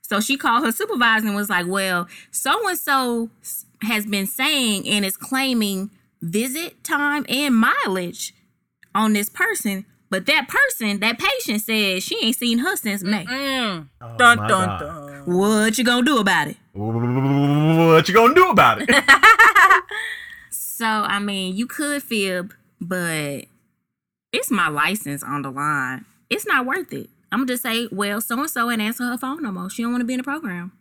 so 0.00 0.18
she 0.18 0.38
called 0.38 0.64
her 0.64 0.72
supervisor 0.72 1.26
and 1.26 1.36
was 1.36 1.50
like 1.50 1.66
well 1.66 2.08
so 2.30 2.66
and 2.66 2.78
so 2.78 3.28
has 3.82 4.06
been 4.06 4.26
saying 4.26 4.88
and 4.88 5.04
is 5.04 5.18
claiming 5.18 5.90
visit 6.22 6.82
time 6.82 7.26
and 7.28 7.54
mileage 7.54 8.32
on 8.96 9.12
this 9.12 9.28
person 9.28 9.84
but 10.10 10.26
that 10.26 10.48
person 10.48 11.00
that 11.00 11.18
patient 11.18 11.60
says 11.62 12.02
she 12.02 12.16
ain't 12.24 12.36
seen 12.36 12.58
her 12.58 12.74
since 12.76 13.02
may 13.02 13.24
Mm. 13.24 13.88
Oh, 14.00 14.16
dun 14.16 14.38
my 14.38 14.48
dun 14.48 14.66
God. 14.66 14.80
dun. 14.80 15.22
what 15.38 15.78
you 15.78 15.84
gonna 15.84 16.04
do 16.04 16.18
about 16.18 16.48
it 16.48 16.56
What 16.72 18.08
you 18.08 18.14
gonna 18.14 18.34
do 18.34 18.48
about 18.50 18.82
it? 18.82 18.90
So 20.50 20.84
I 20.84 21.20
mean, 21.20 21.56
you 21.56 21.66
could 21.66 22.02
fib, 22.02 22.52
but 22.82 23.46
it's 24.30 24.50
my 24.50 24.68
license 24.68 25.22
on 25.22 25.40
the 25.40 25.50
line. 25.50 26.04
It's 26.28 26.46
not 26.46 26.66
worth 26.66 26.92
it. 26.92 27.08
I'm 27.32 27.38
gonna 27.40 27.48
just 27.54 27.62
say, 27.62 27.88
well, 27.90 28.20
so 28.20 28.38
and 28.38 28.50
so 28.50 28.70
ain't 28.70 28.82
answer 28.82 29.04
her 29.04 29.16
phone 29.16 29.42
no 29.42 29.50
more. 29.52 29.70
She 29.70 29.80
don't 29.82 29.92
want 29.92 30.02
to 30.02 30.06
be 30.06 30.12
in 30.12 30.18
the 30.18 30.24
program. 30.24 30.72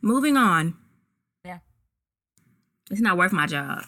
Moving 0.00 0.36
on. 0.36 0.74
Yeah. 1.44 1.58
It's 2.90 3.00
not 3.00 3.16
worth 3.16 3.32
my 3.32 3.46
job. 3.46 3.84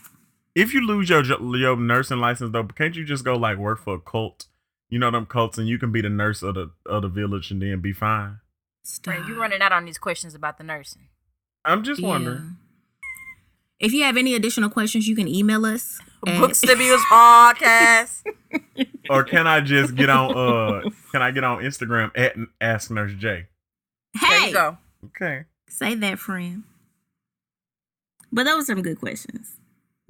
If 0.55 0.73
you 0.75 0.87
lose 0.87 1.09
your 1.09 1.23
your 1.57 1.77
nursing 1.77 2.19
license 2.19 2.53
though, 2.53 2.65
can't 2.65 2.95
you 2.97 3.05
just 3.05 3.25
go 3.25 3.35
like 3.37 3.59
work 3.59 3.81
for 3.83 3.95
a 3.95 4.01
cult? 4.01 4.47
You 4.91 4.99
know 4.99 5.11
them 5.11 5.27
cults, 5.27 5.59
and 5.59 5.67
you 5.67 5.79
can 5.79 5.91
be 5.93 6.01
the 6.01 6.11
nurse 6.11 6.43
of 6.43 6.55
the 6.55 6.71
of 6.87 7.03
the 7.03 7.09
village 7.09 7.51
and 7.51 7.61
then 7.61 7.81
be 7.81 7.93
fine. 7.93 8.39
Stop. 8.85 9.15
Right, 9.15 9.27
you 9.29 9.41
running 9.41 9.63
out 9.63 9.73
on 9.73 9.85
these 9.87 9.99
questions 9.99 10.35
about 10.35 10.59
the 10.59 10.65
nursing. 10.65 11.09
I'm 11.65 11.83
just 11.83 12.01
Yeah. 12.01 12.09
wondering. 12.09 12.57
If 13.81 13.93
you 13.93 14.05
have 14.05 14.17
any 14.17 14.35
additional 14.35 14.71
questions, 14.71 15.09
you 15.09 15.17
can 15.17 15.27
email 15.27 15.67
us. 15.67 15.99
at- 16.27 16.39
Books 16.39 16.61
to 16.63 16.77
Bills 16.77 17.03
podcast. 17.11 18.23
Or 19.11 19.23
can 19.23 19.47
I 19.47 19.61
just 19.61 19.95
get 19.97 20.09
on? 20.09 20.35
Uh, 20.35 20.89
can 21.13 21.21
I 21.21 21.31
get 21.31 21.45
on 21.45 21.63
Instagram 21.63 22.11
at 22.17 22.37
Ask 22.61 22.91
Nurse 22.91 23.13
J? 23.19 23.47
hey, 24.17 24.27
There 24.29 24.47
you 24.49 24.53
go. 24.55 24.79
Okay. 25.07 25.45
say 25.69 25.95
that, 25.95 26.19
friend. 26.19 26.63
But 28.33 28.45
those 28.45 28.63
are 28.63 28.67
some 28.67 28.81
good 28.83 28.99
questions. 28.99 29.59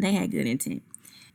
They 0.04 0.12
had 0.12 0.30
good 0.30 0.46
intent. 0.46 0.82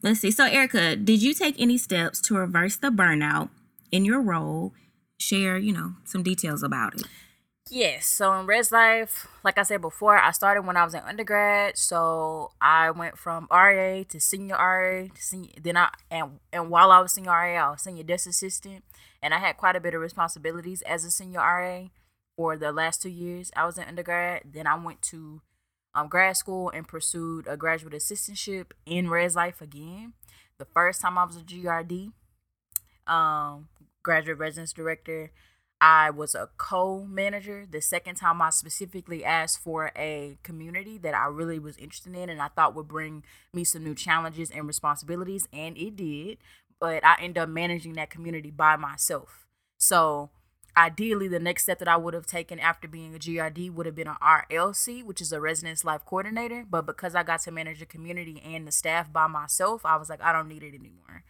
Let's 0.03 0.19
see. 0.19 0.29
So, 0.29 0.45
Erica, 0.45 0.95
did 0.95 1.23
you 1.23 1.33
take 1.33 1.59
any 1.59 1.79
steps 1.79 2.21
to 2.21 2.35
reverse 2.35 2.75
the 2.75 2.89
burnout 2.89 3.49
in 3.91 4.05
your 4.05 4.21
role? 4.21 4.73
Share, 5.19 5.57
you 5.57 5.73
know, 5.73 5.95
some 6.05 6.21
details 6.21 6.61
about 6.61 6.93
it. 6.93 7.01
Yes. 7.71 8.05
So 8.05 8.31
in 8.33 8.45
Res 8.45 8.71
Life, 8.71 9.27
like 9.43 9.57
I 9.57 9.63
said 9.63 9.81
before, 9.81 10.17
I 10.17 10.31
started 10.31 10.67
when 10.67 10.77
I 10.77 10.85
was 10.85 10.93
in 10.93 11.01
undergrad. 11.01 11.77
So 11.77 12.51
I 12.61 12.91
went 12.91 13.17
from 13.17 13.47
RA 13.51 14.03
to 14.07 14.19
senior 14.19 14.55
RA 14.55 15.07
to 15.13 15.21
senior. 15.21 15.51
Then 15.61 15.75
I 15.75 15.89
and 16.09 16.39
and 16.53 16.69
while 16.69 16.91
I 16.91 17.01
was 17.01 17.13
senior 17.13 17.31
RA, 17.31 17.67
I 17.67 17.71
was 17.71 17.81
senior 17.81 18.03
desk 18.03 18.29
assistant, 18.29 18.83
and 19.21 19.33
I 19.33 19.39
had 19.39 19.57
quite 19.57 19.75
a 19.75 19.79
bit 19.79 19.93
of 19.93 20.01
responsibilities 20.01 20.83
as 20.83 21.03
a 21.03 21.11
senior 21.11 21.39
RA 21.39 21.87
for 22.37 22.55
the 22.55 22.71
last 22.71 23.01
two 23.01 23.09
years 23.09 23.51
I 23.55 23.65
was 23.65 23.77
in 23.77 23.83
undergrad. 23.83 24.43
Then 24.45 24.65
I 24.65 24.75
went 24.75 25.01
to 25.03 25.41
um, 25.99 26.07
grad 26.07 26.37
school 26.37 26.69
and 26.69 26.87
pursued 26.87 27.47
a 27.47 27.57
graduate 27.57 27.93
assistantship 27.93 28.71
in 28.85 29.09
Res 29.09 29.35
Life 29.35 29.61
again. 29.61 30.13
The 30.57 30.65
first 30.65 31.01
time 31.01 31.17
I 31.17 31.25
was 31.25 31.37
a 31.37 31.41
GRD, 31.41 32.11
um, 33.07 33.69
graduate 34.03 34.37
residence 34.37 34.73
director. 34.73 35.31
I 35.81 36.09
was 36.09 36.35
a 36.35 36.49
co-manager. 36.57 37.65
The 37.69 37.81
second 37.81 38.15
time 38.15 38.41
I 38.41 38.49
specifically 38.49 39.23
asked 39.23 39.63
for 39.63 39.91
a 39.95 40.37
community 40.43 40.97
that 40.97 41.13
I 41.13 41.27
really 41.27 41.57
was 41.57 41.77
interested 41.77 42.15
in 42.15 42.29
and 42.29 42.41
I 42.41 42.49
thought 42.49 42.75
would 42.75 42.89
bring 42.89 43.23
me 43.53 43.63
some 43.63 43.83
new 43.83 43.95
challenges 43.95 44.51
and 44.51 44.67
responsibilities, 44.67 45.47
and 45.53 45.77
it 45.77 45.95
did. 45.95 46.37
But 46.81 47.05
I 47.05 47.15
ended 47.21 47.43
up 47.43 47.49
managing 47.49 47.93
that 47.93 48.09
community 48.09 48.51
by 48.51 48.75
myself. 48.75 49.47
So 49.77 50.29
ideally 50.79 51.27
the 51.27 51.39
next 51.39 51.63
step 51.63 51.79
that 51.79 51.87
I 51.87 51.97
would 51.97 52.13
have 52.13 52.25
taken 52.25 52.57
after 52.57 52.87
being 52.87 53.13
a 53.13 53.19
GRD 53.19 53.71
would 53.73 53.85
have 53.85 53.95
been 53.95 54.07
an 54.07 54.15
RLC, 54.23 55.03
which 55.03 55.19
is 55.19 55.33
a 55.33 55.41
residence 55.41 55.83
life 55.83 56.05
coordinator. 56.05 56.65
But 56.67 56.85
because 56.85 57.15
I 57.15 57.23
got 57.23 57.41
to 57.41 57.51
manage 57.51 57.79
the 57.79 57.85
community 57.85 58.41
and 58.43 58.65
the 58.65 58.71
staff 58.71 59.11
by 59.11 59.27
myself, 59.27 59.85
I 59.85 59.97
was 59.97 60.09
like, 60.09 60.21
I 60.21 60.31
don't 60.31 60.47
need 60.47 60.63
it 60.63 60.73
anymore. 60.73 61.23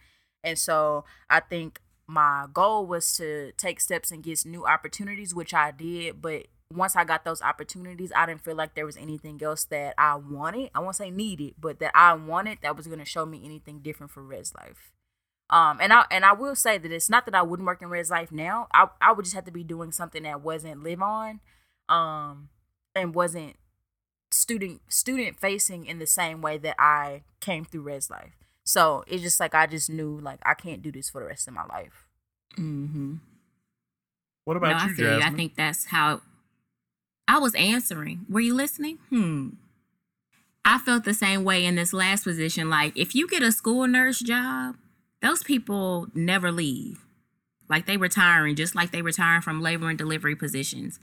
And 0.44 0.56
so 0.58 1.04
I 1.28 1.40
think 1.40 1.80
my 2.06 2.46
goal 2.52 2.86
was 2.86 3.16
to 3.16 3.52
take 3.56 3.80
steps 3.80 4.12
and 4.12 4.22
get 4.22 4.46
new 4.46 4.66
opportunities, 4.66 5.34
which 5.34 5.52
I 5.52 5.72
did. 5.72 6.22
But 6.22 6.46
once 6.72 6.94
I 6.94 7.04
got 7.04 7.24
those 7.24 7.42
opportunities, 7.42 8.12
I 8.14 8.26
didn't 8.26 8.44
feel 8.44 8.54
like 8.54 8.74
there 8.74 8.86
was 8.86 8.96
anything 8.96 9.42
else 9.42 9.64
that 9.64 9.94
I 9.98 10.14
wanted. 10.14 10.70
I 10.74 10.78
won't 10.78 10.96
say 10.96 11.10
needed, 11.10 11.54
but 11.58 11.80
that 11.80 11.90
I 11.94 12.14
wanted 12.14 12.58
that 12.62 12.76
was 12.76 12.86
gonna 12.86 13.04
show 13.04 13.26
me 13.26 13.42
anything 13.44 13.80
different 13.80 14.12
for 14.12 14.22
Res 14.22 14.54
Life. 14.54 14.92
Um, 15.50 15.78
and 15.80 15.92
I 15.92 16.04
and 16.10 16.24
I 16.24 16.32
will 16.32 16.54
say 16.54 16.78
that 16.78 16.90
it's 16.92 17.10
not 17.10 17.26
that 17.26 17.34
I 17.34 17.42
wouldn't 17.42 17.66
work 17.66 17.82
in 17.82 17.90
Res 17.90 18.10
Life 18.10 18.30
now. 18.32 18.68
I 18.72 18.86
I 19.00 19.12
would 19.12 19.24
just 19.24 19.34
have 19.34 19.44
to 19.46 19.50
be 19.50 19.64
doing 19.64 19.92
something 19.92 20.22
that 20.22 20.40
wasn't 20.40 20.82
live 20.82 21.02
on, 21.02 21.40
um, 21.88 22.48
and 22.94 23.14
wasn't 23.14 23.56
student 24.30 24.80
student 24.88 25.38
facing 25.40 25.86
in 25.86 25.98
the 25.98 26.06
same 26.06 26.40
way 26.40 26.56
that 26.58 26.76
I 26.78 27.22
came 27.40 27.64
through 27.64 27.82
Res 27.82 28.08
life. 28.08 28.36
So 28.64 29.02
it's 29.08 29.22
just 29.22 29.40
like 29.40 29.54
I 29.54 29.66
just 29.66 29.90
knew 29.90 30.20
like 30.20 30.38
I 30.44 30.54
can't 30.54 30.82
do 30.82 30.92
this 30.92 31.10
for 31.10 31.20
the 31.20 31.26
rest 31.26 31.48
of 31.48 31.54
my 31.54 31.66
life. 31.66 32.06
Mm-hmm. 32.56 33.14
What 34.44 34.54
No, 34.54 34.58
about 34.58 34.82
I 34.82 34.86
you, 34.86 34.94
feel 34.94 35.18
you. 35.18 35.24
I 35.24 35.30
think 35.30 35.56
that's 35.56 35.86
how 35.86 36.20
I 37.26 37.38
was 37.38 37.54
answering. 37.56 38.26
Were 38.28 38.40
you 38.40 38.54
listening? 38.54 38.98
Hmm. 39.08 39.50
I 40.64 40.78
felt 40.78 41.04
the 41.04 41.14
same 41.14 41.42
way 41.42 41.64
in 41.64 41.74
this 41.74 41.92
last 41.92 42.24
position. 42.24 42.68
Like, 42.68 42.96
if 42.96 43.14
you 43.14 43.26
get 43.26 43.42
a 43.42 43.50
school 43.50 43.86
nurse 43.86 44.20
job, 44.20 44.76
those 45.22 45.42
people 45.42 46.08
never 46.14 46.50
leave. 46.50 47.04
Like, 47.68 47.86
they 47.86 47.96
retiring, 47.96 48.56
just 48.56 48.74
like 48.74 48.90
they 48.90 49.02
retiring 49.02 49.42
from 49.42 49.60
labor 49.60 49.88
and 49.88 49.98
delivery 49.98 50.34
positions. 50.34 50.98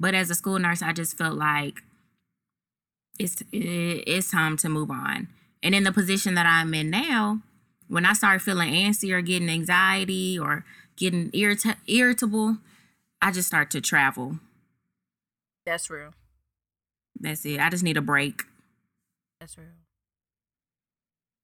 But 0.00 0.14
as 0.14 0.30
a 0.30 0.34
school 0.34 0.58
nurse, 0.58 0.80
I 0.82 0.92
just 0.92 1.18
felt 1.18 1.36
like 1.36 1.82
it's 3.18 3.42
it- 3.52 4.04
it's 4.06 4.30
time 4.30 4.56
to 4.58 4.68
move 4.68 4.90
on. 4.90 5.28
And 5.62 5.74
in 5.74 5.82
the 5.82 5.92
position 5.92 6.34
that 6.34 6.46
I'm 6.46 6.72
in 6.72 6.88
now, 6.88 7.42
when 7.88 8.06
I 8.06 8.12
start 8.12 8.42
feeling 8.42 8.72
antsy 8.72 9.12
or 9.12 9.20
getting 9.22 9.48
anxiety 9.50 10.38
or 10.38 10.64
getting 10.96 11.30
irrita- 11.32 11.78
irritable, 11.86 12.58
I 13.20 13.32
just 13.32 13.48
start 13.48 13.70
to 13.72 13.80
travel. 13.80 14.38
That's 15.66 15.90
real. 15.90 16.14
That's 17.18 17.44
it. 17.44 17.58
I 17.60 17.68
just 17.70 17.82
need 17.82 17.96
a 17.96 18.02
break. 18.02 18.44
That's 19.40 19.58
real. 19.58 19.66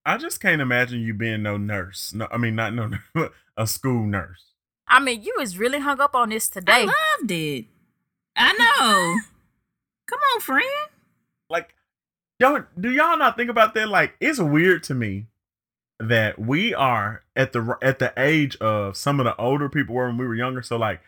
I 0.06 0.18
just 0.18 0.40
can't 0.40 0.60
imagine 0.60 1.00
you 1.00 1.14
being 1.14 1.42
no 1.42 1.56
nurse. 1.56 2.12
No, 2.12 2.28
I 2.30 2.36
mean 2.36 2.54
not 2.54 2.74
no 2.74 2.90
a 3.56 3.66
school 3.66 4.04
nurse. 4.04 4.44
I 4.86 5.00
mean, 5.00 5.22
you 5.22 5.34
was 5.38 5.56
really 5.58 5.80
hung 5.80 6.00
up 6.00 6.14
on 6.14 6.28
this 6.28 6.48
today. 6.48 6.72
I 6.72 6.80
today. 6.80 6.92
loved 7.18 7.30
it. 7.30 7.64
I 8.36 8.52
know. 8.52 9.20
Come 10.06 10.18
on, 10.34 10.40
friend. 10.40 10.62
Like, 11.48 11.74
don't 12.38 12.66
do 12.80 12.90
y'all 12.90 13.16
not 13.16 13.36
think 13.36 13.50
about 13.50 13.74
that? 13.74 13.88
Like, 13.88 14.14
it's 14.20 14.38
weird 14.38 14.82
to 14.84 14.94
me 14.94 15.26
that 15.98 16.38
we 16.38 16.74
are 16.74 17.22
at 17.34 17.52
the 17.52 17.78
at 17.80 17.98
the 17.98 18.12
age 18.16 18.56
of 18.56 18.96
some 18.96 19.20
of 19.20 19.24
the 19.24 19.36
older 19.36 19.68
people 19.68 19.94
were 19.94 20.08
when 20.08 20.18
we 20.18 20.26
were 20.26 20.34
younger. 20.34 20.62
So, 20.62 20.76
like, 20.76 21.00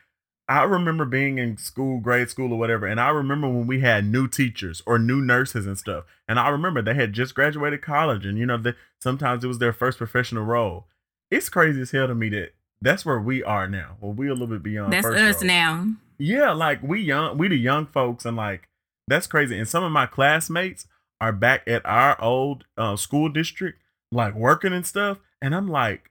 I 0.49 0.63
remember 0.63 1.05
being 1.05 1.39
in 1.39 1.57
school, 1.57 1.99
grade 1.99 2.31
school, 2.31 2.53
or 2.53 2.59
whatever, 2.59 2.87
and 2.87 3.01
I 3.01 3.09
remember 3.09 3.49
when 3.49 3.67
we 3.67 3.81
had 3.81 4.05
new 4.05 4.29
teachers 4.29 4.81
or 4.87 4.99
new 4.99 5.21
nurses 5.21 5.67
and 5.67 5.77
stuff. 5.77 6.05
And 6.29 6.39
I 6.39 6.49
remember 6.51 6.83
they 6.83 6.95
had 6.95 7.13
just 7.13 7.35
graduated 7.35 7.83
college, 7.83 8.25
and 8.25 8.39
you 8.39 8.47
know, 8.47 8.57
they, 8.57 8.75
sometimes 9.01 9.43
it 9.43 9.49
was 9.49 9.59
their 9.59 9.73
first 9.73 9.99
professional 9.99 10.45
role. 10.45 10.87
It's 11.31 11.49
crazy 11.49 11.81
as 11.81 11.91
hell 11.91 12.07
to 12.07 12.15
me 12.15 12.29
that 12.31 12.55
that's 12.81 13.05
where 13.05 13.19
we 13.19 13.43
are 13.43 13.69
now. 13.69 13.97
Well, 14.01 14.13
we 14.13 14.29
a 14.29 14.33
little 14.33 14.47
bit 14.47 14.63
beyond. 14.63 14.93
That's 14.93 15.07
us 15.07 15.43
now. 15.43 15.89
Yeah, 16.19 16.53
like 16.53 16.83
we 16.83 17.01
young, 17.01 17.37
we 17.39 17.49
the 17.49 17.57
young 17.57 17.87
folks, 17.87 18.25
and 18.25 18.37
like 18.37 18.69
that's 19.09 19.27
crazy. 19.27 19.59
And 19.59 19.69
some 19.69 19.83
of 19.83 19.93
my 19.93 20.07
classmates 20.07 20.87
are 21.21 21.33
back 21.33 21.63
at 21.67 21.85
our 21.85 22.21
old 22.23 22.65
uh, 22.77 22.97
school 22.97 23.29
district, 23.29 23.81
like 24.13 24.35
working 24.35 24.73
and 24.73 24.87
stuff. 24.87 25.19
And 25.43 25.55
I'm 25.55 25.69
like, 25.69 26.11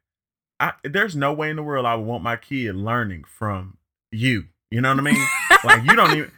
I 0.59 0.73
there's 0.83 1.15
no 1.15 1.31
way 1.33 1.49
in 1.49 1.55
the 1.55 1.63
world 1.63 1.85
I 1.85 1.95
would 1.95 2.05
want 2.05 2.23
my 2.23 2.35
kid 2.35 2.75
learning 2.75 3.23
from 3.23 3.77
you. 4.15 4.45
You 4.71 4.82
know 4.82 4.89
what 4.89 4.99
I 4.99 5.04
mean? 5.04 5.28
like 5.63 5.84
you 5.84 5.95
don't 5.95 6.17
even 6.17 6.32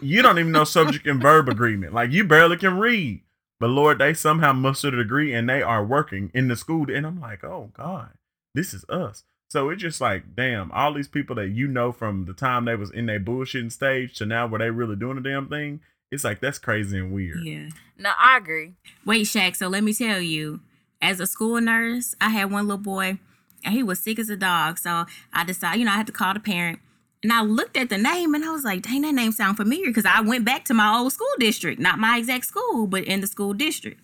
you 0.00 0.22
don't 0.22 0.38
even 0.38 0.52
know 0.52 0.64
subject 0.64 1.06
and 1.06 1.20
verb 1.20 1.48
agreement. 1.48 1.94
Like 1.94 2.10
you 2.10 2.24
barely 2.24 2.56
can 2.56 2.78
read. 2.78 3.20
But 3.60 3.68
Lord, 3.70 3.98
they 3.98 4.14
somehow 4.14 4.52
mustered 4.52 4.94
a 4.94 4.98
degree 4.98 5.32
and 5.32 5.48
they 5.48 5.62
are 5.62 5.84
working 5.84 6.30
in 6.34 6.48
the 6.48 6.56
school. 6.56 6.90
And 6.90 7.06
I'm 7.06 7.20
like, 7.20 7.44
oh 7.44 7.70
God, 7.72 8.10
this 8.54 8.74
is 8.74 8.84
us. 8.88 9.24
So 9.48 9.70
it's 9.70 9.82
just 9.82 10.00
like, 10.00 10.34
damn, 10.34 10.72
all 10.72 10.92
these 10.92 11.08
people 11.08 11.36
that 11.36 11.50
you 11.50 11.68
know 11.68 11.92
from 11.92 12.24
the 12.24 12.32
time 12.32 12.64
they 12.64 12.74
was 12.74 12.90
in 12.90 13.06
their 13.06 13.20
bullshitting 13.20 13.70
stage 13.70 14.14
to 14.18 14.26
now 14.26 14.46
where 14.46 14.58
they 14.58 14.70
really 14.70 14.96
doing 14.96 15.18
a 15.18 15.20
damn 15.20 15.48
thing, 15.48 15.80
it's 16.10 16.24
like 16.24 16.40
that's 16.40 16.58
crazy 16.58 16.98
and 16.98 17.12
weird. 17.12 17.44
Yeah. 17.44 17.68
No, 17.96 18.10
I 18.18 18.36
agree. 18.36 18.72
Wait, 19.04 19.26
Shaq. 19.26 19.56
So 19.56 19.68
let 19.68 19.84
me 19.84 19.94
tell 19.94 20.20
you, 20.20 20.60
as 21.00 21.20
a 21.20 21.26
school 21.26 21.60
nurse, 21.60 22.14
I 22.20 22.30
had 22.30 22.50
one 22.50 22.66
little 22.66 22.82
boy, 22.82 23.18
and 23.64 23.74
he 23.74 23.82
was 23.82 24.00
sick 24.00 24.18
as 24.18 24.28
a 24.28 24.36
dog. 24.36 24.78
So 24.78 25.06
I 25.32 25.44
decided, 25.44 25.78
you 25.78 25.84
know, 25.84 25.92
I 25.92 25.96
had 25.96 26.06
to 26.06 26.12
call 26.12 26.34
the 26.34 26.40
parent, 26.40 26.80
and 27.24 27.32
I 27.32 27.42
looked 27.42 27.76
at 27.76 27.88
the 27.88 27.98
name, 27.98 28.34
and 28.34 28.44
I 28.44 28.50
was 28.50 28.62
like, 28.62 28.82
"Dang, 28.82 29.00
that 29.00 29.14
name 29.14 29.32
sound 29.32 29.56
familiar." 29.56 29.86
Because 29.86 30.04
I 30.04 30.20
went 30.20 30.44
back 30.44 30.66
to 30.66 30.74
my 30.74 30.96
old 30.96 31.12
school 31.12 31.34
district, 31.38 31.80
not 31.80 31.98
my 31.98 32.18
exact 32.18 32.44
school, 32.44 32.86
but 32.86 33.04
in 33.04 33.22
the 33.22 33.26
school 33.26 33.54
district. 33.54 34.00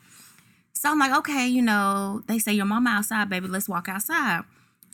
So 0.72 0.90
I'm 0.90 0.98
like, 0.98 1.14
okay, 1.18 1.46
you 1.46 1.60
know, 1.60 2.22
they 2.26 2.38
say 2.38 2.54
your 2.54 2.64
mama 2.64 2.90
outside, 2.90 3.28
baby. 3.28 3.46
Let's 3.46 3.68
walk 3.68 3.88
outside. 3.88 4.44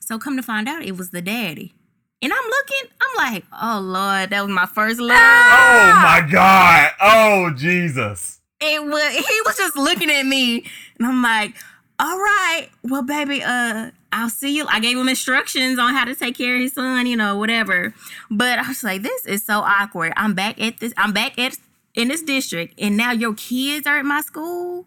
So 0.01 0.19
come 0.19 0.37
to 0.37 0.43
find 0.43 0.69
out, 0.69 0.83
it 0.83 0.97
was 0.97 1.11
the 1.11 1.23
daddy. 1.23 1.73
And 2.21 2.33
I'm 2.33 2.45
looking, 2.45 2.91
I'm 3.01 3.33
like, 3.33 3.45
oh 3.53 3.79
Lord, 3.81 4.31
that 4.31 4.43
was 4.45 4.51
my 4.53 4.67
first 4.67 4.99
love. 4.99 5.13
Oh 5.13 5.15
ah! 5.15 6.21
my 6.23 6.29
God. 6.29 6.91
Oh 7.01 7.51
Jesus. 7.57 8.41
it 8.61 8.83
was 8.83 9.13
he 9.29 9.41
was 9.45 9.57
just 9.57 9.77
looking 9.77 10.11
at 10.11 10.25
me 10.25 10.65
and 10.99 11.07
i'm 11.07 11.23
like 11.23 11.55
all 11.99 12.19
right. 12.19 12.69
Well 12.83 13.03
baby 13.03 13.43
uh 13.43 13.91
i'll 14.13 14.31
see 14.31 14.57
you. 14.57 14.67
I 14.69 14.81
gave 14.81 14.97
him 14.99 15.09
instructions 15.09 15.79
on 15.79 15.95
how 15.95 16.05
to 16.05 16.15
take 16.15 16.37
care 16.37 16.55
of 16.57 16.61
his 16.61 16.75
son 16.75 17.07
you 17.07 17.17
know 17.17 17.37
whatever. 17.39 17.95
But 18.31 18.59
i 18.59 18.69
was 18.69 18.83
like 18.85 19.03
this 19.03 19.25
is 19.27 19.45
so 19.45 19.61
awkward. 19.61 20.13
I'm 20.17 20.35
back 20.35 20.61
at 20.61 20.79
this 20.79 20.93
i'm 20.97 21.13
back 21.13 21.39
at 21.39 21.57
in 21.95 22.09
this 22.09 22.23
district 22.23 22.75
and 22.79 22.97
now 22.97 23.13
your 23.13 23.35
kids 23.35 23.87
are 23.87 23.99
at 23.99 24.05
my 24.05 24.21
school? 24.21 24.87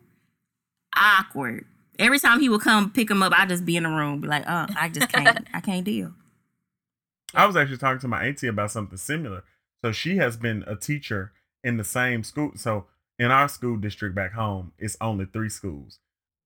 Awkward. 0.96 1.66
Every 1.98 2.20
time 2.20 2.40
he 2.40 2.50
would 2.50 2.62
come 2.62 2.92
pick 2.92 3.10
him 3.10 3.24
up 3.24 3.34
I'd 3.36 3.50
just 3.50 3.66
be 3.66 3.76
in 3.78 3.84
the 3.84 3.90
room 3.90 4.22
be 4.22 4.28
like 4.28 4.44
oh 4.48 4.68
i 4.80 4.90
just 4.90 5.10
can't 5.10 5.48
i 5.54 5.60
can't 5.60 5.86
deal. 5.86 6.14
I 7.34 7.46
was 7.46 7.56
actually 7.56 7.78
talking 7.78 8.00
to 8.02 8.08
my 8.08 8.26
auntie 8.26 8.48
about 8.48 8.72
something 8.72 8.98
similar. 8.98 9.44
So 9.84 9.92
she 9.92 10.18
has 10.18 10.36
been 10.36 10.64
a 10.68 10.76
teacher 10.76 11.32
in 11.64 11.78
the 11.78 11.84
same 11.84 12.24
school. 12.24 12.54
So 12.56 12.86
in 13.18 13.32
our 13.32 13.48
school 13.48 13.78
district 13.78 14.16
back 14.16 14.34
home, 14.34 14.72
it's 14.78 14.98
only 15.00 15.26
three 15.26 15.50
schools: 15.50 16.00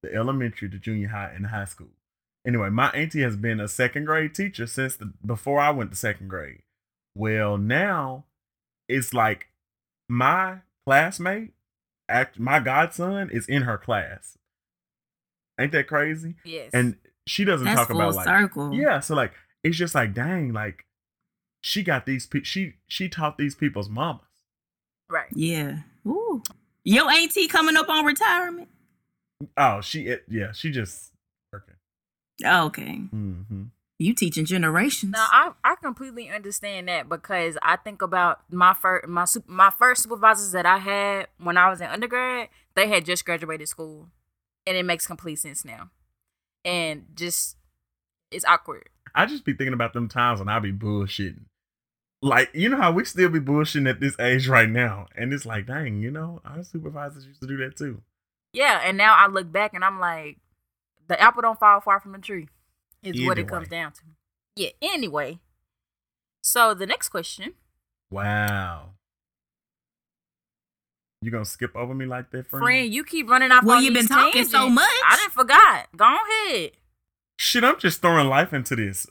the 0.04 0.14
elementary, 0.14 0.68
the 0.68 0.78
junior 0.78 1.08
high, 1.08 1.32
and 1.36 1.48
high 1.48 1.66
school. 1.66 1.88
Anyway, 2.46 2.70
my 2.70 2.90
auntie 2.92 3.22
has 3.22 3.36
been 3.36 3.60
a 3.60 3.68
second 3.68 4.06
grade 4.06 4.36
teacher 4.36 4.68
since 4.68 4.96
the, 4.96 5.12
before 5.26 5.60
I 5.60 5.72
went 5.72 5.92
to 5.92 5.98
second 5.98 6.28
grade. 6.28 6.62
Well, 7.16 7.58
now 7.58 8.26
it's 8.88 9.14
like 9.14 9.48
my 10.10 10.58
classmate, 10.86 11.54
act 12.10 12.38
my 12.38 12.60
godson, 12.60 13.30
is 13.32 13.48
in 13.48 13.64
her 13.64 13.78
class. 13.78 14.38
Ain't 15.60 15.72
that 15.72 15.88
crazy? 15.88 16.36
Yes. 16.44 16.72
And 16.74 16.98
she 17.26 17.46
doesn't 17.46 17.66
that's 17.66 17.80
talk 17.80 17.88
full 17.88 18.02
about 18.02 18.16
like 18.16 18.28
circle 18.28 18.74
yeah, 18.74 19.00
so 19.00 19.16
like 19.16 19.34
it's 19.64 19.78
just 19.78 19.96
like 19.96 20.14
dang, 20.14 20.52
like 20.52 20.86
she 21.62 21.84
got 21.84 22.06
these 22.06 22.26
pe- 22.26 22.44
she 22.44 22.74
she 22.88 23.08
taught 23.08 23.38
these 23.38 23.56
people's 23.56 23.90
mamas. 23.90 24.26
right. 25.10 25.30
yeah 25.34 25.80
Ooh. 26.06 26.44
your 26.84 27.10
auntie 27.10 27.48
coming 27.48 27.78
up 27.78 27.88
on 27.88 28.04
retirement 28.06 28.68
Oh, 29.58 29.82
she 29.82 30.04
it, 30.04 30.24
yeah, 30.30 30.52
she 30.52 30.72
just 30.72 31.12
working. 31.52 31.76
okay 32.44 33.02
Mm-hmm. 33.14 33.64
You 34.00 34.14
teaching 34.14 34.46
generations. 34.46 35.14
No, 35.14 35.20
I 35.20 35.52
I 35.64 35.76
completely 35.76 36.30
understand 36.30 36.88
that 36.88 37.08
because 37.08 37.58
I 37.62 37.76
think 37.78 38.02
about 38.02 38.42
my 38.52 38.74
first 38.74 39.08
my 39.08 39.26
sup- 39.26 39.48
my 39.48 39.72
first 39.78 40.04
supervisors 40.04 40.52
that 40.52 40.66
I 40.66 40.80
had 40.80 41.28
when 41.38 41.58
I 41.58 41.70
was 41.70 41.80
in 41.80 41.88
undergrad. 41.88 42.50
They 42.76 42.88
had 42.90 43.06
just 43.06 43.24
graduated 43.24 43.70
school, 43.70 44.10
and 44.66 44.76
it 44.76 44.84
makes 44.84 45.06
complete 45.06 45.38
sense 45.38 45.64
now. 45.64 45.92
And 46.66 47.06
just 47.14 47.56
it's 48.32 48.46
awkward. 48.46 48.90
I 49.16 49.26
just 49.26 49.46
be 49.46 49.54
thinking 49.54 49.74
about 49.74 49.94
them 49.94 50.10
times 50.10 50.40
when 50.40 50.50
I 50.50 50.60
be 50.60 50.74
bullshitting. 50.74 51.46
Like, 52.22 52.50
you 52.54 52.70
know 52.70 52.78
how 52.78 52.92
we 52.92 53.06
still 53.06 53.30
be 53.30 53.40
bullshitting 53.40 53.90
at 53.90 54.00
this 54.00 54.18
age 54.20 54.48
right 54.48 54.70
now. 54.70 55.08
And 55.16 55.34
it's 55.34 55.46
like, 55.46 55.68
dang, 55.68 56.02
you 56.02 56.10
know, 56.10 56.42
our 56.46 56.64
supervisors 56.64 57.26
used 57.26 57.42
to 57.42 57.48
do 57.48 57.58
that 57.58 57.78
too. 57.78 58.02
Yeah, 58.54 58.82
and 58.84 58.98
now 58.98 59.16
I 59.18 59.28
look 59.28 59.52
back 59.52 59.74
and 59.74 59.84
I'm 59.84 60.00
like, 60.00 60.38
the 61.08 61.20
apple 61.20 61.42
don't 61.42 61.60
fall 61.60 61.82
far 61.82 62.00
from 62.00 62.12
the 62.14 62.20
tree. 62.20 62.48
Is 63.02 63.26
what 63.26 63.38
it 63.38 63.42
Anyway. 63.42 63.50
comes 63.50 63.68
down 63.68 63.92
to. 63.94 64.02
Yeah. 64.56 64.70
Anyway, 64.82 65.40
so 66.42 66.74
the 66.74 66.86
next 66.86 67.10
question. 67.10 67.54
Wow. 68.12 68.92
You 71.22 71.32
gonna 71.32 71.46
skip 71.46 71.76
over 71.76 71.94
me 71.94 72.06
like 72.06 72.32
that, 72.32 72.48
friend? 72.48 72.64
Friend, 72.64 72.94
you 72.94 73.04
keep 73.04 73.30
running 73.30 73.52
off. 73.52 73.64
Well, 73.64 73.82
you've 73.82 73.94
been 73.94 74.04
these 74.04 74.10
talking 74.10 74.46
so 74.46 74.70
much. 74.70 74.86
I 75.10 75.16
didn't 75.18 75.32
forgot. 75.34 75.88
Go 75.96 76.06
ahead. 76.06 76.72
Shit, 77.38 77.64
I'm 77.64 77.80
just 77.80 78.02
throwing 78.02 78.28
life 78.28 78.54
into 78.54 78.76
this. 78.76 79.08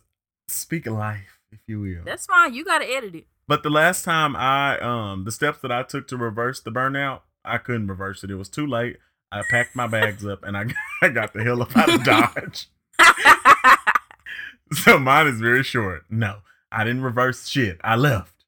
Speak 0.49 0.86
of 0.86 0.95
life, 0.95 1.40
if 1.51 1.61
you 1.66 1.80
will. 1.80 2.05
That's 2.05 2.26
fine. 2.26 2.55
You 2.55 2.64
gotta 2.64 2.84
edit 2.86 3.14
it. 3.14 3.26
But 3.49 3.62
the 3.62 3.70
last 3.70 4.05
time 4.05 4.36
I 4.36 4.78
um 4.80 5.24
the 5.24 5.32
steps 5.32 5.59
that 5.62 5.72
I 5.72 5.82
took 5.82 6.07
to 6.09 6.16
reverse 6.16 6.61
the 6.61 6.70
burnout, 6.70 7.20
I 7.45 7.59
couldn't 7.59 7.88
reverse 7.88 8.22
it. 8.22 8.30
It 8.30 8.36
was 8.36 8.49
too 8.49 8.66
late. 8.66 8.99
I 9.33 9.43
packed 9.51 9.74
my 9.74 9.87
bags 9.87 10.26
up 10.26 10.45
and 10.45 10.57
I, 10.57 10.66
I 11.03 11.09
got 11.09 11.33
the 11.33 11.43
hell 11.43 11.62
up 11.62 11.74
out 11.76 11.93
of 11.93 12.05
Dodge. 12.05 12.68
so 14.72 14.99
mine 14.99 15.26
is 15.26 15.41
very 15.41 15.62
short. 15.62 16.05
No, 16.11 16.39
I 16.70 16.85
didn't 16.85 17.03
reverse 17.03 17.49
shit. 17.49 17.80
I 17.83 17.97
left. 17.97 18.45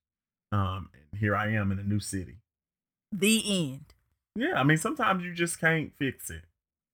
Um 0.52 0.90
and 1.10 1.18
here 1.20 1.34
I 1.34 1.52
am 1.52 1.72
in 1.72 1.78
a 1.78 1.82
new 1.82 2.00
city. 2.00 2.36
the 3.10 3.42
end. 3.72 3.94
Yeah, 4.36 4.54
I 4.60 4.62
mean 4.62 4.76
sometimes 4.76 5.24
you 5.24 5.32
just 5.32 5.58
can't 5.60 5.92
fix 5.98 6.28
it. 6.30 6.42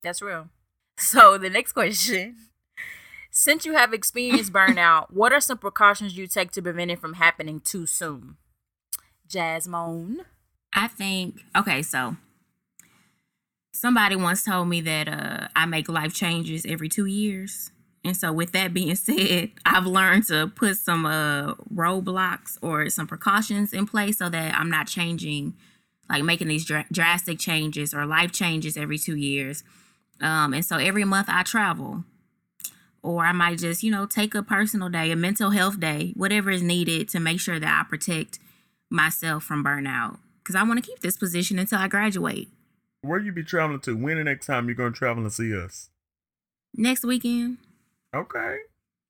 That's 0.02 0.22
real. 0.22 0.48
So 0.96 1.36
the 1.36 1.50
next 1.50 1.72
question. 1.72 2.36
Since 3.32 3.64
you 3.64 3.74
have 3.74 3.92
experienced 3.92 4.52
burnout, 4.52 5.06
what 5.10 5.32
are 5.32 5.40
some 5.40 5.58
precautions 5.58 6.16
you 6.16 6.26
take 6.26 6.52
to 6.52 6.62
prevent 6.62 6.90
it 6.90 7.00
from 7.00 7.14
happening 7.14 7.60
too 7.60 7.86
soon? 7.86 8.36
Jasmine. 9.26 10.22
I 10.74 10.86
think 10.88 11.40
okay, 11.56 11.82
so 11.82 12.16
Somebody 13.72 14.16
once 14.16 14.44
told 14.44 14.68
me 14.68 14.80
that 14.80 15.08
uh, 15.08 15.48
I 15.54 15.64
make 15.66 15.88
life 15.88 16.12
changes 16.12 16.66
every 16.66 16.88
two 16.88 17.06
years. 17.06 17.70
And 18.04 18.16
so, 18.16 18.32
with 18.32 18.52
that 18.52 18.74
being 18.74 18.94
said, 18.96 19.50
I've 19.64 19.86
learned 19.86 20.26
to 20.26 20.48
put 20.48 20.76
some 20.76 21.06
uh, 21.06 21.54
roadblocks 21.72 22.58
or 22.62 22.88
some 22.90 23.06
precautions 23.06 23.72
in 23.72 23.86
place 23.86 24.18
so 24.18 24.28
that 24.28 24.54
I'm 24.54 24.70
not 24.70 24.86
changing, 24.86 25.54
like 26.08 26.24
making 26.24 26.48
these 26.48 26.64
dr- 26.64 26.88
drastic 26.90 27.38
changes 27.38 27.94
or 27.94 28.06
life 28.06 28.32
changes 28.32 28.76
every 28.76 28.98
two 28.98 29.16
years. 29.16 29.62
Um, 30.20 30.52
and 30.52 30.64
so, 30.64 30.76
every 30.76 31.04
month 31.04 31.28
I 31.28 31.42
travel, 31.42 32.04
or 33.02 33.24
I 33.24 33.32
might 33.32 33.58
just, 33.58 33.82
you 33.82 33.90
know, 33.90 34.06
take 34.06 34.34
a 34.34 34.42
personal 34.42 34.88
day, 34.88 35.10
a 35.10 35.16
mental 35.16 35.50
health 35.50 35.78
day, 35.78 36.12
whatever 36.16 36.50
is 36.50 36.62
needed 36.62 37.08
to 37.10 37.20
make 37.20 37.40
sure 37.40 37.60
that 37.60 37.80
I 37.80 37.88
protect 37.88 38.38
myself 38.90 39.44
from 39.44 39.64
burnout. 39.64 40.18
Because 40.42 40.56
I 40.56 40.62
want 40.64 40.82
to 40.82 40.90
keep 40.90 41.00
this 41.00 41.16
position 41.16 41.58
until 41.58 41.78
I 41.78 41.86
graduate 41.86 42.48
Where 43.02 43.18
you 43.18 43.32
be 43.32 43.42
traveling 43.42 43.80
to? 43.80 43.96
When 43.96 44.18
the 44.18 44.24
next 44.24 44.46
time 44.46 44.66
you're 44.66 44.74
gonna 44.74 44.90
travel 44.92 45.22
and 45.22 45.32
see 45.32 45.56
us? 45.56 45.88
next 46.74 47.04
weekend. 47.04 47.58
Okay. 48.14 48.58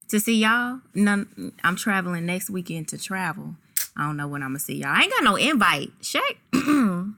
to 0.09 0.19
see 0.21 0.37
y'all. 0.41 0.81
None, 0.95 1.53
I'm 1.63 1.77
traveling 1.77 2.27
next 2.27 2.51
weekend 2.51 2.89
to 2.89 2.99
travel. 2.99 3.55
I 3.97 4.07
don't 4.07 4.17
know 4.17 4.29
when 4.29 4.43
I'm 4.43 4.51
gonna 4.51 4.59
see 4.61 4.77
y'all. 4.77 4.91
I 4.95 5.03
ain't 5.03 5.13
got 5.13 5.25
no 5.25 5.37
invite. 5.37 5.91
Shaq. 6.01 6.37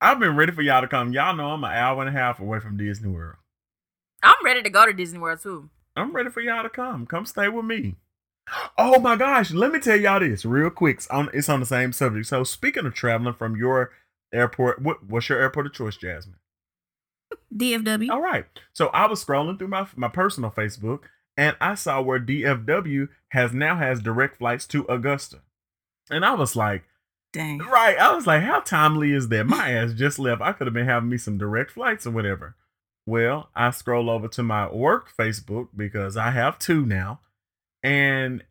I've 0.00 0.18
been 0.18 0.36
ready 0.36 0.52
for 0.52 0.62
y'all 0.62 0.80
to 0.80 0.88
come. 0.88 1.12
Y'all 1.12 1.36
know 1.36 1.50
I'm 1.50 1.64
an 1.64 1.72
hour 1.72 2.00
and 2.00 2.08
a 2.08 2.18
half 2.18 2.40
away 2.40 2.60
from 2.60 2.76
Disney 2.76 3.10
World. 3.10 3.36
I'm 4.22 4.44
ready 4.44 4.62
to 4.62 4.70
go 4.70 4.86
to 4.86 4.92
Disney 4.92 5.18
World 5.18 5.40
too. 5.42 5.68
I'm 5.96 6.12
ready 6.12 6.30
for 6.30 6.40
y'all 6.40 6.62
to 6.62 6.70
come. 6.70 7.06
Come 7.06 7.26
stay 7.26 7.48
with 7.48 7.64
me. 7.64 7.96
Oh 8.76 8.98
my 8.98 9.16
gosh, 9.16 9.52
let 9.52 9.70
me 9.70 9.78
tell 9.78 9.96
y'all 9.96 10.20
this 10.20 10.44
real 10.44 10.70
quick. 10.70 10.96
It's 10.96 11.06
on, 11.08 11.28
it's 11.32 11.48
on 11.48 11.60
the 11.60 11.66
same 11.66 11.92
subject. 11.92 12.26
So 12.26 12.42
speaking 12.44 12.86
of 12.86 12.94
traveling 12.94 13.34
from 13.34 13.56
your 13.56 13.92
airport, 14.32 14.82
what, 14.82 15.04
what's 15.04 15.28
your 15.28 15.40
airport 15.40 15.66
of 15.66 15.72
choice, 15.72 15.96
Jasmine? 15.96 16.36
DFW. 17.54 18.10
All 18.10 18.20
right. 18.22 18.46
So 18.72 18.88
I 18.88 19.06
was 19.06 19.24
scrolling 19.24 19.58
through 19.58 19.68
my 19.68 19.86
my 19.96 20.08
personal 20.08 20.50
Facebook 20.50 21.00
and 21.36 21.56
I 21.60 21.74
saw 21.74 22.00
where 22.00 22.20
DFW 22.20 23.08
has 23.30 23.52
now 23.52 23.76
has 23.76 24.00
direct 24.00 24.38
flights 24.38 24.66
to 24.68 24.84
Augusta. 24.88 25.40
And 26.10 26.24
I 26.24 26.34
was 26.34 26.56
like, 26.56 26.84
Dang. 27.32 27.58
right, 27.58 27.96
I 27.96 28.14
was 28.14 28.26
like, 28.26 28.42
how 28.42 28.60
timely 28.60 29.12
is 29.12 29.28
that? 29.28 29.46
My 29.46 29.70
ass 29.70 29.92
just 29.92 30.18
left. 30.18 30.42
I 30.42 30.52
could 30.52 30.66
have 30.66 30.74
been 30.74 30.86
having 30.86 31.08
me 31.08 31.16
some 31.16 31.38
direct 31.38 31.70
flights 31.70 32.06
or 32.06 32.10
whatever. 32.10 32.56
Well, 33.06 33.48
I 33.54 33.70
scroll 33.70 34.10
over 34.10 34.28
to 34.28 34.42
my 34.42 34.70
work 34.70 35.10
Facebook 35.16 35.68
because 35.76 36.16
I 36.16 36.30
have 36.32 36.58
two 36.58 36.84
now. 36.84 37.20
And 37.82 38.44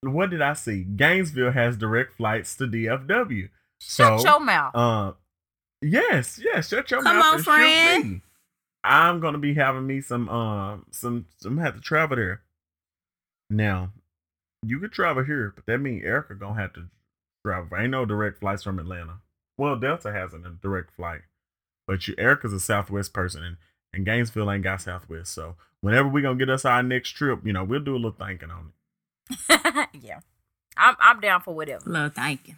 what 0.00 0.30
did 0.30 0.40
I 0.40 0.54
see? 0.54 0.84
Gainesville 0.84 1.52
has 1.52 1.76
direct 1.76 2.16
flights 2.16 2.56
to 2.56 2.64
DFW. 2.66 3.48
So 3.86 4.16
Shut 4.16 4.24
your 4.24 4.40
mouth. 4.40 4.74
uh, 4.74 5.12
yes, 5.82 6.40
yes. 6.42 6.68
Shut 6.68 6.90
your 6.90 7.02
Come 7.02 7.16
mouth 7.16 7.24
on, 7.24 7.34
and 7.34 7.44
shoot 7.44 7.50
friend. 7.50 8.20
I'm 8.82 9.20
gonna 9.20 9.38
be 9.38 9.54
having 9.54 9.86
me 9.86 10.00
some 10.00 10.28
um 10.28 10.86
some 10.90 11.26
some 11.38 11.58
have 11.58 11.74
to 11.74 11.80
travel 11.80 12.16
there. 12.16 12.42
Now, 13.50 13.90
you 14.62 14.78
could 14.80 14.92
travel 14.92 15.24
here, 15.24 15.52
but 15.54 15.66
that 15.66 15.78
means 15.78 16.04
Erica 16.04 16.34
gonna 16.34 16.60
have 16.60 16.72
to 16.74 16.88
travel. 17.44 17.76
Ain't 17.78 17.90
no 17.90 18.04
direct 18.04 18.40
flights 18.40 18.62
from 18.62 18.78
Atlanta. 18.78 19.18
Well, 19.56 19.76
Delta 19.76 20.12
has 20.12 20.34
a 20.34 20.38
direct 20.38 20.90
flight, 20.96 21.22
but 21.86 22.08
you 22.08 22.14
Erica's 22.18 22.52
a 22.52 22.60
Southwest 22.60 23.12
person, 23.12 23.42
and, 23.42 23.56
and 23.92 24.04
Gainesville 24.04 24.50
ain't 24.50 24.64
got 24.64 24.82
Southwest. 24.82 25.32
So 25.32 25.56
whenever 25.80 26.08
we 26.08 26.22
gonna 26.22 26.38
get 26.38 26.50
us 26.50 26.64
our 26.64 26.82
next 26.82 27.10
trip, 27.10 27.40
you 27.44 27.52
know, 27.52 27.64
we'll 27.64 27.80
do 27.80 27.94
a 27.94 27.96
little 27.96 28.10
thinking 28.10 28.50
on 28.50 28.72
it. 29.30 29.88
yeah. 30.02 30.20
I'm 30.76 30.96
I'm 30.98 31.20
down 31.20 31.40
for 31.40 31.54
whatever. 31.54 31.88
Love 31.88 32.14
thanking. 32.14 32.56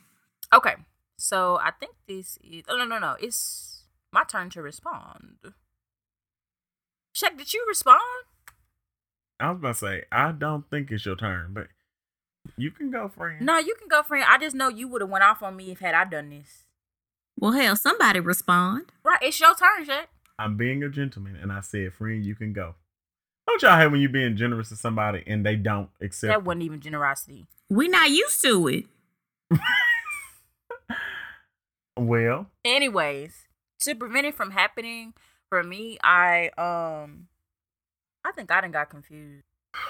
Okay. 0.53 0.75
So 1.19 1.59
I 1.63 1.71
think 1.71 1.93
this 2.07 2.39
is 2.43 2.63
oh 2.69 2.77
no 2.77 2.85
no 2.85 2.99
no. 2.99 3.17
It's 3.21 3.85
my 4.13 4.25
turn 4.25 4.51
to 4.51 4.63
respond. 4.63 5.39
Shaq, 7.17 7.39
did 7.39 7.55
you 7.55 7.65
respond? 7.69 8.01
I 9.41 9.51
was 9.51 9.59
about 9.59 9.69
to 9.69 9.75
say, 9.75 10.05
I 10.13 10.33
don't 10.33 10.69
think 10.71 10.91
it's 10.91 11.05
your 11.05 11.17
turn, 11.17 11.53
but 11.53 11.69
you 12.57 12.71
can 12.71 12.91
go, 12.91 13.09
friend. 13.09 13.45
No, 13.45 13.59
you 13.59 13.75
can 13.75 13.89
go, 13.89 14.03
friend. 14.03 14.25
I 14.29 14.39
just 14.39 14.55
know 14.55 14.69
you 14.69 14.89
would 14.89 15.01
have 15.01 15.11
went 15.11 15.25
off 15.25 15.43
on 15.43 15.57
me 15.57 15.71
if 15.71 15.81
had 15.81 15.95
I 15.95 16.05
done 16.05 16.31
this. 16.31 16.65
Well, 17.39 17.53
hell, 17.53 17.77
somebody 17.77 18.21
respond. 18.21 18.93
Right, 19.05 19.19
it's 19.23 19.41
your 19.41 19.55
turn, 19.55 19.87
Shaq. 19.87 20.07
I'm 20.39 20.57
being 20.57 20.83
a 20.83 20.89
gentleman, 20.89 21.37
and 21.37 21.53
I 21.53 21.61
said, 21.61 21.93
friend, 21.95 22.25
you 22.25 22.35
can 22.35 22.53
go. 22.53 22.75
Don't 23.47 23.63
y'all 23.63 23.79
hate 23.79 23.89
when 23.89 24.01
you're 24.01 24.11
being 24.11 24.37
generous 24.37 24.71
to 24.71 24.77
somebody 24.77 25.23
and 25.27 25.47
they 25.47 25.57
don't 25.57 25.89
accept? 26.01 26.31
That 26.31 26.45
wasn't 26.45 26.65
even 26.65 26.81
generosity. 26.81 27.47
We're 27.71 27.91
not 27.91 28.11
used 28.11 28.43
to 28.43 28.69
it. 28.69 28.85
Well, 31.97 32.47
Anyways, 32.65 33.47
to 33.81 33.95
prevent 33.95 34.27
it 34.27 34.35
from 34.35 34.51
happening, 34.51 35.15
for 35.49 35.63
me, 35.63 35.99
I 36.03 36.51
um 36.59 37.29
I 38.25 38.33
think 38.33 38.51
I 38.51 38.61
done 38.61 38.73
got 38.73 38.91
confused. 38.91 39.45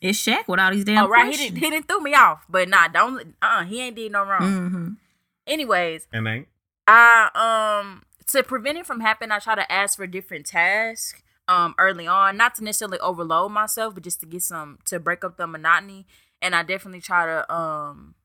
It's 0.00 0.18
Shaq 0.18 0.48
with 0.48 0.58
all 0.58 0.72
these 0.72 0.84
damn 0.84 1.04
oh 1.04 1.08
right, 1.08 1.30
he 1.30 1.36
didn't 1.36 1.58
he 1.58 1.70
didn't 1.70 1.86
threw 1.86 2.00
me 2.00 2.12
off. 2.12 2.44
But 2.48 2.68
nah, 2.68 2.88
don't 2.88 3.36
uh 3.40 3.62
he 3.62 3.80
ain't 3.80 3.94
did 3.94 4.10
no 4.10 4.24
wrong. 4.24 4.42
Mm-hmm. 4.42 4.88
Anyways, 5.46 6.08
and 6.12 6.26
ain't 6.26 6.48
I 6.88 7.80
um 7.80 8.02
to 8.26 8.42
prevent 8.42 8.78
it 8.78 8.86
from 8.86 8.98
happening, 8.98 9.30
I 9.30 9.38
try 9.38 9.54
to 9.54 9.70
ask 9.70 9.96
for 9.96 10.08
different 10.08 10.46
tasks 10.46 11.22
um 11.46 11.76
early 11.78 12.08
on, 12.08 12.36
not 12.36 12.56
to 12.56 12.64
necessarily 12.64 12.98
overload 12.98 13.52
myself, 13.52 13.94
but 13.94 14.02
just 14.02 14.18
to 14.20 14.26
get 14.26 14.42
some 14.42 14.80
to 14.86 14.98
break 14.98 15.22
up 15.22 15.36
the 15.36 15.46
monotony. 15.46 16.04
And 16.40 16.56
I 16.56 16.64
definitely 16.64 17.00
try 17.00 17.26
to 17.26 17.54
um 17.54 18.16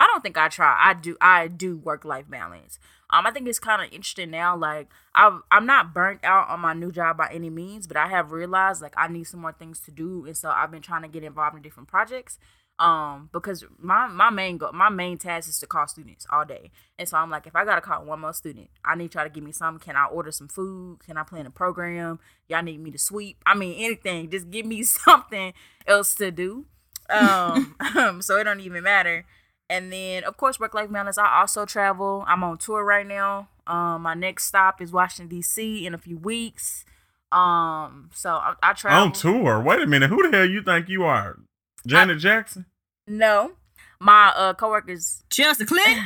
I 0.00 0.06
don't 0.06 0.22
think 0.22 0.38
I 0.38 0.48
try. 0.48 0.76
I 0.80 0.94
do 0.94 1.16
I 1.20 1.48
do 1.48 1.76
work 1.76 2.04
life 2.04 2.28
balance. 2.28 2.78
Um 3.10 3.26
I 3.26 3.30
think 3.30 3.48
it's 3.48 3.58
kind 3.58 3.82
of 3.82 3.92
interesting 3.92 4.30
now 4.30 4.56
like 4.56 4.88
I 5.14 5.38
I'm 5.50 5.66
not 5.66 5.92
burnt 5.92 6.20
out 6.22 6.48
on 6.48 6.60
my 6.60 6.72
new 6.72 6.92
job 6.92 7.16
by 7.16 7.28
any 7.32 7.50
means, 7.50 7.86
but 7.86 7.96
I 7.96 8.08
have 8.08 8.32
realized 8.32 8.80
like 8.82 8.94
I 8.96 9.08
need 9.08 9.24
some 9.24 9.40
more 9.40 9.52
things 9.52 9.80
to 9.80 9.90
do 9.90 10.24
and 10.26 10.36
so 10.36 10.50
I've 10.50 10.70
been 10.70 10.82
trying 10.82 11.02
to 11.02 11.08
get 11.08 11.24
involved 11.24 11.56
in 11.56 11.62
different 11.62 11.88
projects 11.88 12.38
um 12.78 13.28
because 13.32 13.64
my 13.78 14.06
my 14.06 14.30
main 14.30 14.56
go 14.56 14.70
my 14.72 14.88
main 14.88 15.18
task 15.18 15.48
is 15.48 15.58
to 15.58 15.66
call 15.66 15.88
students 15.88 16.26
all 16.30 16.44
day. 16.44 16.70
And 16.98 17.08
so 17.08 17.16
i'm 17.16 17.30
like 17.30 17.46
if 17.46 17.56
i 17.56 17.64
gotta 17.64 17.80
call 17.80 18.04
one 18.04 18.20
more 18.20 18.32
student 18.32 18.70
i 18.84 18.94
need 18.94 19.14
y'all 19.14 19.24
to 19.24 19.30
give 19.30 19.42
me 19.42 19.52
some 19.52 19.78
can 19.78 19.96
i 19.96 20.04
order 20.06 20.30
some 20.30 20.48
food? 20.48 21.00
Can 21.04 21.16
i 21.16 21.24
plan 21.24 21.46
a 21.46 21.50
program? 21.50 22.20
Y'all 22.48 22.62
need 22.62 22.80
me 22.80 22.90
to 22.92 22.98
sweep? 22.98 23.38
I 23.44 23.54
mean 23.54 23.74
anything. 23.84 24.30
Just 24.30 24.50
give 24.50 24.64
me 24.64 24.82
something 24.84 25.52
else 25.86 26.14
to 26.16 26.30
do. 26.30 26.66
Um 27.10 27.74
so 28.20 28.36
it 28.36 28.44
don't 28.44 28.60
even 28.60 28.84
matter 28.84 29.24
and 29.70 29.92
then 29.92 30.24
of 30.24 30.36
course 30.36 30.58
work 30.58 30.74
life 30.74 30.90
balance 30.90 31.18
i 31.18 31.40
also 31.40 31.64
travel 31.64 32.24
i'm 32.26 32.42
on 32.42 32.56
tour 32.58 32.84
right 32.84 33.06
now 33.06 33.48
um 33.66 34.02
my 34.02 34.14
next 34.14 34.44
stop 34.46 34.80
is 34.80 34.92
washington 34.92 35.38
dc 35.38 35.84
in 35.84 35.94
a 35.94 35.98
few 35.98 36.16
weeks 36.16 36.84
um 37.32 38.10
so 38.14 38.30
i, 38.30 38.54
I 38.62 38.72
travel 38.72 39.02
on 39.02 39.12
tour. 39.12 39.60
Wait 39.60 39.80
a 39.82 39.86
minute, 39.86 40.08
who 40.08 40.28
the 40.30 40.36
hell 40.36 40.48
you 40.48 40.62
think 40.62 40.88
you 40.88 41.04
are, 41.04 41.38
Janet 41.86 42.18
Jackson? 42.18 42.66
no 43.06 43.52
my 44.00 44.32
uh 44.36 44.54
coworkers 44.54 45.22
Chelsea 45.30 45.64
Clinton. 45.66 46.04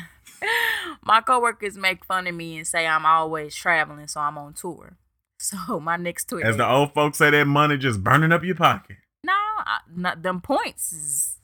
my 1.05 1.21
coworkers 1.21 1.77
make 1.77 2.05
fun 2.05 2.27
of 2.27 2.35
me 2.35 2.57
and 2.59 2.67
say 2.67 2.87
I'm 2.87 3.07
always 3.07 3.55
traveling, 3.55 4.09
so 4.09 4.21
I'm 4.21 4.37
on 4.39 4.55
tour. 4.55 4.97
So 5.39 5.79
my 5.81 5.97
next 5.97 6.25
tour, 6.29 6.45
As 6.45 6.57
the 6.57 6.69
old 6.69 6.93
folks 6.95 7.19
say, 7.19 7.31
that 7.31 7.47
money 7.47 7.77
just 7.79 8.03
burning 8.03 8.33
up 8.33 8.43
your 8.43 8.57
pocket. 8.57 8.97
no, 9.23 9.33
I, 9.33 9.79
not, 9.95 10.23
them 10.23 10.41
points 10.41 10.93
is 10.93 11.37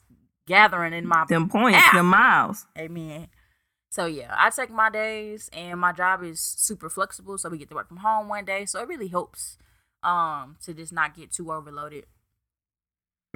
gathering 0.49 0.92
in 0.92 1.07
my 1.07 1.24
them 1.28 1.49
points, 1.49 1.78
Ah. 1.80 1.90
them 1.94 2.07
miles. 2.07 2.66
amen. 2.76 3.28
So 3.90 4.07
yeah, 4.07 4.34
I 4.36 4.51
take 4.51 4.70
my 4.70 4.90
days, 4.90 5.49
and 5.53 5.78
my 5.80 5.92
job 5.92 6.22
is 6.24 6.40
super 6.40 6.88
flexible, 6.90 7.38
so 7.38 7.49
we 7.49 7.59
get 7.59 7.68
to 7.70 7.74
work 7.76 7.88
from 7.88 7.99
home 7.99 8.28
one 8.28 8.44
day, 8.44 8.64
so 8.66 8.80
it 8.80 8.88
really 8.88 9.09
helps 9.09 9.57
um 10.03 10.57
to 10.64 10.74
just 10.74 10.92
not 10.92 11.14
get 11.16 11.32
too 11.32 11.53
overloaded. 11.53 12.05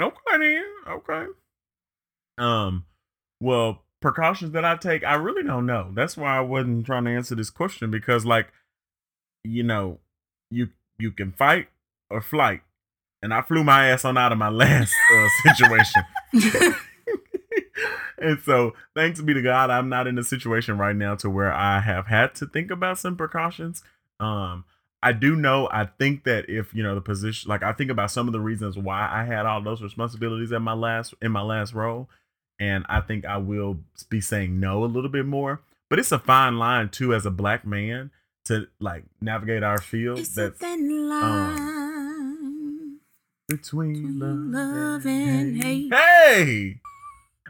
Okay, 0.00 0.16
then. 0.38 0.64
Okay. 0.88 1.26
Um, 2.38 2.86
well, 3.40 3.82
precautions 4.00 4.52
that 4.52 4.64
I 4.64 4.76
take, 4.76 5.04
I 5.04 5.14
really 5.14 5.42
don't 5.42 5.66
know. 5.66 5.90
That's 5.94 6.16
why 6.16 6.36
I 6.36 6.40
wasn't 6.40 6.86
trying 6.86 7.04
to 7.04 7.10
answer 7.10 7.34
this 7.34 7.50
question 7.50 7.90
because, 7.90 8.24
like, 8.24 8.48
you 9.44 9.62
know, 9.62 9.98
you 10.50 10.68
you 10.98 11.10
can 11.12 11.32
fight 11.32 11.68
or 12.10 12.20
flight, 12.20 12.60
and 13.22 13.32
I 13.34 13.42
flew 13.42 13.64
my 13.64 13.88
ass 13.88 14.04
on 14.04 14.16
out 14.18 14.32
of 14.32 14.38
my 14.38 14.48
last 14.62 14.94
uh, 15.14 15.28
situation. 15.54 16.02
and 18.22 18.40
so, 18.40 18.74
thanks 18.94 19.20
be 19.20 19.34
to 19.34 19.42
God, 19.42 19.70
I'm 19.70 19.88
not 19.88 20.06
in 20.06 20.18
a 20.18 20.24
situation 20.24 20.78
right 20.78 20.96
now 20.96 21.14
to 21.16 21.28
where 21.28 21.52
I 21.52 21.80
have 21.80 22.06
had 22.06 22.34
to 22.36 22.46
think 22.46 22.70
about 22.70 22.98
some 22.98 23.16
precautions. 23.16 23.82
Um, 24.20 24.64
I 25.02 25.12
do 25.12 25.34
know. 25.34 25.68
I 25.72 25.86
think 25.86 26.24
that 26.24 26.48
if 26.48 26.72
you 26.72 26.82
know 26.82 26.94
the 26.94 27.00
position, 27.00 27.48
like 27.48 27.62
I 27.62 27.72
think 27.72 27.90
about 27.90 28.10
some 28.10 28.28
of 28.28 28.32
the 28.32 28.40
reasons 28.40 28.78
why 28.78 29.08
I 29.10 29.24
had 29.24 29.46
all 29.46 29.60
those 29.60 29.82
responsibilities 29.82 30.52
in 30.52 30.62
my 30.62 30.74
last 30.74 31.14
in 31.20 31.32
my 31.32 31.42
last 31.42 31.74
role, 31.74 32.08
and 32.60 32.84
I 32.88 33.00
think 33.00 33.24
I 33.24 33.38
will 33.38 33.80
be 34.08 34.20
saying 34.20 34.60
no 34.60 34.84
a 34.84 34.86
little 34.86 35.10
bit 35.10 35.26
more. 35.26 35.60
But 35.90 35.98
it's 35.98 36.12
a 36.12 36.18
fine 36.18 36.58
line 36.58 36.88
too, 36.88 37.12
as 37.14 37.26
a 37.26 37.30
black 37.30 37.66
man, 37.66 38.12
to 38.44 38.68
like 38.78 39.04
navigate 39.20 39.64
our 39.64 39.78
field. 39.80 40.20
It's 40.20 40.36
a 40.36 40.42
that's 40.42 40.58
thin 40.58 41.08
line 41.08 41.82
between 43.48 44.18
between 44.18 44.18
love, 44.20 45.02
love 45.02 45.06
and 45.06 45.62
hate. 45.62 45.92
Hey, 45.92 46.80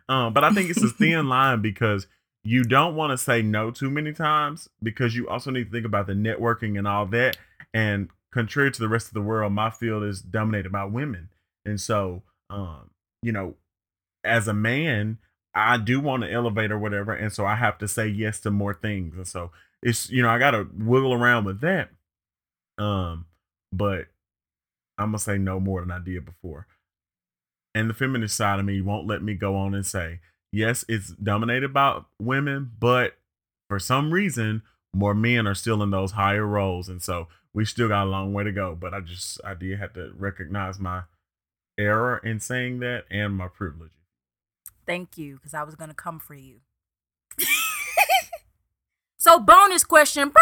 um, 0.09 0.33
but 0.33 0.45
I 0.45 0.53
think 0.53 0.71
it's 0.71 0.83
a 0.83 0.89
thin 0.99 1.29
line 1.29 1.63
because 1.63 2.07
you 2.45 2.65
don't 2.65 2.97
want 2.97 3.13
to 3.13 3.19
say 3.19 3.43
no 3.43 3.71
too 3.71 3.91
many 3.91 4.13
times 4.13 4.69
because 4.83 5.15
you 5.15 5.29
also 5.29 5.51
need 5.51 5.65
to 5.65 5.71
think 5.71 5.87
about 5.87 6.07
the 6.07 6.13
networking 6.13 6.79
and 6.79 6.89
all 6.89 7.07
that. 7.07 7.37
And 7.73 8.09
contrary 8.33 8.71
to 8.73 8.81
the 8.81 8.89
rest 8.89 9.09
of 9.09 9.15
the 9.15 9.23
world, 9.23 9.53
my 9.53 9.71
field 9.71 10.03
is 10.03 10.21
dominated 10.21 10.73
by 10.73 10.85
women. 10.85 11.29
And 11.65 11.81
so, 11.81 12.23
um, 12.51 12.91
you 13.23 13.33
know, 13.33 13.55
as 14.25 14.49
a 14.49 14.55
man, 14.55 15.19
I 15.55 15.77
do 15.77 16.01
want 16.01 16.23
to 16.23 16.33
elevate 16.33 16.73
or 16.73 16.79
whatever. 16.79 17.13
And 17.13 17.33
so 17.33 17.47
I 17.47 17.55
have 17.55 17.79
to 17.79 17.89
say 17.89 18.09
yes 18.09 18.41
to 18.41 18.51
more 18.51 18.75
things. 18.75 19.15
And 19.17 19.27
so 19.27 19.51
it's, 19.83 20.11
you 20.11 20.23
know, 20.23 20.31
I 20.31 20.39
got 20.39 20.53
to 20.53 20.67
wiggle 20.77 21.13
around 21.13 21.45
with 21.45 21.61
that. 21.61 21.91
Um, 22.79 23.27
but 23.73 24.07
I'm 24.99 25.11
going 25.11 25.19
to 25.19 25.25
say 25.25 25.39
no 25.39 25.61
more 25.61 25.81
than 25.81 25.91
I 25.91 25.99
did 25.99 26.25
before. 26.25 26.67
And 27.75 27.89
the 27.89 27.95
feminist 27.95 28.37
side 28.37 28.59
of 28.59 28.67
me 28.67 28.81
won't 28.81 29.07
let 29.07 29.23
me 29.23 29.35
go 29.35 29.57
on 29.57 29.75
and 29.75 29.87
say, 29.87 30.21
yes, 30.53 30.85
it's 30.89 31.09
dominated 31.09 31.73
by 31.73 32.03
women, 32.19 32.73
but 32.79 33.15
for 33.69 33.79
some 33.79 34.13
reason, 34.13 34.63
more 34.95 35.15
men 35.15 35.47
are 35.47 35.55
still 35.55 35.83
in 35.83 35.91
those 35.91 36.13
higher 36.13 36.47
roles. 36.47 36.89
And 36.89 37.03
so 37.03 37.29
we 37.55 37.65
still 37.65 37.89
got 37.89 38.05
a 38.05 38.11
long 38.11 38.33
way 38.33 38.45
to 38.45 38.53
go. 38.53 38.77
But 38.79 38.93
I 38.93 39.01
just, 39.01 39.41
I 39.45 39.55
did 39.55 39.79
have 39.79 39.95
to 39.95 40.13
recognize 40.17 40.79
my 40.79 41.03
error 41.79 42.19
in 42.19 42.41
saying 42.41 42.81
that 42.81 43.05
and 43.11 43.35
my 43.35 43.49
privilege. 43.49 43.93
Thank 44.87 45.17
you, 45.17 45.37
because 45.37 45.55
I 45.55 45.63
was 45.63 45.75
going 45.75 45.91
to 45.91 45.95
come 45.95 46.19
for 46.19 46.35
you. 46.35 46.61
so, 49.17 49.39
bonus 49.39 49.85
question. 49.85 50.33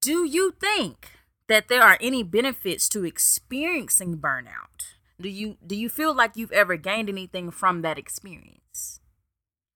Do 0.00 0.24
you 0.24 0.54
think 0.60 1.10
that 1.48 1.68
there 1.68 1.82
are 1.82 1.98
any 2.00 2.22
benefits 2.22 2.88
to 2.90 3.04
experiencing 3.04 4.18
burnout? 4.18 4.94
Do 5.20 5.28
you 5.28 5.56
do 5.66 5.74
you 5.74 5.88
feel 5.88 6.14
like 6.14 6.36
you've 6.36 6.52
ever 6.52 6.76
gained 6.76 7.08
anything 7.08 7.50
from 7.50 7.82
that 7.82 7.98
experience? 7.98 9.00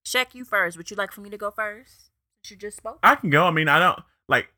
Check 0.04 0.34
you 0.34 0.44
first. 0.44 0.76
Would 0.76 0.90
you 0.90 0.96
like 0.96 1.12
for 1.12 1.20
me 1.20 1.30
to 1.30 1.38
go 1.38 1.50
first? 1.50 2.10
You 2.48 2.56
just 2.56 2.76
spoke. 2.76 2.98
I 3.02 3.14
can 3.14 3.30
go. 3.30 3.44
I 3.44 3.50
mean, 3.50 3.68
I 3.68 3.78
don't 3.78 4.00
like. 4.28 4.48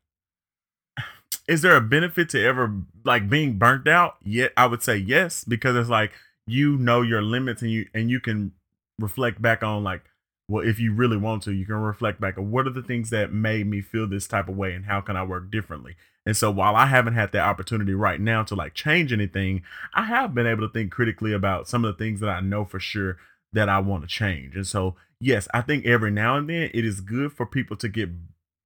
Is 1.47 1.61
there 1.61 1.75
a 1.75 1.81
benefit 1.81 2.29
to 2.29 2.43
ever 2.43 2.73
like 3.03 3.29
being 3.29 3.57
burnt 3.57 3.87
out? 3.87 4.17
Yet 4.23 4.53
I 4.57 4.67
would 4.67 4.83
say 4.83 4.97
yes 4.97 5.43
because 5.43 5.75
it's 5.75 5.89
like 5.89 6.11
you 6.45 6.77
know 6.77 7.01
your 7.01 7.21
limits 7.21 7.61
and 7.61 7.71
you 7.71 7.87
and 7.93 8.09
you 8.09 8.19
can 8.19 8.51
reflect 8.99 9.41
back 9.41 9.63
on 9.63 9.83
like 9.83 10.03
well 10.47 10.65
if 10.65 10.79
you 10.79 10.93
really 10.93 11.17
want 11.17 11.43
to 11.43 11.51
you 11.51 11.65
can 11.65 11.75
reflect 11.75 12.21
back 12.21 12.37
on 12.37 12.49
what 12.49 12.65
are 12.65 12.71
the 12.71 12.81
things 12.81 13.09
that 13.09 13.33
made 13.33 13.67
me 13.67 13.81
feel 13.81 14.07
this 14.07 14.27
type 14.27 14.47
of 14.47 14.55
way 14.55 14.73
and 14.73 14.85
how 14.85 15.01
can 15.01 15.15
I 15.15 15.23
work 15.23 15.49
differently. 15.49 15.95
And 16.25 16.35
so 16.35 16.49
while 16.49 16.75
I 16.75 16.87
haven't 16.87 17.13
had 17.13 17.31
that 17.33 17.45
opportunity 17.45 17.93
right 17.93 18.19
now 18.19 18.43
to 18.43 18.55
like 18.55 18.73
change 18.73 19.13
anything, 19.13 19.63
I 19.93 20.03
have 20.03 20.33
been 20.33 20.47
able 20.47 20.67
to 20.67 20.73
think 20.73 20.91
critically 20.91 21.33
about 21.33 21.67
some 21.67 21.85
of 21.85 21.95
the 21.95 22.03
things 22.03 22.19
that 22.19 22.29
I 22.29 22.39
know 22.39 22.65
for 22.65 22.79
sure 22.79 23.17
that 23.53 23.69
I 23.69 23.79
want 23.79 24.03
to 24.03 24.07
change. 24.07 24.55
And 24.55 24.65
so 24.65 24.95
yes, 25.19 25.47
I 25.53 25.61
think 25.61 25.85
every 25.85 26.11
now 26.11 26.35
and 26.37 26.49
then 26.49 26.71
it 26.73 26.85
is 26.85 27.01
good 27.01 27.31
for 27.31 27.45
people 27.45 27.77
to 27.77 27.87
get 27.87 28.09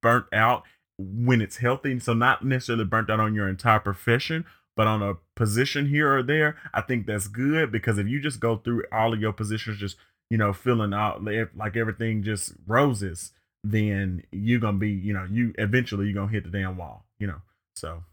burnt 0.02 0.26
out 0.32 0.64
when 0.98 1.40
it's 1.40 1.58
healthy. 1.58 1.98
So 2.00 2.14
not 2.14 2.44
necessarily 2.44 2.84
burnt 2.84 3.10
out 3.10 3.20
on 3.20 3.34
your 3.34 3.48
entire 3.48 3.80
profession, 3.80 4.44
but 4.76 4.86
on 4.86 5.02
a 5.02 5.14
position 5.36 5.86
here 5.86 6.14
or 6.14 6.22
there, 6.22 6.56
I 6.72 6.80
think 6.80 7.06
that's 7.06 7.28
good 7.28 7.70
because 7.70 7.98
if 7.98 8.08
you 8.08 8.20
just 8.20 8.40
go 8.40 8.56
through 8.56 8.84
all 8.90 9.12
of 9.12 9.20
your 9.20 9.32
positions, 9.32 9.78
just 9.78 9.96
you 10.30 10.38
know, 10.38 10.52
feeling 10.52 10.94
out 10.94 11.24
like 11.24 11.76
everything 11.76 12.22
just 12.22 12.54
roses, 12.66 13.32
then 13.64 14.22
you're 14.30 14.60
gonna 14.60 14.78
be, 14.78 14.90
you 14.90 15.12
know, 15.12 15.26
you 15.28 15.52
eventually 15.58 16.06
you're 16.06 16.14
gonna 16.14 16.30
hit 16.30 16.44
the 16.44 16.50
damn 16.50 16.76
wall, 16.76 17.04
you 17.18 17.26
know. 17.26 17.42
So, 17.74 18.04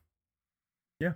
yeah. 1.00 1.14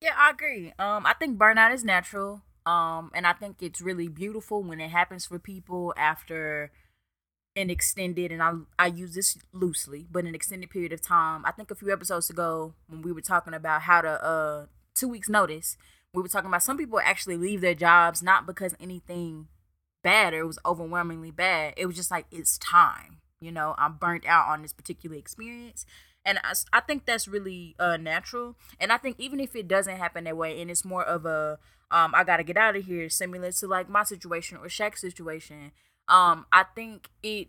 Yeah, 0.00 0.14
I 0.16 0.30
agree. 0.30 0.72
Um, 0.78 1.06
I 1.06 1.14
think 1.18 1.38
burnout 1.38 1.74
is 1.74 1.84
natural. 1.84 2.42
Um, 2.66 3.10
and 3.14 3.26
I 3.26 3.32
think 3.32 3.62
it's 3.62 3.80
really 3.80 4.08
beautiful 4.08 4.62
when 4.62 4.80
it 4.80 4.90
happens 4.90 5.26
for 5.26 5.38
people 5.38 5.94
after 5.96 6.70
an 7.56 7.70
extended 7.70 8.30
and 8.30 8.42
I 8.42 8.52
I 8.78 8.86
use 8.86 9.14
this 9.14 9.36
loosely, 9.52 10.06
but 10.10 10.24
an 10.24 10.34
extended 10.34 10.70
period 10.70 10.92
of 10.92 11.00
time. 11.02 11.44
I 11.44 11.50
think 11.52 11.70
a 11.70 11.74
few 11.74 11.92
episodes 11.92 12.30
ago 12.30 12.74
when 12.86 13.02
we 13.02 13.10
were 13.10 13.20
talking 13.20 13.54
about 13.54 13.82
how 13.82 14.00
to 14.00 14.24
uh 14.24 14.66
two 14.94 15.08
weeks 15.08 15.28
notice, 15.28 15.76
we 16.14 16.22
were 16.22 16.28
talking 16.28 16.48
about 16.48 16.62
some 16.62 16.76
people 16.76 17.00
actually 17.00 17.36
leave 17.36 17.60
their 17.60 17.74
jobs 17.74 18.22
not 18.22 18.46
because 18.46 18.74
anything 18.78 19.48
bad 20.04 20.34
or 20.34 20.40
it 20.40 20.46
was 20.46 20.58
overwhelmingly 20.64 21.30
bad. 21.30 21.74
It 21.76 21.86
was 21.86 21.96
just 21.96 22.10
like 22.10 22.26
it's 22.30 22.58
time. 22.58 23.18
You 23.40 23.50
know, 23.52 23.74
I'm 23.78 23.94
burnt 23.94 24.26
out 24.26 24.48
on 24.48 24.62
this 24.62 24.72
particular 24.72 25.16
experience. 25.16 25.86
And 26.28 26.38
I, 26.44 26.52
I 26.74 26.80
think 26.80 27.06
that's 27.06 27.26
really 27.26 27.74
uh, 27.78 27.96
natural. 27.96 28.54
And 28.78 28.92
I 28.92 28.98
think 28.98 29.16
even 29.18 29.40
if 29.40 29.56
it 29.56 29.66
doesn't 29.66 29.96
happen 29.96 30.24
that 30.24 30.36
way 30.36 30.60
and 30.60 30.70
it's 30.70 30.84
more 30.84 31.02
of 31.02 31.24
a, 31.24 31.58
um, 31.90 32.12
I 32.14 32.22
got 32.22 32.36
to 32.36 32.42
get 32.44 32.58
out 32.58 32.76
of 32.76 32.84
here, 32.84 33.08
similar 33.08 33.50
to 33.50 33.66
like 33.66 33.88
my 33.88 34.04
situation 34.04 34.58
or 34.58 34.66
Shaq's 34.66 35.00
situation, 35.00 35.72
um, 36.06 36.44
I 36.52 36.64
think 36.74 37.08
it 37.22 37.48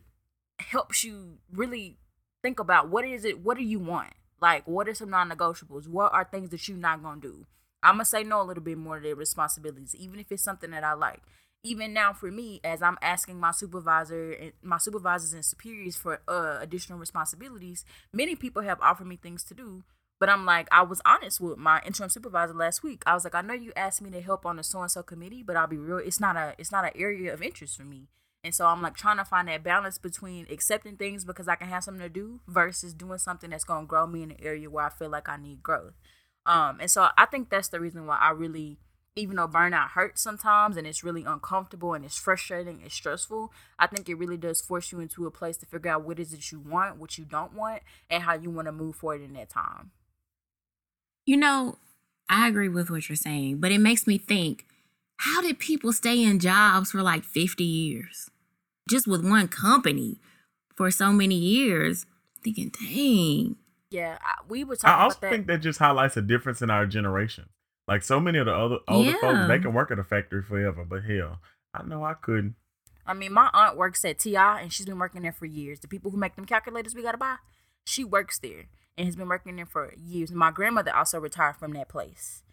helps 0.60 1.04
you 1.04 1.40
really 1.52 1.98
think 2.42 2.58
about 2.58 2.88
what 2.88 3.04
is 3.04 3.26
it, 3.26 3.40
what 3.44 3.58
do 3.58 3.66
you 3.66 3.80
want? 3.80 4.14
Like, 4.42 4.66
what 4.66 4.88
are 4.88 4.94
some 4.94 5.10
non 5.10 5.30
negotiables? 5.30 5.90
What 5.90 6.14
are 6.14 6.24
things 6.24 6.50
that 6.52 6.66
you're 6.70 6.78
not 6.78 7.04
to 7.04 7.20
do? 7.20 7.46
I'm 7.84 8.00
to 8.00 8.06
say 8.06 8.24
no 8.24 8.42
a 8.42 8.44
little 8.44 8.64
bit 8.64 8.78
more 8.78 8.96
to 8.96 9.04
their 9.04 9.16
responsibilities, 9.16 9.94
even 9.94 10.22
if 10.22 10.32
it's 10.32 10.44
something 10.44 10.72
that 10.72 10.86
I 10.86 10.94
like 10.94 11.22
even 11.64 11.94
now 11.94 12.14
for 12.14 12.32
me 12.32 12.60
as 12.64 12.82
i'm 12.82 12.98
asking 13.02 13.40
my 13.40 13.52
supervisor 13.52 14.32
and 14.32 14.54
my 14.62 14.78
supervisors 14.78 15.34
and 15.34 15.44
superiors 15.44 15.96
for 15.96 16.22
uh, 16.28 16.58
additional 16.62 16.98
responsibilities 16.98 17.86
many 18.14 18.36
people 18.36 18.62
have 18.62 18.80
offered 18.82 19.08
me 19.08 19.18
things 19.18 19.44
to 19.44 19.54
do 19.54 19.84
but 20.20 20.30
i'm 20.30 20.46
like 20.46 20.68
i 20.72 20.82
was 20.82 21.02
honest 21.06 21.40
with 21.40 21.58
my 21.58 21.82
interim 21.86 22.10
supervisor 22.10 22.54
last 22.54 22.84
week. 22.84 23.04
I 23.06 23.14
was 23.14 23.24
like 23.24 23.36
i 23.36 23.42
know 23.42 23.54
you 23.54 23.72
asked 23.76 24.02
me 24.02 24.10
to 24.12 24.22
help 24.22 24.46
on 24.46 24.58
the 24.58 24.64
so 24.64 24.82
and 24.82 24.92
so 24.92 25.04
committee 25.04 25.44
but 25.44 25.56
i'll 25.56 25.68
be 25.68 25.78
real 25.78 25.98
it's 25.98 26.20
not 26.20 26.36
a 26.36 26.56
it's 26.58 26.72
not 26.72 26.86
an 26.86 26.92
area 26.96 27.34
of 27.34 27.42
interest 27.42 27.78
for 27.78 27.84
me. 27.84 28.08
And 28.42 28.56
so 28.56 28.66
i'm 28.68 28.82
like 28.82 28.96
trying 28.96 29.18
to 29.18 29.26
find 29.26 29.48
that 29.50 29.64
balance 29.64 29.98
between 29.98 30.48
accepting 30.50 30.96
things 30.96 31.26
because 31.26 31.48
i 31.50 31.56
can 31.56 31.68
have 31.68 31.84
something 31.84 32.04
to 32.04 32.10
do 32.10 32.40
versus 32.48 32.94
doing 32.94 33.18
something 33.18 33.50
that's 33.50 33.66
going 33.66 33.84
to 33.84 33.88
grow 33.88 34.08
me 34.08 34.24
in 34.24 34.32
an 34.32 34.38
area 34.42 34.70
where 34.70 34.86
i 34.86 34.90
feel 34.90 35.10
like 35.10 35.28
i 35.28 35.36
need 35.36 35.62
growth. 35.62 35.94
Um 36.46 36.80
and 36.80 36.90
so 36.90 37.10
i 37.18 37.26
think 37.26 37.50
that's 37.50 37.68
the 37.68 37.82
reason 37.82 38.06
why 38.06 38.18
i 38.18 38.32
really 38.32 38.78
even 39.20 39.36
though 39.36 39.48
burnout 39.48 39.90
hurts 39.90 40.22
sometimes 40.22 40.78
and 40.78 40.88
it's 40.88 41.04
really 41.04 41.24
uncomfortable 41.24 41.94
and 41.94 42.06
it's 42.06 42.18
frustrating, 42.18 42.82
it's 42.84 42.96
stressful, 42.96 43.52
I 43.78 43.88
think 43.88 44.10
it 44.10 44.16
really 44.16 44.38
does 44.38 44.62
force 44.62 44.92
you 44.92 45.00
into 45.00 45.26
a 45.28 45.32
place 45.32 45.58
to 45.58 45.66
figure 45.66 45.92
out 45.92 46.04
what 46.04 46.20
is 46.20 46.34
it 46.34 46.52
you 46.52 46.60
want, 46.60 46.98
what 46.98 47.18
you 47.18 47.26
don't 47.26 47.54
want, 47.54 47.82
and 48.10 48.24
how 48.24 48.34
you 48.36 48.50
want 48.50 48.68
to 48.68 48.72
move 48.72 48.96
forward 48.96 49.22
in 49.22 49.34
that 49.34 49.50
time. 49.50 49.92
You 51.26 51.38
know, 51.38 51.78
I 52.28 52.48
agree 52.48 52.70
with 52.70 52.90
what 52.90 53.10
you're 53.10 53.16
saying, 53.16 53.58
but 53.60 53.72
it 53.72 53.80
makes 53.80 54.08
me 54.08 54.18
think 54.18 54.66
how 55.18 55.42
did 55.42 55.60
people 55.60 55.92
stay 55.92 56.24
in 56.24 56.40
jobs 56.40 56.92
for 56.92 57.02
like 57.02 57.26
50 57.26 57.64
years? 57.64 58.32
Just 58.90 59.06
with 59.06 59.24
one 59.24 59.50
company 59.50 60.22
for 60.76 60.90
so 60.92 61.12
many 61.12 61.36
years? 61.36 62.06
Thinking, 62.42 62.72
dang. 62.82 63.58
Yeah, 63.92 64.18
we 64.48 64.64
were 64.64 64.78
talking 64.78 64.98
I 64.98 65.04
also 65.04 65.18
that. 65.22 65.30
think 65.30 65.48
that 65.48 65.58
just 65.58 65.80
highlights 65.80 66.16
a 66.16 66.22
difference 66.22 66.62
in 66.62 66.70
our 66.70 66.86
generation. 66.86 67.50
Like 67.90 68.04
so 68.04 68.20
many 68.20 68.38
of 68.38 68.46
the 68.46 68.54
other 68.54 68.78
older 68.88 69.10
Yeah. 69.10 69.20
folks, 69.20 69.48
they 69.48 69.58
can 69.58 69.74
work 69.74 69.90
at 69.90 69.98
a 69.98 70.04
factory 70.04 70.44
forever, 70.44 70.86
but 70.88 71.04
hell, 71.04 71.40
I 71.74 71.82
know 71.82 72.04
I 72.04 72.14
couldn't. 72.14 72.56
I 73.04 73.16
mean, 73.16 73.34
my 73.34 73.50
aunt 73.52 73.78
works 73.78 74.06
at 74.06 74.20
TI 74.20 74.36
and 74.38 74.72
she's 74.72 74.86
been 74.86 75.00
working 75.00 75.24
there 75.24 75.34
for 75.34 75.48
years. 75.48 75.80
The 75.80 75.88
people 75.88 76.12
who 76.12 76.18
make 76.18 76.36
them 76.36 76.46
calculators 76.46 76.94
we 76.94 77.02
gotta 77.02 77.18
buy, 77.18 77.38
she 77.84 78.04
works 78.04 78.38
there 78.38 78.66
and 78.96 79.08
has 79.08 79.16
been 79.16 79.28
working 79.28 79.56
there 79.56 79.66
for 79.66 79.92
years. 79.98 80.32
My 80.32 80.52
grandmother 80.52 80.96
also 80.96 81.20
retired 81.20 81.56
from 81.56 81.74
that 81.74 81.90
place. 81.90 82.44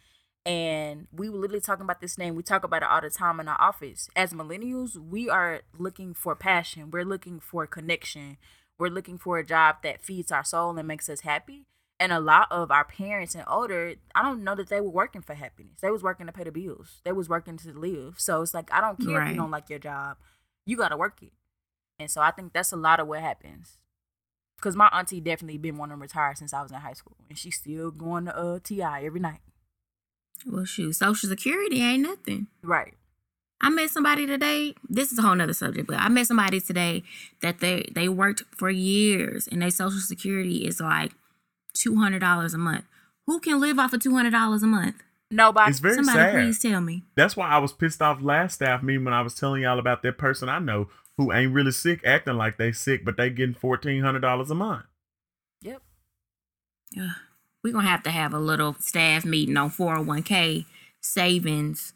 And 0.47 1.07
we 1.13 1.29
were 1.29 1.39
literally 1.39 1.61
talking 1.61 1.85
about 1.85 2.01
this 2.01 2.17
name. 2.17 2.35
We 2.35 2.43
talk 2.43 2.65
about 2.65 2.83
it 2.83 2.89
all 2.89 3.03
the 3.03 3.11
time 3.11 3.39
in 3.39 3.49
our 3.49 3.61
office. 3.61 4.09
As 4.17 4.33
millennials, 4.33 4.97
we 4.97 5.29
are 5.29 5.63
looking 5.77 6.15
for 6.15 6.35
passion. 6.35 6.91
We're 6.91 7.05
looking 7.05 7.41
for 7.41 7.67
connection. 7.67 8.39
We're 8.79 8.89
looking 8.89 9.19
for 9.19 9.39
a 9.39 9.45
job 9.45 9.83
that 9.83 10.03
feeds 10.03 10.33
our 10.33 10.45
soul 10.45 10.79
and 10.79 10.89
makes 10.89 11.11
us 11.11 11.21
happy. 11.21 11.67
And 11.99 12.13
a 12.13 12.21
lot 12.21 12.49
of 12.51 12.71
our 12.71 12.85
parents 12.85 13.35
and 13.35 13.45
older, 13.49 13.95
I 14.15 14.23
don't 14.23 14.45
know 14.45 14.55
that 14.55 14.69
they 14.69 14.81
were 14.81 14.91
working 14.91 15.23
for 15.23 15.35
happiness. 15.35 15.81
They 15.81 15.91
was 15.91 16.03
working 16.03 16.27
to 16.27 16.33
pay 16.33 16.45
the 16.45 16.53
bills. 16.53 17.01
They 17.05 17.13
was 17.13 17.29
working 17.29 17.57
to 17.59 17.73
live. 17.73 18.17
So 18.19 18.43
it's 18.43 18.53
like 18.53 18.71
I 18.73 18.83
don't 18.83 19.01
care 19.01 19.23
if 19.23 19.31
you 19.31 19.37
don't 19.37 19.51
like 19.51 19.71
your 19.71 19.79
job. 19.79 20.19
You 20.67 20.77
gotta 20.77 20.97
work 20.97 21.23
it. 21.23 21.33
And 21.99 22.11
so 22.11 22.21
I 22.21 22.31
think 22.33 22.53
that's 22.53 22.73
a 22.73 22.77
lot 22.77 23.01
of 23.01 23.09
what 23.09 23.21
happens. 23.21 23.79
Cause 24.61 24.77
my 24.77 24.89
auntie 24.89 25.21
definitely 25.21 25.59
been 25.59 25.77
wanting 25.79 25.97
to 25.97 26.01
retire 26.01 26.35
since 26.35 26.53
I 26.53 26.63
was 26.63 26.73
in 26.73 26.79
high 26.79 26.95
school. 26.95 27.17
And 27.29 27.39
she's 27.39 27.57
still 27.57 27.91
going 27.91 28.25
to 28.27 28.37
uh 28.37 28.59
TI 28.63 28.83
every 28.83 29.21
night. 29.21 29.41
Well, 30.47 30.65
shoot, 30.65 30.95
Social 30.95 31.29
Security 31.29 31.83
ain't 31.83 32.03
nothing. 32.03 32.49
Right. 32.63 32.95
I 33.61 33.71
met 33.71 33.91
somebody 33.91 34.27
today. 34.27 34.75
This 34.89 35.13
is 35.13 35.19
a 35.19 35.23
whole 35.23 35.35
nother 35.35 35.55
subject, 35.55 35.87
but 35.89 35.99
I 35.99 36.09
met 36.09 36.27
somebody 36.27 36.61
today 36.61 37.03
that 37.41 37.61
they 37.61 37.89
they 37.95 38.09
worked 38.09 38.45
for 38.55 38.71
years 38.71 39.49
and 39.49 39.63
their 39.63 39.71
social 39.71 40.01
security 40.01 40.67
is 40.67 40.81
like 40.81 41.13
two 41.77 41.97
hundred 41.97 42.21
dollars 42.21 42.55
a 42.55 42.59
month. 42.59 42.85
Who 43.27 43.41
can 43.41 43.61
live 43.61 43.79
off 43.79 43.93
of 43.93 44.01
two 44.01 44.15
hundred 44.15 44.31
dollars 44.31 44.63
a 44.63 44.67
month? 44.67 44.97
Nobody 45.31 45.71
It's 45.71 45.81
very 45.81 45.97
Somebody 45.97 46.19
sad. 46.19 46.35
please 46.35 46.59
tell 46.61 46.81
me. 46.81 47.03
That's 47.17 47.37
why 47.37 47.49
I 47.49 47.59
was 47.59 47.73
pissed 47.73 48.01
off 48.01 48.23
last 48.23 48.55
staff 48.55 48.83
meeting 48.83 49.05
when 49.05 49.15
I 49.15 49.23
was 49.23 49.35
telling 49.35 49.63
y'all 49.63 49.79
about 49.81 50.03
that 50.03 50.19
person 50.19 50.49
I 50.49 50.61
know 50.61 50.89
who 51.17 51.33
ain't 51.33 51.53
really 51.53 51.73
sick, 51.73 52.01
acting 52.05 52.37
like 52.37 52.59
they 52.59 52.71
sick, 52.73 53.05
but 53.05 53.17
they 53.17 53.31
getting 53.31 53.55
fourteen 53.55 54.03
hundred 54.03 54.21
dollars 54.21 54.51
a 54.51 54.55
month. 54.55 54.85
Yep. 55.63 55.83
Ugh. 57.01 57.11
We're 57.65 57.73
gonna 57.73 57.89
have 57.89 58.05
to 58.05 58.11
have 58.11 58.33
a 58.33 58.39
little 58.39 58.77
staff 58.79 59.25
meeting 59.25 59.57
on 59.57 59.71
401k 59.71 60.67
savings, 61.01 61.93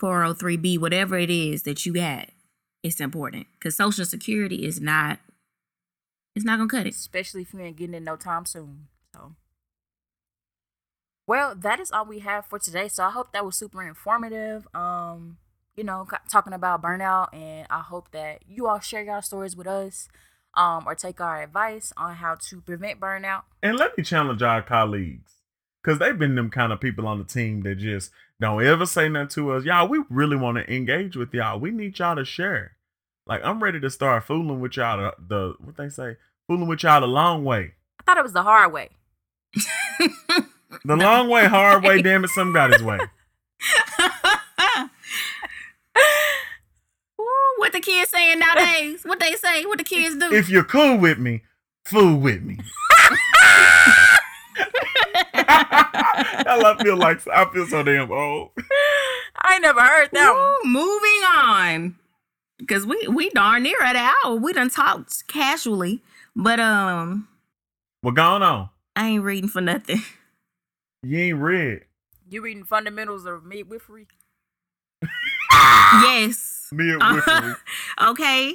403b, 0.00 0.78
whatever 0.78 1.18
it 1.18 1.30
is 1.30 1.64
that 1.64 1.84
you 1.84 1.94
got. 1.94 2.28
it's 2.84 3.00
important 3.00 3.46
because 3.58 3.76
social 3.76 4.04
security 4.04 4.64
is 4.64 4.80
not 4.80 5.18
it's 6.36 6.44
not 6.44 6.58
gonna 6.58 6.68
cut 6.68 6.86
it. 6.86 6.94
especially 6.94 7.42
if 7.42 7.52
you 7.52 7.58
ain't 7.60 7.76
getting 7.76 7.94
it 7.94 8.02
no 8.02 8.14
time 8.14 8.46
soon. 8.46 8.86
So, 11.30 11.36
well, 11.36 11.54
that 11.54 11.78
is 11.78 11.92
all 11.92 12.06
we 12.06 12.18
have 12.20 12.46
for 12.46 12.58
today. 12.58 12.88
So 12.88 13.04
I 13.04 13.10
hope 13.10 13.32
that 13.32 13.44
was 13.44 13.54
super 13.54 13.86
informative. 13.86 14.66
Um, 14.74 15.38
you 15.76 15.84
know, 15.84 16.08
talking 16.28 16.52
about 16.52 16.82
burnout, 16.82 17.32
and 17.32 17.68
I 17.70 17.80
hope 17.82 18.10
that 18.10 18.40
you 18.48 18.66
all 18.66 18.80
share 18.80 19.04
your 19.04 19.22
stories 19.22 19.54
with 19.54 19.68
us, 19.68 20.08
um, 20.54 20.84
or 20.86 20.96
take 20.96 21.20
our 21.20 21.40
advice 21.40 21.92
on 21.96 22.16
how 22.16 22.34
to 22.48 22.60
prevent 22.60 22.98
burnout. 22.98 23.42
And 23.62 23.78
let 23.78 23.96
me 23.96 24.02
challenge 24.02 24.42
our 24.42 24.60
colleagues. 24.60 25.34
Cause 25.84 25.98
they've 25.98 26.18
been 26.18 26.34
them 26.34 26.50
kind 26.50 26.72
of 26.72 26.80
people 26.80 27.06
on 27.06 27.18
the 27.18 27.24
team 27.24 27.62
that 27.62 27.76
just 27.76 28.10
don't 28.38 28.62
ever 28.62 28.84
say 28.84 29.08
nothing 29.08 29.28
to 29.28 29.52
us. 29.52 29.64
Y'all, 29.64 29.88
we 29.88 30.02
really 30.10 30.36
want 30.36 30.58
to 30.58 30.70
engage 30.70 31.16
with 31.16 31.32
y'all. 31.32 31.58
We 31.58 31.70
need 31.70 31.98
y'all 31.98 32.16
to 32.16 32.24
share. 32.24 32.76
Like 33.26 33.40
I'm 33.44 33.62
ready 33.62 33.80
to 33.80 33.88
start 33.88 34.24
fooling 34.24 34.60
with 34.60 34.76
y'all 34.76 34.98
the, 34.98 35.14
the 35.26 35.54
what 35.64 35.76
they 35.78 35.88
say, 35.88 36.16
fooling 36.48 36.66
with 36.66 36.82
y'all 36.82 37.00
the 37.00 37.06
long 37.06 37.44
way. 37.44 37.74
I 38.00 38.02
thought 38.02 38.18
it 38.18 38.22
was 38.24 38.34
the 38.34 38.42
hard 38.42 38.72
way. 38.74 38.90
The 40.84 40.96
long 40.96 41.28
way, 41.28 41.46
hard 41.46 41.82
way, 41.82 42.00
damn 42.02 42.24
it, 42.24 42.30
some 42.30 42.52
got 42.52 42.72
his 42.72 42.82
way. 42.82 42.98
Ooh, 47.20 47.54
what 47.58 47.72
the 47.72 47.80
kids 47.80 48.10
saying 48.10 48.38
nowadays? 48.38 49.02
What 49.04 49.20
they 49.20 49.34
say? 49.34 49.66
What 49.66 49.78
the 49.78 49.84
kids 49.84 50.16
do? 50.16 50.32
If 50.32 50.48
you're 50.48 50.64
cool 50.64 50.96
with 50.96 51.18
me, 51.18 51.42
fool 51.84 52.16
with 52.16 52.42
me. 52.42 52.58
I 56.52 56.76
feel 56.82 56.96
like 56.96 57.26
I 57.28 57.50
feel 57.52 57.66
so 57.66 57.82
damn 57.82 58.10
old. 58.10 58.50
I 59.36 59.58
never 59.58 59.80
heard 59.80 60.10
that 60.12 60.32
one. 60.32 60.40
Ooh, 60.40 60.60
moving 60.72 61.22
on. 61.36 61.96
Cause 62.68 62.86
we 62.86 63.08
we 63.08 63.30
darn 63.30 63.62
near 63.62 63.80
at 63.82 63.96
an 63.96 64.10
hour. 64.24 64.36
We 64.36 64.52
done 64.52 64.70
talked 64.70 65.26
casually. 65.28 66.02
But 66.36 66.60
um 66.60 67.28
What 68.02 68.14
going 68.14 68.42
on? 68.42 68.68
I 68.96 69.08
ain't 69.08 69.24
reading 69.24 69.48
for 69.48 69.60
nothing. 69.60 70.02
You 71.02 71.18
ain't 71.18 71.38
read. 71.38 71.84
You 72.28 72.42
reading 72.42 72.64
fundamentals 72.64 73.24
of 73.24 73.44
midwifery? 73.44 74.06
yes. 75.52 76.68
Midwifery. 76.70 77.54
okay. 78.02 78.54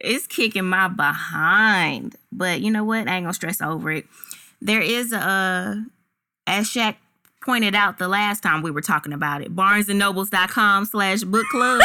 It's 0.00 0.26
kicking 0.26 0.64
my 0.64 0.88
behind. 0.88 2.16
But 2.32 2.60
you 2.62 2.70
know 2.70 2.84
what? 2.84 3.06
I 3.06 3.16
ain't 3.16 3.24
gonna 3.24 3.34
stress 3.34 3.60
over 3.60 3.90
it. 3.92 4.06
There 4.62 4.80
is 4.80 5.12
a 5.12 5.84
as 6.46 6.68
Shaq 6.68 6.96
pointed 7.42 7.74
out 7.74 7.98
the 7.98 8.08
last 8.08 8.42
time 8.42 8.62
we 8.62 8.70
were 8.70 8.80
talking 8.80 9.12
about 9.12 9.42
it, 9.42 9.54
barnesandnobles.com 9.54 10.86
slash 10.86 11.22
book 11.22 11.46
club. 11.50 11.82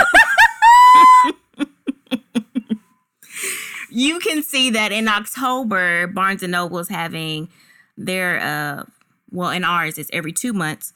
you 3.90 4.20
can 4.20 4.42
see 4.42 4.70
that 4.70 4.94
in 4.94 5.10
October, 5.10 6.08
Barnes 6.08 6.42
and 6.42 6.54
Noble's 6.54 6.88
having 6.88 7.50
their 7.98 8.40
uh 8.40 8.84
well 9.32 9.50
in 9.52 9.64
ours 9.64 9.98
it's 9.98 10.10
every 10.14 10.32
two 10.34 10.54
months. 10.54 10.94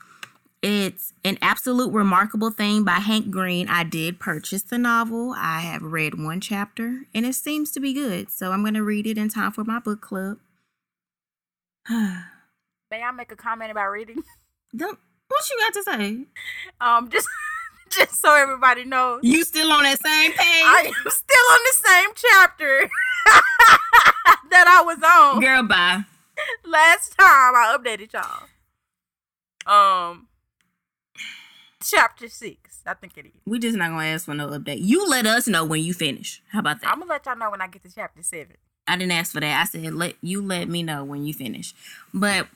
It's 0.62 1.12
an 1.26 1.38
absolute 1.42 1.92
remarkable 1.92 2.50
thing 2.50 2.86
by 2.86 2.94
Hank 2.94 3.30
Green. 3.32 3.68
I 3.68 3.84
did 3.84 4.18
purchase 4.20 4.62
the 4.64 4.78
novel. 4.78 5.34
I 5.38 5.60
have 5.60 5.82
read 5.84 6.18
one 6.24 6.40
chapter 6.40 7.02
and 7.14 7.26
it 7.26 7.36
seems 7.36 7.72
to 7.72 7.82
be 7.82 7.92
good. 7.94 8.32
So 8.32 8.52
I'm 8.52 8.64
gonna 8.64 8.84
read 8.84 9.06
it 9.06 9.18
in 9.18 9.28
time 9.30 9.52
for 9.52 9.64
my 9.66 9.80
book 9.80 10.00
club. 10.02 10.38
May 11.90 13.02
I 13.02 13.12
make 13.12 13.32
a 13.32 13.36
comment 13.36 13.72
about 13.72 13.88
reading? 13.90 14.24
Don't- 14.76 15.00
what 15.28 15.50
you 15.50 15.58
got 15.60 15.74
to 15.74 15.84
say? 15.84 16.26
Um, 16.80 17.10
just 17.10 17.28
just 17.90 18.22
so 18.22 18.34
everybody 18.36 18.86
knows, 18.86 19.22
You 19.24 19.44
still 19.44 19.72
on 19.72 19.84
that 19.84 20.00
same 20.02 20.32
page? 20.32 20.38
I 20.40 20.86
am 20.88 21.12
still 21.12 21.48
on 21.52 21.60
the 21.64 21.76
same 21.88 22.10
chapter 22.16 22.90
that 24.52 24.68
I 24.68 24.82
was 24.86 24.98
on 25.04 25.42
Girl, 25.42 25.64
bye. 25.64 26.06
last 26.66 27.18
time 27.18 27.56
I 27.56 27.78
updated 27.78 28.14
y'all. 28.14 28.48
Um, 29.66 30.28
chapter 31.84 32.28
six, 32.28 32.82
I 32.86 32.94
think 32.94 33.18
it 33.18 33.26
is. 33.26 33.32
We 33.46 33.60
just 33.60 33.78
not 33.78 33.90
gonna 33.90 34.06
ask 34.06 34.26
for 34.26 34.34
no 34.34 34.50
update. 34.50 34.80
You 34.82 35.08
let 35.08 35.26
us 35.26 35.48
know 35.48 35.66
when 35.66 35.82
you 35.82 35.94
finish. 35.94 36.42
How 36.50 36.60
about 36.60 36.82
that? 36.82 36.92
I'm 36.92 37.00
gonna 37.00 37.12
let 37.12 37.26
y'all 37.26 37.38
know 37.38 37.52
when 37.52 37.62
I 37.62 37.68
get 37.68 37.84
to 37.84 37.94
chapter 37.94 38.24
seven. 38.24 38.58
I 38.88 38.98
didn't 38.98 39.14
ask 39.14 39.32
for 39.32 39.40
that. 39.40 39.62
I 39.62 39.66
said 39.66 39.94
let 39.94 40.16
you 40.22 40.42
let 40.42 40.68
me 40.68 40.84
know 40.84 41.04
when 41.04 41.26
you 41.26 41.34
finish. 41.34 41.74
But 42.14 42.48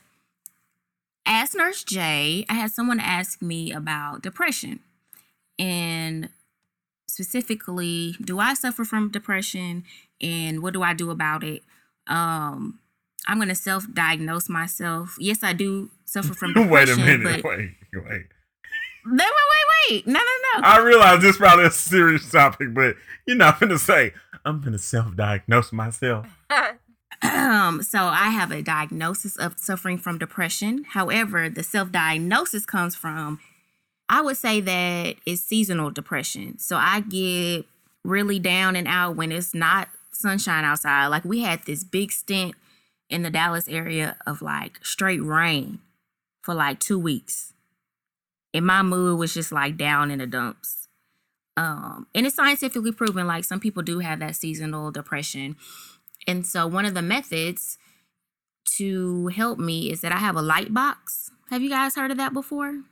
as 1.24 1.54
Nurse 1.54 1.84
J, 1.84 2.44
I 2.48 2.54
had 2.54 2.72
someone 2.72 3.00
ask 3.00 3.40
me 3.42 3.72
about 3.72 4.22
depression. 4.22 4.80
And 5.58 6.28
specifically, 7.06 8.14
do 8.22 8.38
I 8.38 8.54
suffer 8.54 8.84
from 8.84 9.10
depression 9.10 9.84
and 10.20 10.62
what 10.62 10.72
do 10.72 10.82
I 10.82 10.94
do 10.94 11.10
about 11.10 11.42
it? 11.44 11.62
Um 12.06 12.80
I'm 13.26 13.38
gonna 13.38 13.54
self-diagnose 13.54 14.48
myself. 14.48 15.16
Yes, 15.18 15.42
I 15.42 15.52
do 15.52 15.90
suffer 16.04 16.34
from 16.34 16.54
depression. 16.54 16.70
wait 16.70 16.88
a 16.88 16.96
minute. 17.18 17.44
Wait, 17.44 17.44
wait. 17.44 17.74
wait, 17.92 18.26
wait, 19.04 19.20
wait. 19.90 20.06
No, 20.06 20.14
no, 20.14 20.20
no. 20.20 20.66
I 20.66 20.78
realize 20.80 21.20
this 21.20 21.32
is 21.32 21.36
probably 21.36 21.66
a 21.66 21.70
serious 21.70 22.30
topic, 22.30 22.74
but 22.74 22.96
you're 23.26 23.36
not 23.36 23.60
gonna 23.60 23.78
say 23.78 24.12
I'm 24.44 24.60
gonna 24.60 24.78
self-diagnose 24.78 25.72
myself. 25.72 26.26
Um, 27.20 27.82
so 27.82 27.98
I 28.04 28.30
have 28.30 28.52
a 28.52 28.62
diagnosis 28.62 29.36
of 29.36 29.58
suffering 29.58 29.98
from 29.98 30.18
depression. 30.18 30.84
However, 30.84 31.48
the 31.48 31.64
self-diagnosis 31.64 32.64
comes 32.64 32.94
from 32.94 33.40
I 34.08 34.22
would 34.22 34.36
say 34.36 34.60
that 34.60 35.16
it's 35.26 35.42
seasonal 35.42 35.90
depression. 35.90 36.58
So 36.58 36.76
I 36.76 37.00
get 37.00 37.66
really 38.04 38.38
down 38.38 38.74
and 38.74 38.88
out 38.88 39.16
when 39.16 39.32
it's 39.32 39.54
not 39.54 39.88
sunshine 40.12 40.64
outside. 40.64 41.08
Like 41.08 41.24
we 41.24 41.40
had 41.40 41.64
this 41.66 41.84
big 41.84 42.10
stint 42.10 42.54
in 43.08 43.22
the 43.22 43.30
Dallas 43.30 43.68
area 43.68 44.16
of 44.26 44.42
like 44.42 44.84
straight 44.84 45.22
rain 45.22 45.80
for 46.42 46.54
like 46.54 46.80
2 46.80 46.98
weeks. 46.98 47.52
And 48.54 48.66
my 48.66 48.82
mood 48.82 49.18
was 49.18 49.34
just 49.34 49.52
like 49.52 49.76
down 49.76 50.10
in 50.10 50.18
the 50.18 50.26
dumps. 50.26 50.88
Um, 51.56 52.06
and 52.14 52.26
it's 52.26 52.36
scientifically 52.36 52.92
proven 52.92 53.26
like 53.26 53.44
some 53.44 53.60
people 53.60 53.82
do 53.82 53.98
have 53.98 54.20
that 54.20 54.36
seasonal 54.36 54.90
depression. 54.90 55.56
And 56.26 56.46
so 56.46 56.66
one 56.66 56.84
of 56.84 56.94
the 56.94 57.02
methods 57.02 57.78
to 58.76 59.28
help 59.28 59.58
me 59.58 59.90
is 59.90 60.02
that 60.02 60.12
I 60.12 60.18
have 60.18 60.36
a 60.36 60.42
light 60.42 60.72
box. 60.72 61.30
Have 61.50 61.62
you 61.62 61.70
guys 61.70 61.94
heard 61.96 62.10
of 62.10 62.16
that 62.18 62.32
before? 62.32 62.82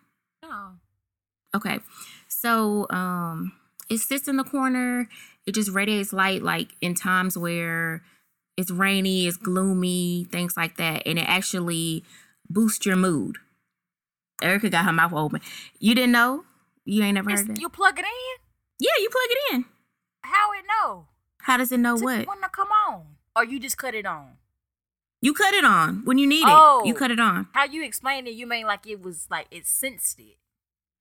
no. 0.43 0.73
Okay. 1.55 1.79
So 2.29 2.87
um 2.91 3.53
it 3.89 3.99
sits 3.99 4.29
in 4.29 4.37
the 4.37 4.45
corner. 4.45 5.09
It 5.47 5.55
just 5.55 5.71
radiates 5.71 6.13
light 6.13 6.43
like 6.43 6.75
in 6.81 6.95
times 6.95 7.39
where 7.39 8.03
it's 8.57 8.71
rainy, 8.71 9.27
it's 9.27 9.37
gloomy, 9.37 10.27
things 10.31 10.57
like 10.57 10.77
that. 10.77 11.03
And 11.07 11.19
it 11.19 11.29
actually 11.29 12.05
boosts 12.49 12.87
your 12.87 12.97
mood. 12.97 13.37
Erica 14.43 14.69
got 14.71 14.85
her 14.85 14.93
mouth 14.93 15.13
open. 15.13 15.41
You 15.79 15.95
didn't 15.95 16.13
know? 16.13 16.45
You 16.85 17.03
ain't 17.03 17.15
never 17.15 17.31
It's- 17.31 17.47
heard 17.47 17.57
that? 17.57 17.61
you 17.61 17.69
plug 17.69 17.99
it 17.99 18.05
in. 18.05 18.43
yeah, 18.79 18.91
you 19.01 19.09
plug 19.11 19.25
it 19.31 19.55
in. 19.55 19.65
How 20.23 20.53
it 20.53 20.65
know? 20.69 21.09
How 21.43 21.57
does 21.57 21.73
it 21.73 21.79
know 21.81 21.97
To- 21.97 22.05
what? 22.05 22.27
When 22.27 22.41
to 22.43 22.49
come 22.49 22.69
on? 22.89 23.17
Or 23.35 23.45
you 23.45 23.59
just 23.59 23.77
cut 23.79 23.95
it 23.95 24.07
on? 24.07 24.37
You 25.23 25.33
cut 25.33 25.55
it 25.55 25.65
on 25.65 26.05
when 26.05 26.19
you 26.19 26.27
need 26.27 26.43
it. 26.43 26.49
Oh. 26.49 26.83
You 26.85 26.95
cut 26.95 27.11
it 27.11 27.19
on. 27.21 27.49
How 27.53 27.65
you 27.65 27.83
explain 27.85 28.27
it? 28.27 28.35
You 28.35 28.47
mean 28.47 28.67
like 28.67 28.87
it 28.87 29.03
was 29.03 29.27
like 29.31 29.47
it 29.51 29.67
sensed 29.67 30.19
it? 30.21 30.37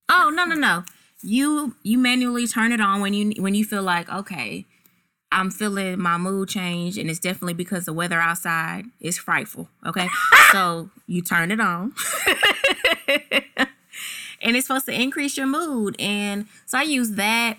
Oh 0.08 0.30
no 0.34 0.44
no 0.44 0.54
no! 0.54 0.84
You 1.22 1.76
you 1.82 1.98
manually 1.98 2.46
turn 2.46 2.72
it 2.72 2.80
on 2.80 3.00
when 3.00 3.12
you 3.12 3.32
when 3.42 3.54
you 3.54 3.64
feel 3.64 3.82
like 3.82 4.08
okay, 4.08 4.64
I'm 5.32 5.50
feeling 5.50 6.00
my 6.00 6.18
mood 6.18 6.48
change, 6.48 6.98
and 6.98 7.10
it's 7.10 7.18
definitely 7.18 7.54
because 7.54 7.84
the 7.84 7.92
weather 7.92 8.18
outside 8.18 8.86
is 9.00 9.18
frightful. 9.18 9.68
Okay, 9.84 10.08
so 10.52 10.90
you 11.06 11.22
turn 11.22 11.50
it 11.50 11.60
on, 11.60 11.92
and 14.40 14.56
it's 14.56 14.66
supposed 14.66 14.86
to 14.86 14.92
increase 14.92 15.36
your 15.36 15.46
mood. 15.46 15.96
And 15.98 16.46
so 16.64 16.78
I 16.78 16.82
use 16.82 17.12
that. 17.12 17.58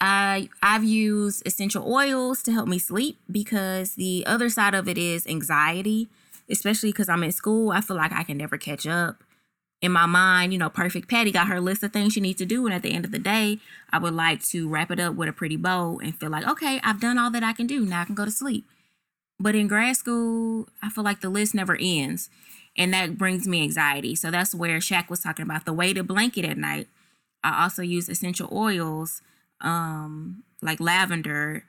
I 0.00 0.50
I've 0.62 0.84
used 0.84 1.46
essential 1.46 1.90
oils 1.90 2.42
to 2.44 2.52
help 2.52 2.68
me 2.68 2.78
sleep 2.78 3.18
because 3.30 3.94
the 3.94 4.24
other 4.26 4.50
side 4.50 4.74
of 4.74 4.88
it 4.88 4.98
is 4.98 5.26
anxiety, 5.26 6.08
especially 6.50 6.90
because 6.90 7.08
I'm 7.08 7.22
in 7.22 7.32
school. 7.32 7.70
I 7.70 7.80
feel 7.80 7.96
like 7.96 8.12
I 8.12 8.24
can 8.24 8.36
never 8.36 8.58
catch 8.58 8.86
up 8.86 9.23
in 9.84 9.92
my 9.92 10.06
mind, 10.06 10.50
you 10.50 10.58
know, 10.58 10.70
Perfect 10.70 11.10
Patty 11.10 11.30
got 11.30 11.48
her 11.48 11.60
list 11.60 11.82
of 11.82 11.92
things 11.92 12.14
she 12.14 12.20
needs 12.20 12.38
to 12.38 12.46
do. 12.46 12.64
And 12.64 12.74
at 12.74 12.82
the 12.82 12.94
end 12.94 13.04
of 13.04 13.10
the 13.10 13.18
day, 13.18 13.58
I 13.92 13.98
would 13.98 14.14
like 14.14 14.42
to 14.44 14.66
wrap 14.66 14.90
it 14.90 14.98
up 14.98 15.14
with 15.14 15.28
a 15.28 15.32
pretty 15.32 15.56
bow 15.56 16.00
and 16.02 16.18
feel 16.18 16.30
like, 16.30 16.48
okay, 16.48 16.80
I've 16.82 17.02
done 17.02 17.18
all 17.18 17.30
that 17.32 17.42
I 17.42 17.52
can 17.52 17.66
do. 17.66 17.84
Now 17.84 18.00
I 18.00 18.04
can 18.06 18.14
go 18.14 18.24
to 18.24 18.30
sleep. 18.30 18.66
But 19.38 19.54
in 19.54 19.68
grad 19.68 19.96
school, 19.96 20.70
I 20.82 20.88
feel 20.88 21.04
like 21.04 21.20
the 21.20 21.28
list 21.28 21.54
never 21.54 21.76
ends. 21.78 22.30
And 22.78 22.94
that 22.94 23.18
brings 23.18 23.46
me 23.46 23.62
anxiety. 23.62 24.14
So 24.14 24.30
that's 24.30 24.54
where 24.54 24.78
Shaq 24.78 25.10
was 25.10 25.20
talking 25.20 25.44
about 25.44 25.66
the 25.66 25.74
weighted 25.74 26.06
blanket 26.06 26.46
at 26.46 26.56
night. 26.56 26.88
I 27.42 27.64
also 27.64 27.82
use 27.82 28.08
essential 28.08 28.48
oils, 28.50 29.20
um, 29.60 30.44
like 30.62 30.80
lavender, 30.80 31.64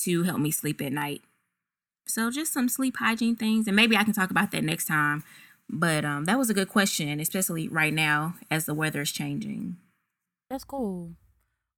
to 0.00 0.24
help 0.24 0.40
me 0.40 0.50
sleep 0.50 0.82
at 0.82 0.92
night. 0.92 1.22
So 2.04 2.32
just 2.32 2.52
some 2.52 2.68
sleep 2.68 2.96
hygiene 2.98 3.36
things. 3.36 3.68
And 3.68 3.76
maybe 3.76 3.96
I 3.96 4.02
can 4.02 4.12
talk 4.12 4.32
about 4.32 4.50
that 4.50 4.64
next 4.64 4.86
time. 4.86 5.22
But 5.70 6.04
um, 6.04 6.24
that 6.24 6.38
was 6.38 6.48
a 6.48 6.54
good 6.54 6.68
question, 6.68 7.20
especially 7.20 7.68
right 7.68 7.92
now 7.92 8.36
as 8.50 8.64
the 8.64 8.74
weather 8.74 9.02
is 9.02 9.12
changing. 9.12 9.76
That's 10.48 10.64
cool. 10.64 11.12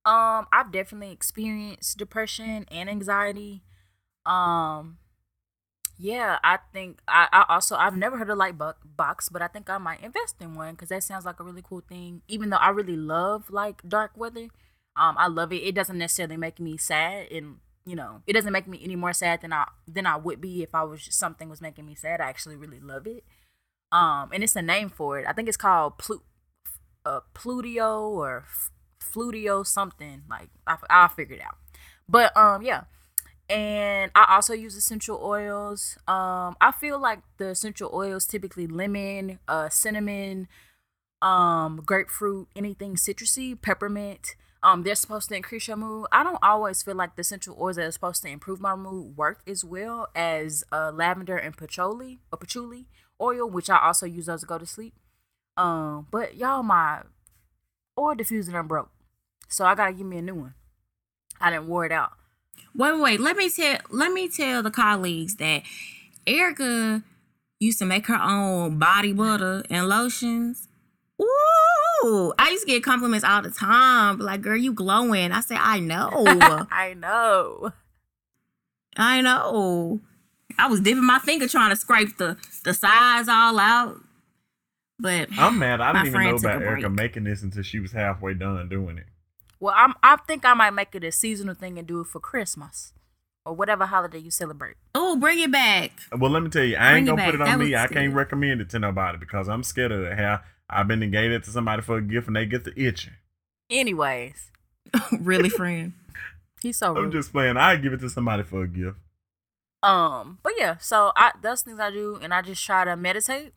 Um, 0.04 0.46
I've 0.52 0.72
definitely 0.72 1.12
experienced 1.12 1.98
depression 1.98 2.66
and 2.70 2.88
anxiety. 2.88 3.62
Um, 4.24 4.98
yeah, 5.98 6.38
I 6.42 6.58
think 6.72 7.00
I, 7.06 7.28
I 7.30 7.44
also 7.48 7.76
I've 7.76 7.96
never 7.96 8.16
heard 8.16 8.30
of 8.30 8.38
light 8.38 8.56
bu- 8.56 8.72
box, 8.84 9.28
but 9.28 9.42
I 9.42 9.48
think 9.48 9.68
I 9.68 9.76
might 9.76 10.02
invest 10.02 10.36
in 10.40 10.54
one 10.54 10.72
because 10.72 10.88
that 10.88 11.02
sounds 11.02 11.26
like 11.26 11.40
a 11.40 11.44
really 11.44 11.62
cool 11.62 11.82
thing. 11.86 12.22
Even 12.28 12.48
though 12.48 12.56
I 12.56 12.70
really 12.70 12.96
love 12.96 13.50
like 13.50 13.82
dark 13.86 14.12
weather, 14.16 14.48
um, 14.96 15.16
I 15.18 15.26
love 15.26 15.52
it. 15.52 15.56
It 15.56 15.74
doesn't 15.74 15.98
necessarily 15.98 16.38
make 16.38 16.58
me 16.58 16.78
sad, 16.78 17.30
and 17.30 17.56
you 17.84 17.96
know, 17.96 18.22
it 18.26 18.32
doesn't 18.32 18.52
make 18.52 18.66
me 18.66 18.80
any 18.82 18.96
more 18.96 19.12
sad 19.12 19.42
than 19.42 19.52
I 19.52 19.66
than 19.86 20.06
I 20.06 20.16
would 20.16 20.40
be 20.40 20.62
if 20.62 20.74
I 20.74 20.84
was 20.84 21.06
something 21.10 21.50
was 21.50 21.60
making 21.60 21.84
me 21.84 21.94
sad. 21.94 22.20
I 22.20 22.28
actually 22.30 22.56
really 22.56 22.80
love 22.80 23.06
it. 23.06 23.24
Um, 23.92 24.30
and 24.32 24.42
it's 24.42 24.56
a 24.56 24.62
name 24.62 24.88
for 24.88 25.18
it. 25.18 25.26
I 25.28 25.32
think 25.32 25.48
it's 25.48 25.56
called 25.56 25.98
Plu- 25.98 26.22
uh, 27.04 27.20
Plutio 27.34 28.08
or 28.10 28.44
F- 28.46 28.70
Flutio 29.02 29.66
something. 29.66 30.22
Like 30.28 30.48
I, 30.66 30.76
I'll 30.88 31.08
figure 31.08 31.36
it 31.36 31.42
out. 31.42 31.56
But 32.08 32.36
um, 32.36 32.62
yeah 32.62 32.84
and 33.50 34.12
I 34.14 34.26
also 34.36 34.54
use 34.54 34.76
essential 34.76 35.20
oils. 35.20 35.98
Um, 36.06 36.56
I 36.60 36.72
feel 36.72 37.00
like 37.00 37.18
the 37.38 37.48
essential 37.48 37.90
oils 37.92 38.24
typically 38.24 38.68
lemon, 38.68 39.40
uh, 39.48 39.68
cinnamon, 39.68 40.46
um, 41.20 41.82
grapefruit, 41.84 42.48
anything 42.54 42.94
citrusy, 42.94 43.60
peppermint. 43.60 44.36
Um, 44.62 44.84
they're 44.84 44.94
supposed 44.94 45.30
to 45.30 45.34
increase 45.34 45.66
your 45.66 45.78
mood. 45.78 46.06
I 46.12 46.22
don't 46.22 46.38
always 46.42 46.82
feel 46.82 46.94
like 46.94 47.16
the 47.16 47.22
essential 47.22 47.56
oils 47.60 47.76
that 47.76 47.86
are 47.86 47.90
supposed 47.90 48.22
to 48.22 48.28
improve 48.28 48.60
my 48.60 48.76
mood 48.76 49.16
work 49.16 49.40
as 49.48 49.64
well 49.64 50.08
as 50.14 50.62
uh, 50.70 50.92
lavender 50.94 51.36
and 51.36 51.56
patchouli 51.56 52.20
or 52.32 52.38
patchouli 52.38 52.86
oil, 53.20 53.48
which 53.48 53.70
I 53.70 53.78
also 53.78 54.06
use 54.06 54.26
those 54.26 54.40
to 54.40 54.46
go 54.46 54.58
to 54.58 54.66
sleep. 54.66 54.94
Um, 55.56 56.06
but 56.10 56.36
y'all, 56.36 56.62
my 56.62 57.02
oil 57.98 58.14
diffuser 58.14 58.52
done 58.52 58.66
broke, 58.66 58.90
so 59.48 59.64
I 59.64 59.74
gotta 59.74 59.92
give 59.92 60.06
me 60.06 60.18
a 60.18 60.22
new 60.22 60.34
one. 60.34 60.54
I 61.40 61.50
didn't 61.50 61.68
wore 61.68 61.84
it 61.84 61.92
out. 61.92 62.12
Wait, 62.74 62.92
wait, 62.92 63.00
wait. 63.00 63.20
Let 63.20 63.36
me 63.36 63.50
tell 63.50 63.78
let 63.90 64.12
me 64.12 64.28
tell 64.28 64.62
the 64.62 64.70
colleagues 64.70 65.36
that 65.36 65.62
Erica 66.26 67.02
used 67.58 67.78
to 67.78 67.84
make 67.84 68.06
her 68.06 68.20
own 68.20 68.78
body 68.78 69.12
butter 69.12 69.64
and 69.70 69.88
lotions. 69.88 70.68
Ooh, 71.20 72.32
I 72.38 72.50
used 72.50 72.66
to 72.66 72.72
get 72.72 72.82
compliments 72.82 73.24
all 73.24 73.42
the 73.42 73.50
time. 73.50 74.18
Like, 74.18 74.40
girl, 74.40 74.56
you 74.56 74.72
glowing. 74.72 75.32
I 75.32 75.40
said, 75.40 75.58
I 75.60 75.80
know. 75.80 76.10
I 76.70 76.94
know. 76.94 77.72
I 78.96 79.20
know. 79.20 80.00
I 80.60 80.66
was 80.68 80.80
dipping 80.80 81.04
my 81.04 81.18
finger 81.18 81.48
trying 81.48 81.70
to 81.70 81.76
scrape 81.76 82.16
the 82.18 82.36
the 82.64 82.74
sides 82.74 83.28
all 83.28 83.58
out. 83.58 83.96
But 84.98 85.28
I'm 85.38 85.58
mad. 85.58 85.80
I 85.80 85.92
didn't 85.92 86.08
even 86.08 86.22
know 86.24 86.36
about 86.36 86.62
Erica 86.62 86.88
break. 86.88 86.92
making 86.92 87.24
this 87.24 87.42
until 87.42 87.62
she 87.62 87.80
was 87.80 87.92
halfway 87.92 88.34
done 88.34 88.68
doing 88.68 88.98
it. 88.98 89.06
Well, 89.58 89.74
I'm. 89.76 89.94
I 90.02 90.16
think 90.16 90.44
I 90.44 90.54
might 90.54 90.72
make 90.72 90.94
it 90.94 91.04
a 91.04 91.12
seasonal 91.12 91.54
thing 91.54 91.78
and 91.78 91.86
do 91.86 92.00
it 92.00 92.06
for 92.06 92.20
Christmas 92.20 92.92
or 93.46 93.54
whatever 93.54 93.86
holiday 93.86 94.18
you 94.18 94.30
celebrate. 94.30 94.76
oh, 94.94 95.16
bring 95.16 95.40
it 95.40 95.50
back. 95.50 95.92
Well, 96.16 96.30
let 96.30 96.42
me 96.42 96.50
tell 96.50 96.64
you, 96.64 96.76
I 96.76 96.96
ain't 96.96 97.06
Bring 97.06 97.18
it 97.18 97.20
gonna 97.20 97.24
put 97.24 97.34
it 97.34 97.40
on 97.40 97.46
That 97.48 97.64
me. 97.64 97.74
I 97.74 97.82
was 97.82 97.90
can't 97.90 98.14
recommend 98.14 98.60
it 98.60 98.70
to 98.70 98.78
nobody 98.78 99.18
because 99.18 99.48
I'm 99.48 99.62
scared 99.62 99.92
of 99.92 100.02
it. 100.02 100.18
How 100.18 100.40
I've 100.68 100.86
been 100.86 101.02
engaged 101.02 101.44
to 101.44 101.50
somebody 101.50 101.82
for 101.82 101.96
a 101.96 102.02
gift 102.02 102.26
and 102.26 102.36
they 102.36 102.46
get 102.46 102.64
the 102.64 102.72
itching. 102.80 103.14
Anyways, 103.70 104.50
really, 105.18 105.48
friend. 105.48 105.94
he's 106.62 106.76
so 106.76 106.94
rude. 106.94 107.04
I'm 107.04 107.12
just 107.12 107.32
playing. 107.32 107.56
I 107.56 107.76
give 107.76 107.92
it 107.92 108.00
to 108.00 108.10
somebody 108.10 108.42
for 108.42 108.62
a 108.62 108.68
gift. 108.68 108.98
Um, 109.82 110.38
but 110.42 110.52
yeah, 110.58 110.76
so 110.78 111.12
I 111.16 111.32
those 111.42 111.62
things 111.62 111.80
I 111.80 111.90
do, 111.90 112.18
and 112.22 112.34
I 112.34 112.42
just 112.42 112.64
try 112.64 112.84
to 112.84 112.96
meditate. 112.96 113.52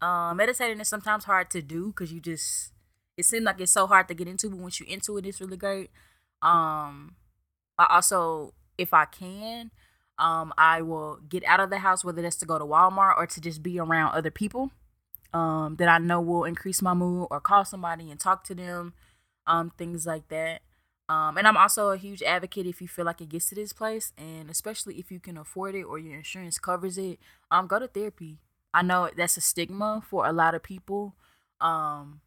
Um, 0.00 0.36
meditating 0.36 0.80
is 0.80 0.88
sometimes 0.88 1.24
hard 1.24 1.50
to 1.50 1.62
do 1.62 1.88
because 1.88 2.12
you 2.12 2.20
just 2.20 2.72
it 3.16 3.24
seems 3.24 3.44
like 3.44 3.60
it's 3.60 3.72
so 3.72 3.86
hard 3.86 4.08
to 4.08 4.14
get 4.14 4.28
into, 4.28 4.48
but 4.48 4.58
once 4.58 4.80
you're 4.80 4.88
into 4.88 5.16
it, 5.18 5.26
it's 5.26 5.40
really 5.40 5.56
great. 5.56 5.90
Um, 6.40 7.16
I 7.78 7.86
also, 7.90 8.54
if 8.78 8.94
I 8.94 9.04
can, 9.04 9.70
um, 10.18 10.52
I 10.56 10.82
will 10.82 11.20
get 11.28 11.44
out 11.44 11.60
of 11.60 11.70
the 11.70 11.78
house, 11.78 12.04
whether 12.04 12.22
that's 12.22 12.36
to 12.36 12.46
go 12.46 12.58
to 12.58 12.64
Walmart 12.64 13.16
or 13.16 13.26
to 13.26 13.40
just 13.40 13.62
be 13.62 13.78
around 13.78 14.14
other 14.14 14.30
people, 14.30 14.70
um, 15.32 15.76
that 15.76 15.88
I 15.88 15.98
know 15.98 16.20
will 16.20 16.44
increase 16.44 16.82
my 16.82 16.94
mood, 16.94 17.28
or 17.30 17.40
call 17.40 17.64
somebody 17.64 18.10
and 18.10 18.18
talk 18.18 18.44
to 18.44 18.54
them, 18.54 18.94
um, 19.46 19.72
things 19.76 20.06
like 20.06 20.28
that. 20.28 20.62
Um, 21.08 21.36
and 21.36 21.46
I'm 21.46 21.56
also 21.56 21.90
a 21.90 21.96
huge 21.96 22.22
advocate 22.22 22.66
if 22.66 22.80
you 22.80 22.88
feel 22.88 23.04
like 23.04 23.20
it 23.20 23.28
gets 23.28 23.48
to 23.48 23.54
this 23.54 23.72
place, 23.72 24.12
and 24.16 24.48
especially 24.48 24.94
if 24.94 25.10
you 25.10 25.20
can 25.20 25.36
afford 25.36 25.74
it 25.74 25.82
or 25.82 25.98
your 25.98 26.16
insurance 26.16 26.58
covers 26.58 26.96
it, 26.96 27.18
um, 27.50 27.66
go 27.66 27.78
to 27.78 27.88
therapy. 27.88 28.38
I 28.72 28.82
know 28.82 29.10
that's 29.14 29.36
a 29.36 29.40
stigma 29.40 30.02
for 30.08 30.26
a 30.26 30.32
lot 30.32 30.54
of 30.54 30.62
people, 30.62 31.14
um, 31.60 32.20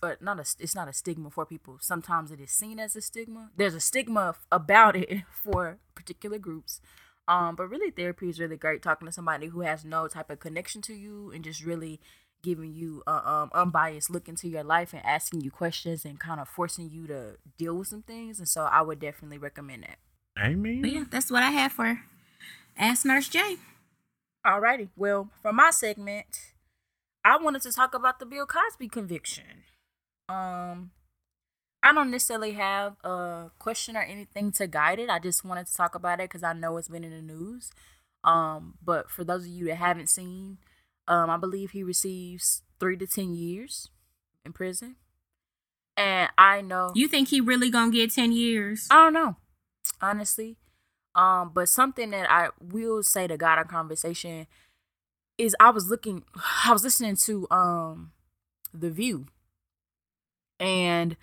but 0.00 0.20
not 0.20 0.38
a. 0.38 0.44
It's 0.58 0.74
not 0.74 0.88
a 0.88 0.92
stigma 0.92 1.30
for 1.30 1.46
people. 1.46 1.78
Sometimes 1.80 2.30
it 2.32 2.40
is 2.40 2.50
seen 2.50 2.80
as 2.80 2.96
a 2.96 3.00
stigma. 3.00 3.50
There's 3.56 3.74
a 3.74 3.80
stigma 3.80 4.34
about 4.50 4.96
it 4.96 5.22
for 5.30 5.78
particular 5.94 6.38
groups. 6.38 6.80
Um, 7.28 7.56
but 7.56 7.68
really, 7.68 7.90
therapy 7.90 8.28
is 8.28 8.40
really 8.40 8.56
great. 8.56 8.82
Talking 8.82 9.06
to 9.06 9.12
somebody 9.12 9.46
who 9.48 9.60
has 9.60 9.84
no 9.84 10.08
type 10.08 10.30
of 10.30 10.40
connection 10.40 10.82
to 10.82 10.94
you 10.94 11.30
and 11.32 11.44
just 11.44 11.64
really 11.64 12.00
giving 12.46 12.72
you 12.72 13.02
a 13.08 13.28
um, 13.28 13.50
unbiased 13.52 14.08
look 14.08 14.28
into 14.28 14.46
your 14.48 14.62
life 14.62 14.92
and 14.92 15.04
asking 15.04 15.40
you 15.40 15.50
questions 15.50 16.04
and 16.04 16.20
kind 16.20 16.40
of 16.40 16.48
forcing 16.48 16.88
you 16.88 17.08
to 17.08 17.36
deal 17.58 17.74
with 17.74 17.88
some 17.88 18.02
things. 18.02 18.38
And 18.38 18.48
so 18.48 18.62
I 18.62 18.82
would 18.82 19.00
definitely 19.00 19.38
recommend 19.38 19.82
that. 19.82 19.98
Amen. 20.38 20.80
But 20.80 20.92
yeah, 20.92 21.04
that's 21.10 21.28
what 21.28 21.42
I 21.42 21.50
have 21.50 21.72
for 21.72 22.02
Ask 22.78 23.04
Nurse 23.04 23.28
J. 23.28 23.56
Alrighty. 24.46 24.90
Well, 24.96 25.28
for 25.42 25.52
my 25.52 25.70
segment, 25.70 26.52
I 27.24 27.36
wanted 27.36 27.62
to 27.62 27.72
talk 27.72 27.94
about 27.94 28.20
the 28.20 28.26
Bill 28.26 28.46
Cosby 28.46 28.88
conviction. 28.90 29.64
Um, 30.28 30.92
I 31.82 31.92
don't 31.92 32.12
necessarily 32.12 32.52
have 32.52 32.94
a 33.02 33.50
question 33.58 33.96
or 33.96 34.02
anything 34.02 34.52
to 34.52 34.68
guide 34.68 35.00
it. 35.00 35.10
I 35.10 35.18
just 35.18 35.44
wanted 35.44 35.66
to 35.66 35.74
talk 35.74 35.96
about 35.96 36.20
it 36.20 36.30
because 36.30 36.44
I 36.44 36.52
know 36.52 36.76
it's 36.76 36.86
been 36.86 37.02
in 37.02 37.10
the 37.10 37.22
news. 37.22 37.72
Um, 38.22 38.74
but 38.84 39.10
for 39.10 39.24
those 39.24 39.46
of 39.46 39.50
you 39.50 39.66
that 39.66 39.76
haven't 39.76 40.10
seen, 40.10 40.58
um, 41.08 41.30
I 41.30 41.36
believe 41.36 41.70
he 41.70 41.82
receives 41.82 42.62
three 42.80 42.96
to 42.96 43.06
ten 43.06 43.34
years 43.34 43.88
in 44.44 44.52
prison. 44.52 44.96
And 45.96 46.30
I 46.36 46.60
know 46.60 46.92
You 46.94 47.08
think 47.08 47.28
he 47.28 47.40
really 47.40 47.70
gonna 47.70 47.90
get 47.90 48.12
ten 48.12 48.32
years? 48.32 48.86
I 48.90 48.96
don't 49.04 49.14
know, 49.14 49.36
honestly. 50.00 50.56
Um, 51.14 51.50
but 51.54 51.68
something 51.70 52.10
that 52.10 52.30
I 52.30 52.50
will 52.60 53.02
say 53.02 53.26
to 53.26 53.38
God 53.38 53.58
on 53.58 53.66
conversation 53.68 54.46
is 55.38 55.56
I 55.58 55.70
was 55.70 55.88
looking, 55.88 56.24
I 56.66 56.72
was 56.72 56.84
listening 56.84 57.16
to 57.24 57.46
um, 57.50 58.12
The 58.74 58.90
View, 58.90 59.26
and 60.60 61.16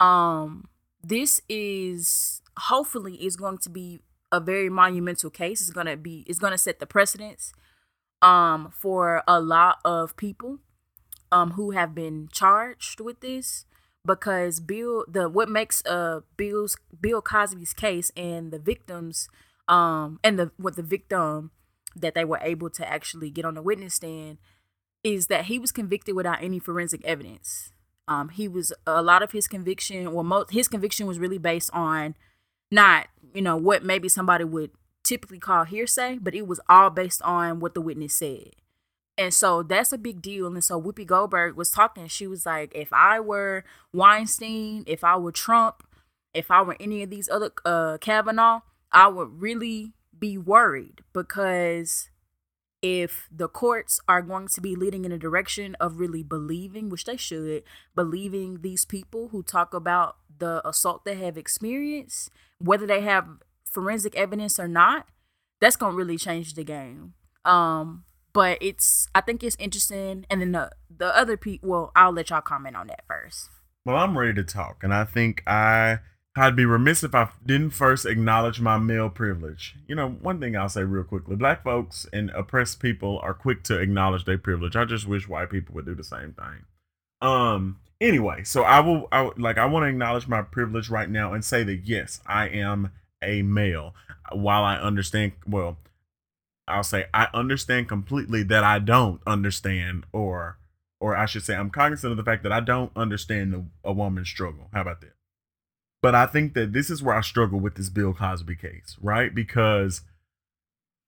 um, 0.00 0.68
this 1.02 1.40
is 1.48 2.40
hopefully 2.58 3.14
is 3.16 3.36
going 3.36 3.58
to 3.58 3.68
be 3.68 4.00
a 4.32 4.40
very 4.40 4.70
monumental 4.70 5.30
case. 5.30 5.60
It's 5.60 5.70
gonna 5.70 5.96
be, 5.96 6.24
it's 6.26 6.38
gonna 6.38 6.58
set 6.58 6.78
the 6.80 6.86
precedence, 6.86 7.52
um, 8.22 8.72
for 8.72 9.22
a 9.26 9.40
lot 9.40 9.78
of 9.84 10.16
people, 10.16 10.58
um, 11.32 11.52
who 11.52 11.72
have 11.72 11.94
been 11.94 12.28
charged 12.32 13.00
with 13.00 13.20
this 13.20 13.66
because 14.06 14.60
Bill 14.60 15.04
the 15.08 15.28
what 15.28 15.48
makes 15.48 15.84
uh 15.84 16.20
Bill's 16.36 16.76
Bill 16.98 17.20
Cosby's 17.20 17.74
case 17.74 18.10
and 18.16 18.52
the 18.52 18.58
victims 18.58 19.28
um 19.68 20.20
and 20.22 20.38
the 20.38 20.52
what 20.56 20.76
the 20.76 20.82
victim 20.82 21.50
that 21.96 22.14
they 22.14 22.24
were 22.24 22.38
able 22.42 22.70
to 22.70 22.88
actually 22.88 23.30
get 23.30 23.44
on 23.44 23.54
the 23.54 23.62
witness 23.62 23.94
stand 23.94 24.38
is 25.02 25.26
that 25.26 25.46
he 25.46 25.58
was 25.58 25.72
convicted 25.72 26.14
without 26.14 26.42
any 26.42 26.58
forensic 26.58 27.04
evidence. 27.04 27.72
Um 28.06 28.28
he 28.28 28.46
was 28.48 28.72
a 28.86 29.02
lot 29.02 29.22
of 29.22 29.32
his 29.32 29.48
conviction 29.48 30.12
well 30.12 30.24
most 30.24 30.52
his 30.52 30.68
conviction 30.68 31.06
was 31.06 31.18
really 31.18 31.38
based 31.38 31.70
on 31.72 32.14
not, 32.70 33.08
you 33.34 33.42
know, 33.42 33.56
what 33.56 33.84
maybe 33.84 34.08
somebody 34.08 34.44
would 34.44 34.70
typically 35.06 35.38
call 35.38 35.64
hearsay, 35.64 36.18
but 36.20 36.34
it 36.34 36.46
was 36.46 36.60
all 36.68 36.90
based 36.90 37.22
on 37.22 37.60
what 37.60 37.74
the 37.74 37.80
witness 37.80 38.14
said. 38.14 38.50
And 39.18 39.32
so 39.32 39.62
that's 39.62 39.92
a 39.92 39.98
big 39.98 40.20
deal. 40.20 40.46
And 40.46 40.62
so 40.62 40.80
Whoopi 40.80 41.06
Goldberg 41.06 41.56
was 41.56 41.70
talking. 41.70 42.06
She 42.08 42.26
was 42.26 42.44
like, 42.44 42.72
if 42.74 42.92
I 42.92 43.18
were 43.18 43.64
Weinstein, 43.92 44.84
if 44.86 45.02
I 45.02 45.16
were 45.16 45.32
Trump, 45.32 45.82
if 46.34 46.50
I 46.50 46.60
were 46.60 46.76
any 46.78 47.02
of 47.02 47.08
these 47.08 47.28
other 47.28 47.50
uh 47.64 47.96
Kavanaugh, 47.98 48.60
I 48.92 49.08
would 49.08 49.40
really 49.40 49.94
be 50.18 50.36
worried 50.36 51.02
because 51.12 52.10
if 52.82 53.28
the 53.34 53.48
courts 53.48 54.00
are 54.06 54.22
going 54.22 54.48
to 54.48 54.60
be 54.60 54.76
leading 54.76 55.04
in 55.04 55.12
a 55.12 55.18
direction 55.18 55.74
of 55.80 55.98
really 55.98 56.22
believing, 56.22 56.88
which 56.88 57.04
they 57.04 57.16
should, 57.16 57.62
believing 57.94 58.60
these 58.60 58.84
people 58.84 59.28
who 59.28 59.42
talk 59.42 59.72
about 59.72 60.16
the 60.38 60.66
assault 60.66 61.04
they 61.04 61.16
have 61.16 61.38
experienced, 61.38 62.30
whether 62.58 62.86
they 62.86 63.00
have 63.00 63.26
forensic 63.76 64.16
evidence 64.16 64.58
or 64.58 64.66
not, 64.66 65.06
that's 65.60 65.76
gonna 65.76 65.94
really 65.94 66.16
change 66.16 66.54
the 66.54 66.64
game. 66.64 67.12
Um, 67.44 68.04
but 68.32 68.56
it's 68.62 69.06
I 69.14 69.20
think 69.20 69.44
it's 69.44 69.56
interesting. 69.58 70.24
And 70.30 70.40
then 70.40 70.52
the 70.52 70.70
the 70.88 71.14
other 71.14 71.36
people, 71.36 71.68
well, 71.68 71.92
I'll 71.94 72.12
let 72.12 72.30
y'all 72.30 72.40
comment 72.40 72.74
on 72.74 72.86
that 72.86 73.04
first. 73.06 73.50
Well, 73.84 73.96
I'm 73.96 74.16
ready 74.16 74.32
to 74.34 74.44
talk, 74.44 74.82
and 74.82 74.94
I 74.94 75.04
think 75.04 75.42
I 75.46 75.98
I'd 76.38 76.56
be 76.56 76.64
remiss 76.64 77.04
if 77.04 77.14
I 77.14 77.28
didn't 77.44 77.70
first 77.70 78.06
acknowledge 78.06 78.60
my 78.60 78.78
male 78.78 79.10
privilege. 79.10 79.76
You 79.86 79.94
know, 79.94 80.08
one 80.08 80.40
thing 80.40 80.56
I'll 80.56 80.70
say 80.70 80.84
real 80.84 81.04
quickly: 81.04 81.36
black 81.36 81.62
folks 81.62 82.06
and 82.14 82.30
oppressed 82.30 82.80
people 82.80 83.20
are 83.22 83.34
quick 83.34 83.62
to 83.64 83.78
acknowledge 83.78 84.24
their 84.24 84.38
privilege. 84.38 84.74
I 84.74 84.86
just 84.86 85.06
wish 85.06 85.28
white 85.28 85.50
people 85.50 85.74
would 85.74 85.86
do 85.86 85.94
the 85.94 86.04
same 86.04 86.34
thing. 86.34 86.64
Um. 87.20 87.80
Anyway, 87.98 88.44
so 88.44 88.62
I 88.62 88.80
will. 88.80 89.08
I 89.12 89.30
like. 89.36 89.58
I 89.58 89.66
want 89.66 89.84
to 89.84 89.88
acknowledge 89.88 90.28
my 90.28 90.42
privilege 90.42 90.90
right 90.90 91.08
now 91.08 91.32
and 91.34 91.44
say 91.44 91.62
that 91.62 91.82
yes, 91.84 92.20
I 92.26 92.48
am 92.48 92.90
a 93.22 93.42
male. 93.42 93.94
While 94.32 94.64
I 94.64 94.76
understand, 94.76 95.32
well, 95.46 95.78
I'll 96.68 96.82
say 96.82 97.06
I 97.14 97.28
understand 97.32 97.88
completely 97.88 98.42
that 98.44 98.64
I 98.64 98.78
don't 98.78 99.20
understand, 99.26 100.04
or, 100.12 100.58
or 101.00 101.16
I 101.16 101.26
should 101.26 101.44
say, 101.44 101.54
I'm 101.54 101.70
cognizant 101.70 102.10
of 102.10 102.16
the 102.16 102.24
fact 102.24 102.42
that 102.42 102.52
I 102.52 102.60
don't 102.60 102.90
understand 102.96 103.54
a, 103.54 103.88
a 103.88 103.92
woman's 103.92 104.28
struggle. 104.28 104.68
How 104.72 104.82
about 104.82 105.00
that? 105.02 105.12
But 106.02 106.14
I 106.14 106.26
think 106.26 106.54
that 106.54 106.72
this 106.72 106.90
is 106.90 107.02
where 107.02 107.16
I 107.16 107.20
struggle 107.20 107.58
with 107.60 107.74
this 107.74 107.88
Bill 107.88 108.12
Cosby 108.12 108.56
case, 108.56 108.96
right? 109.00 109.34
Because 109.34 110.02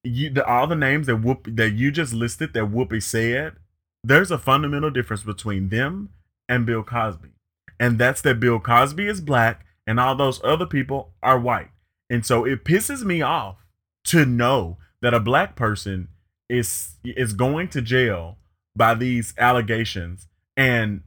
you, 0.05 0.31
the, 0.31 0.45
all 0.45 0.67
the 0.67 0.75
names 0.75 1.07
that 1.07 1.17
Whoop 1.17 1.47
that 1.57 1.73
you 1.73 1.91
just 1.91 2.13
listed 2.13 2.55
that 2.55 2.73
Whoopi 2.73 3.03
said, 3.03 3.55
there's 4.03 4.31
a 4.31 4.39
fundamental 4.39 4.91
difference 4.91 5.23
between 5.23 5.69
them 5.69 6.11
and 6.49 6.65
Bill 6.65 6.83
Cosby, 6.83 7.31
and 7.79 7.99
that's 7.99 8.23
that 8.23 8.41
Bill 8.41 8.61
Cosby 8.61 9.07
is 9.07 9.21
black 9.21 9.67
and 9.87 9.99
all 9.99 10.15
those 10.15 10.41
other 10.45 10.67
people 10.67 11.15
are 11.23 11.39
white, 11.39 11.71
and 12.11 12.25
so 12.25 12.45
it 12.45 12.65
pisses 12.65 13.05
me 13.05 13.23
off 13.23 13.57
to 14.05 14.25
know 14.25 14.79
that 15.03 15.15
a 15.15 15.21
black 15.21 15.57
person 15.57 16.09
is 16.49 16.97
is 17.05 17.33
going 17.33 17.69
to 17.69 17.83
jail 17.83 18.39
by 18.75 18.95
these 18.95 19.35
allegations 19.39 20.29
and 20.57 21.03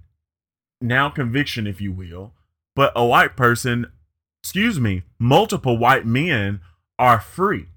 now 0.82 1.10
conviction, 1.10 1.68
if 1.68 1.80
you 1.80 1.91
will, 1.91 2.34
but 2.76 2.91
a 2.95 3.06
white 3.06 3.36
person, 3.36 3.91
excuse 4.43 4.80
me, 4.80 5.04
multiple 5.20 5.78
white 5.78 6.06
men 6.06 6.62
are 6.97 7.20
free. 7.20 7.68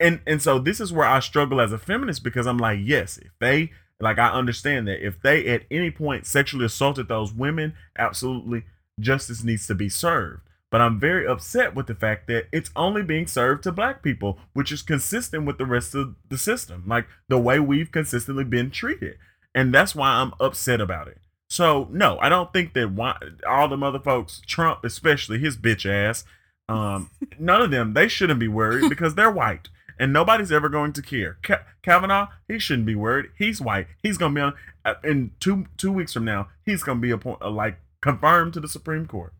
And 0.00 0.20
and 0.26 0.42
so 0.42 0.58
this 0.58 0.80
is 0.80 0.92
where 0.92 1.06
I 1.06 1.20
struggle 1.20 1.60
as 1.60 1.72
a 1.72 1.78
feminist 1.78 2.24
because 2.24 2.46
I'm 2.46 2.58
like, 2.58 2.80
yes, 2.82 3.18
if 3.18 3.30
they 3.40 3.70
like 4.00 4.18
I 4.18 4.30
understand 4.30 4.88
that 4.88 5.04
if 5.04 5.20
they 5.22 5.46
at 5.46 5.62
any 5.70 5.90
point 5.90 6.26
sexually 6.26 6.64
assaulted 6.64 7.08
those 7.08 7.32
women, 7.32 7.74
absolutely 7.96 8.64
justice 8.98 9.44
needs 9.44 9.66
to 9.68 9.74
be 9.74 9.88
served. 9.88 10.43
But 10.74 10.80
I'm 10.80 10.98
very 10.98 11.24
upset 11.24 11.76
with 11.76 11.86
the 11.86 11.94
fact 11.94 12.26
that 12.26 12.46
it's 12.50 12.72
only 12.74 13.04
being 13.04 13.28
served 13.28 13.62
to 13.62 13.70
black 13.70 14.02
people, 14.02 14.40
which 14.54 14.72
is 14.72 14.82
consistent 14.82 15.46
with 15.46 15.56
the 15.56 15.66
rest 15.66 15.94
of 15.94 16.16
the 16.28 16.36
system, 16.36 16.82
like 16.84 17.06
the 17.28 17.38
way 17.38 17.60
we've 17.60 17.92
consistently 17.92 18.42
been 18.42 18.72
treated. 18.72 19.16
And 19.54 19.72
that's 19.72 19.94
why 19.94 20.08
I'm 20.08 20.32
upset 20.40 20.80
about 20.80 21.06
it. 21.06 21.18
So 21.48 21.86
no, 21.92 22.18
I 22.18 22.28
don't 22.28 22.52
think 22.52 22.74
that 22.74 22.90
why, 22.90 23.16
all 23.48 23.68
the 23.68 23.76
mother 23.76 24.00
folks, 24.00 24.42
Trump 24.48 24.82
especially, 24.82 25.38
his 25.38 25.56
bitch 25.56 25.88
ass, 25.88 26.24
um, 26.68 27.08
none 27.38 27.62
of 27.62 27.70
them, 27.70 27.94
they 27.94 28.08
shouldn't 28.08 28.40
be 28.40 28.48
worried 28.48 28.88
because 28.88 29.14
they're 29.14 29.30
white 29.30 29.68
and 29.96 30.12
nobody's 30.12 30.50
ever 30.50 30.68
going 30.68 30.92
to 30.94 31.02
care. 31.02 31.38
Ka- 31.44 31.62
Kavanaugh, 31.82 32.30
he 32.48 32.58
shouldn't 32.58 32.86
be 32.86 32.96
worried. 32.96 33.26
He's 33.38 33.60
white. 33.60 33.86
He's 34.02 34.18
gonna 34.18 34.34
be 34.34 34.40
on 34.40 34.54
uh, 34.84 34.94
in 35.04 35.30
two 35.38 35.66
two 35.76 35.92
weeks 35.92 36.14
from 36.14 36.24
now. 36.24 36.48
He's 36.66 36.82
gonna 36.82 36.98
be 36.98 37.12
appoint, 37.12 37.48
like 37.48 37.78
confirmed 38.00 38.54
to 38.54 38.60
the 38.60 38.66
Supreme 38.66 39.06
Court. 39.06 39.32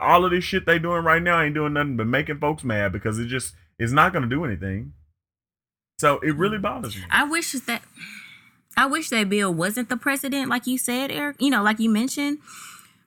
Mm. 0.00 0.08
All 0.08 0.24
of 0.24 0.30
this 0.30 0.44
shit 0.44 0.66
they 0.66 0.78
doing 0.78 1.04
right 1.04 1.22
now 1.22 1.40
ain't 1.40 1.54
doing 1.54 1.74
nothing 1.74 1.96
but 1.96 2.06
making 2.06 2.38
folks 2.38 2.64
mad 2.64 2.92
because 2.92 3.18
it 3.18 3.26
just 3.26 3.54
is 3.78 3.92
not 3.92 4.12
gonna 4.12 4.26
do 4.26 4.44
anything. 4.44 4.92
So 5.98 6.18
it 6.20 6.34
really 6.36 6.58
bothers 6.58 6.96
me. 6.96 7.02
I 7.10 7.24
wish 7.24 7.52
that 7.52 7.82
I 8.76 8.86
wish 8.86 9.10
that 9.10 9.28
Bill 9.28 9.52
wasn't 9.52 9.88
the 9.88 9.96
president, 9.96 10.48
like 10.48 10.66
you 10.66 10.78
said, 10.78 11.10
Eric. 11.10 11.36
You 11.40 11.50
know, 11.50 11.62
like 11.62 11.78
you 11.78 11.90
mentioned. 11.90 12.38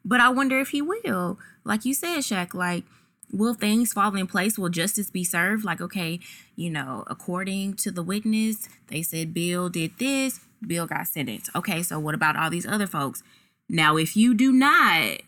But 0.05 0.19
I 0.19 0.29
wonder 0.29 0.59
if 0.59 0.69
he 0.69 0.81
will. 0.81 1.39
Like 1.63 1.85
you 1.85 1.93
said, 1.93 2.19
Shaq, 2.19 2.53
like, 2.53 2.83
will 3.31 3.53
things 3.53 3.93
fall 3.93 4.15
in 4.15 4.27
place? 4.27 4.59
Will 4.59 4.69
justice 4.69 5.09
be 5.09 5.23
served? 5.23 5.63
Like, 5.63 5.81
okay, 5.81 6.19
you 6.55 6.69
know, 6.69 7.03
according 7.07 7.75
to 7.75 7.91
the 7.91 8.03
witness, 8.03 8.67
they 8.87 9.01
said 9.01 9.33
Bill 9.33 9.69
did 9.69 9.97
this, 9.97 10.41
Bill 10.65 10.85
got 10.85 11.07
sentenced. 11.07 11.49
Okay, 11.55 11.81
so 11.81 11.99
what 11.99 12.15
about 12.15 12.35
all 12.35 12.49
these 12.49 12.67
other 12.67 12.87
folks? 12.87 13.23
Now, 13.69 13.97
if 13.97 14.15
you 14.17 14.33
do 14.33 14.51
not 14.51 15.21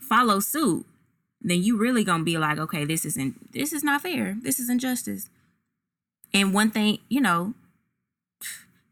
follow 0.00 0.40
suit, 0.40 0.86
then 1.44 1.62
you 1.62 1.76
really 1.76 2.02
gonna 2.04 2.24
be 2.24 2.38
like, 2.38 2.58
okay, 2.58 2.84
this 2.84 3.04
isn't 3.04 3.52
this 3.52 3.72
is 3.72 3.84
not 3.84 4.00
fair. 4.02 4.36
This 4.42 4.58
is 4.58 4.68
injustice. 4.70 5.28
And 6.32 6.52
one 6.52 6.70
thing, 6.70 6.98
you 7.08 7.20
know, 7.20 7.54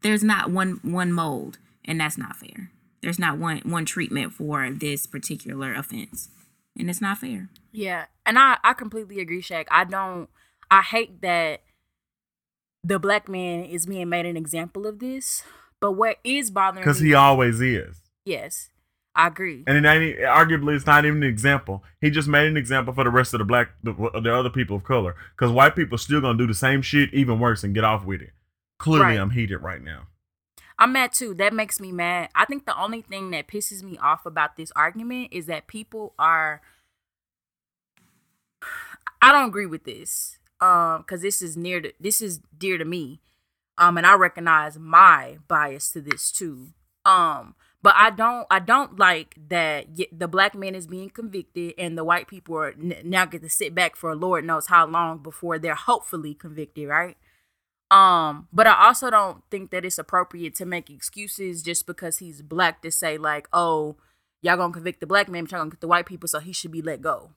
there's 0.01 0.23
not 0.23 0.51
one 0.51 0.79
one 0.83 1.11
mold, 1.11 1.57
and 1.83 1.99
that's 1.99 2.17
not 2.17 2.35
fair. 2.35 2.71
There's 3.01 3.19
not 3.19 3.37
one 3.37 3.59
one 3.65 3.85
treatment 3.85 4.33
for 4.33 4.69
this 4.69 5.05
particular 5.05 5.73
offense, 5.73 6.29
and 6.77 6.89
it's 6.89 7.01
not 7.01 7.17
fair. 7.17 7.49
Yeah, 7.71 8.05
and 8.25 8.37
I 8.39 8.57
I 8.63 8.73
completely 8.73 9.19
agree, 9.19 9.41
Shaq. 9.41 9.65
I 9.71 9.83
don't. 9.83 10.29
I 10.71 10.81
hate 10.81 11.21
that 11.21 11.61
the 12.83 12.99
black 12.99 13.27
man 13.29 13.63
is 13.65 13.85
being 13.85 14.09
made 14.09 14.25
an 14.25 14.37
example 14.37 14.85
of 14.87 14.99
this. 14.99 15.43
But 15.79 15.93
what 15.93 16.17
is 16.23 16.49
bothering 16.49 16.81
Because 16.83 16.99
he 16.99 17.13
always 17.13 17.59
is. 17.59 17.97
yes, 18.25 18.69
I 19.15 19.27
agree. 19.27 19.63
And 19.67 19.77
it 19.77 19.87
ain't, 19.87 20.19
arguably, 20.19 20.75
it's 20.75 20.87
not 20.87 21.05
even 21.05 21.21
an 21.21 21.29
example. 21.29 21.83
He 22.01 22.09
just 22.09 22.27
made 22.27 22.47
an 22.47 22.57
example 22.57 22.93
for 22.93 23.03
the 23.03 23.11
rest 23.11 23.33
of 23.35 23.37
the 23.37 23.45
black, 23.45 23.69
the, 23.83 23.93
the 23.93 24.33
other 24.33 24.49
people 24.49 24.75
of 24.77 24.83
color. 24.83 25.15
Because 25.35 25.51
white 25.51 25.75
people 25.75 25.97
still 25.99 26.19
gonna 26.19 26.37
do 26.37 26.47
the 26.47 26.53
same 26.55 26.81
shit, 26.81 27.13
even 27.13 27.39
worse, 27.39 27.63
and 27.63 27.75
get 27.75 27.83
off 27.83 28.05
with 28.05 28.21
it. 28.21 28.31
Clearly, 28.79 29.05
Right. 29.05 29.19
I'm 29.19 29.29
heated 29.29 29.57
right 29.57 29.81
now. 29.81 30.07
I'm 30.79 30.91
mad 30.91 31.13
too. 31.13 31.35
That 31.35 31.53
makes 31.53 31.79
me 31.79 31.91
mad. 31.91 32.29
I 32.33 32.45
think 32.45 32.65
the 32.65 32.79
only 32.81 33.01
thing 33.01 33.29
that 33.31 33.47
pisses 33.47 33.83
me 33.83 33.97
off 33.99 34.25
about 34.25 34.57
this 34.57 34.71
argument 34.75 35.29
is 35.31 35.45
that 35.45 35.67
people 35.67 36.13
are. 36.17 36.61
I 39.21 39.31
don't 39.31 39.47
agree 39.47 39.67
with 39.67 39.83
this, 39.83 40.39
um, 40.59 41.01
because 41.01 41.21
this 41.21 41.41
is 41.43 41.55
near 41.55 41.79
to 41.81 41.93
this 41.99 42.21
is 42.21 42.39
dear 42.57 42.79
to 42.79 42.85
me, 42.85 43.21
um, 43.77 43.97
and 43.97 44.07
I 44.07 44.15
recognize 44.15 44.79
my 44.79 45.37
bias 45.47 45.89
to 45.89 46.01
this 46.01 46.31
too, 46.31 46.69
um. 47.05 47.53
But 47.83 47.95
I 47.97 48.11
don't, 48.11 48.47
I 48.49 48.59
don't 48.59 48.97
like 48.97 49.35
that 49.49 49.87
the 50.11 50.27
black 50.29 50.55
man 50.55 50.73
is 50.73 50.87
being 50.87 51.09
convicted 51.09 51.73
and 51.77 51.97
the 51.97 52.05
white 52.05 52.29
people 52.29 52.55
are 52.55 52.69
n- 52.69 52.95
now 53.03 53.25
get 53.25 53.41
to 53.41 53.49
sit 53.49 53.75
back 53.75 53.97
for 53.97 54.15
Lord 54.15 54.45
knows 54.45 54.67
how 54.67 54.87
long 54.87 55.17
before 55.17 55.59
they're 55.59 55.75
hopefully 55.75 56.33
convicted, 56.33 56.87
right? 56.87 57.17
Um, 57.91 58.47
but 58.53 58.67
I 58.67 58.87
also 58.87 59.09
don't 59.09 59.43
think 59.51 59.69
that 59.71 59.83
it's 59.85 59.99
appropriate 59.99 60.55
to 60.55 60.65
make 60.65 60.89
excuses 60.89 61.61
just 61.61 61.85
because 61.85 62.17
he's 62.17 62.41
black 62.41 62.81
to 62.81 62.91
say 62.91 63.17
like, 63.17 63.47
oh, 63.51 63.97
y'all 64.41 64.57
gonna 64.57 64.73
convict 64.73 65.01
the 65.01 65.05
black 65.05 65.27
man, 65.29 65.43
but 65.43 65.51
y'all 65.51 65.59
gonna 65.59 65.71
get 65.71 65.81
the 65.81 65.87
white 65.87 66.05
people, 66.05 66.27
so 66.27 66.39
he 66.39 66.53
should 66.53 66.71
be 66.71 66.81
let 66.81 67.01
go. 67.01 67.31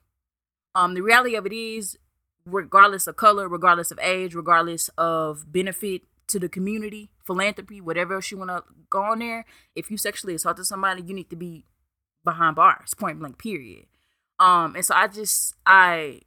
Um, 0.73 0.93
the 0.93 1.01
reality 1.03 1.35
of 1.35 1.45
it 1.45 1.53
is, 1.53 1.99
regardless 2.45 3.05
of 3.05 3.17
color, 3.17 3.47
regardless 3.47 3.91
of 3.91 3.99
age, 4.01 4.33
regardless 4.33 4.89
of 4.97 5.51
benefit 5.51 6.03
to 6.27 6.39
the 6.39 6.49
community, 6.49 7.09
philanthropy, 7.25 7.81
whatever 7.81 8.15
else 8.15 8.31
you 8.31 8.37
wanna 8.37 8.63
go 8.89 9.01
on 9.01 9.19
there, 9.19 9.45
if 9.75 9.89
you 9.91 9.97
sexually 9.97 10.35
assaulted 10.35 10.65
somebody, 10.65 11.01
you 11.01 11.13
need 11.13 11.29
to 11.29 11.35
be 11.35 11.65
behind 12.23 12.55
bars, 12.55 12.93
point 12.93 13.19
blank, 13.19 13.37
period. 13.37 13.85
Um, 14.39 14.75
and 14.75 14.85
so 14.85 14.93
I 14.95 15.07
just 15.07 15.55
I 15.65 16.21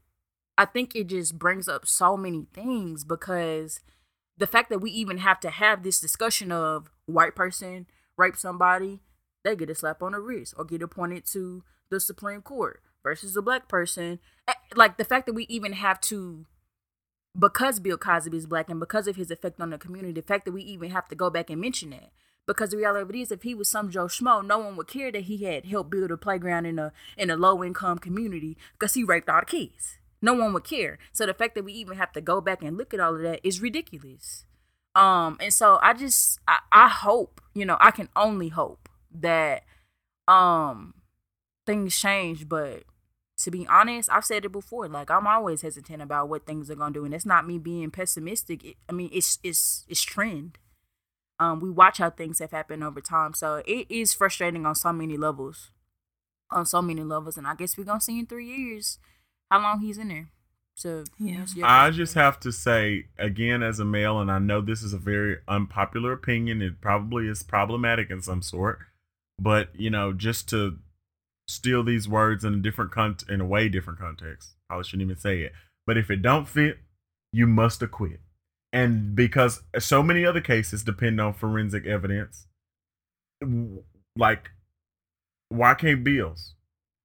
I 0.59 0.65
think 0.65 0.95
it 0.95 1.07
just 1.07 1.39
brings 1.39 1.69
up 1.69 1.87
so 1.87 2.17
many 2.17 2.47
things 2.53 3.05
because 3.05 3.81
the 4.37 4.47
fact 4.47 4.71
that 4.71 4.81
we 4.81 4.91
even 4.91 5.19
have 5.19 5.41
to 5.41 5.51
have 5.51 5.83
this 5.83 6.01
discussion 6.01 6.51
of 6.51 6.91
white 7.07 7.35
person 7.35 7.87
rape 8.17 8.37
somebody, 8.37 9.01
they 9.45 9.55
get 9.55 9.71
a 9.71 9.75
slap 9.75 10.03
on 10.03 10.13
the 10.13 10.21
wrist 10.21 10.55
or 10.57 10.65
get 10.65 10.83
appointed 10.83 11.25
to 11.27 11.63
the 11.91 12.01
Supreme 12.01 12.43
Court 12.43 12.83
versus 13.03 13.37
a 13.37 13.43
black 13.43 13.69
person. 13.69 14.19
Eh, 14.49 14.55
Like 14.75 14.97
the 14.97 15.05
fact 15.05 15.27
that 15.27 15.35
we 15.35 15.45
even 15.45 15.73
have 15.75 16.01
to, 16.03 16.47
because 17.39 17.81
Bill 17.81 17.97
Cosby 17.97 18.37
is 18.37 18.47
black 18.47 18.69
and 18.69 18.81
because 18.81 19.07
of 19.07 19.17
his 19.17 19.31
effect 19.31 19.61
on 19.61 19.71
the 19.71 19.79
community, 19.79 20.21
the 20.21 20.27
fact 20.27 20.45
that 20.45 20.53
we 20.53 20.63
even 20.63 20.91
have 20.91 21.09
to 21.09 21.15
go 21.15 21.31
back 21.31 21.51
and 21.51 21.61
mention 21.61 21.91
that. 21.91 22.11
Because 22.47 22.71
the 22.71 22.79
reality 22.79 23.03
of 23.03 23.11
it 23.11 23.17
is, 23.17 23.31
if 23.31 23.43
he 23.43 23.55
was 23.55 23.71
some 23.71 23.91
Joe 23.91 24.07
Schmo, 24.07 24.45
no 24.45 24.59
one 24.59 24.77
would 24.77 24.89
care 24.89 25.13
that 25.13 25.23
he 25.23 25.45
had 25.45 25.67
helped 25.67 25.91
build 25.91 26.11
a 26.11 26.17
playground 26.17 26.67
in 26.67 26.79
a 26.79 26.93
in 27.17 27.31
a 27.31 27.37
low 27.37 27.63
income 27.63 27.99
community 27.99 28.57
because 28.73 28.95
he 28.95 29.05
raped 29.05 29.29
all 29.29 29.41
the 29.41 29.47
kids. 29.47 29.99
No 30.21 30.35
one 30.35 30.53
would 30.53 30.65
care. 30.65 30.99
So 31.13 31.27
the 31.27 31.35
fact 31.35 31.55
that 31.55 31.65
we 31.65 31.73
even 31.75 31.97
have 31.97 32.13
to 32.13 32.21
go 32.21 32.41
back 32.41 32.63
and 32.63 32.77
look 32.77 32.93
at 32.93 33.01
all 33.01 33.15
of 33.15 33.23
that 33.23 33.41
is 33.47 33.61
ridiculous. 33.61 34.45
Um, 34.95 35.37
and 35.41 35.53
so 35.53 35.79
I 35.83 35.93
just 35.93 36.41
I, 36.49 36.59
I 36.73 36.89
hope, 36.89 37.41
you 37.55 37.65
know, 37.65 37.77
I 37.79 37.93
can 37.93 38.09
only 38.17 38.49
hope 38.49 38.89
that 39.13 39.63
um 40.27 40.95
things 41.67 41.97
change, 41.97 42.49
but 42.49 42.83
to 43.45 43.51
be 43.51 43.67
honest, 43.67 44.11
I've 44.11 44.25
said 44.25 44.45
it 44.45 44.53
before. 44.53 44.89
Like 44.89 45.11
I'm 45.11 45.27
always 45.27 45.63
hesitant 45.63 46.03
about 46.03 46.29
what 46.29 46.47
things 46.47 46.71
are 46.71 46.75
gonna 46.75 46.93
do, 46.95 47.05
and 47.05 47.15
it's 47.15 47.27
not 47.27 47.47
me 47.47 47.59
being 47.59 47.91
pessimistic. 47.91 48.65
It, 48.65 48.77
I 48.89 48.93
mean, 48.93 49.11
it's 49.13 49.39
it's 49.43 49.85
it's 49.89 50.03
trend. 50.03 50.59
Um, 51.39 51.61
we 51.61 51.71
watch 51.71 51.99
how 51.99 52.11
things 52.11 52.39
have 52.39 52.51
happened 52.51 52.85
over 52.85 53.01
time, 53.01 53.33
so 53.33 53.63
it 53.67 53.87
is 53.89 54.13
frustrating 54.13 54.67
on 54.67 54.75
so 54.75 54.93
many 54.93 55.17
levels, 55.17 55.71
on 56.51 56.67
so 56.67 56.83
many 56.83 57.03
levels, 57.03 57.39
and 57.39 57.47
I 57.47 57.55
guess 57.55 57.79
we're 57.79 57.85
gonna 57.85 58.01
see 58.01 58.19
in 58.19 58.27
three 58.27 58.47
years 58.47 58.99
how 59.51 59.63
long 59.63 59.81
he's 59.81 59.99
in 59.99 60.09
there. 60.09 60.29
So 60.75 61.05
Yeah. 61.19 61.45
I 61.63 61.91
just 61.91 62.15
have 62.15 62.41
to 62.41 62.53
say 62.53 63.07
again, 63.19 63.63
as 63.63 63.81
a 63.81 63.85
male, 63.85 64.19
and 64.21 64.31
I 64.31 64.39
know 64.39 64.61
this 64.61 64.83
is 64.83 64.95
a 64.95 64.99
very 64.99 65.39
unpopular 65.47 66.13
opinion. 66.13 66.63
It 66.63 66.81
probably 66.81 67.27
is 67.27 67.43
problematic 67.43 68.11
in 68.11 68.23
some 68.23 68.41
sort, 68.43 68.79
but 69.39 69.69
you 69.79 69.91
know, 69.91 70.13
just 70.13 70.49
to 70.51 70.79
steal 71.51 71.83
these 71.83 72.09
words 72.09 72.45
in 72.45 72.55
a 72.55 72.59
different 72.59 72.93
con- 72.93 73.17
in 73.29 73.41
a 73.41 73.47
way 73.47 73.69
different 73.69 73.99
context. 73.99 74.55
Probably 74.69 74.85
shouldn't 74.85 75.11
even 75.11 75.21
say 75.21 75.43
it. 75.43 75.53
But 75.87 75.97
if 75.97 76.11
it 76.11 76.23
don't 76.23 76.49
fit, 76.49 76.79
you 77.33 77.47
must 77.47 77.83
acquit. 77.83 78.21
And 78.73 79.15
because 79.17 79.63
so 79.79 80.03
many 80.03 80.25
other 80.25 80.41
cases 80.41 80.85
depend 80.85 81.21
on 81.21 81.35
forensic 81.35 81.87
evidence, 81.87 82.47
like 84.17 84.51
why 85.51 85.75
can't 85.75 86.05
bills? 86.05 86.55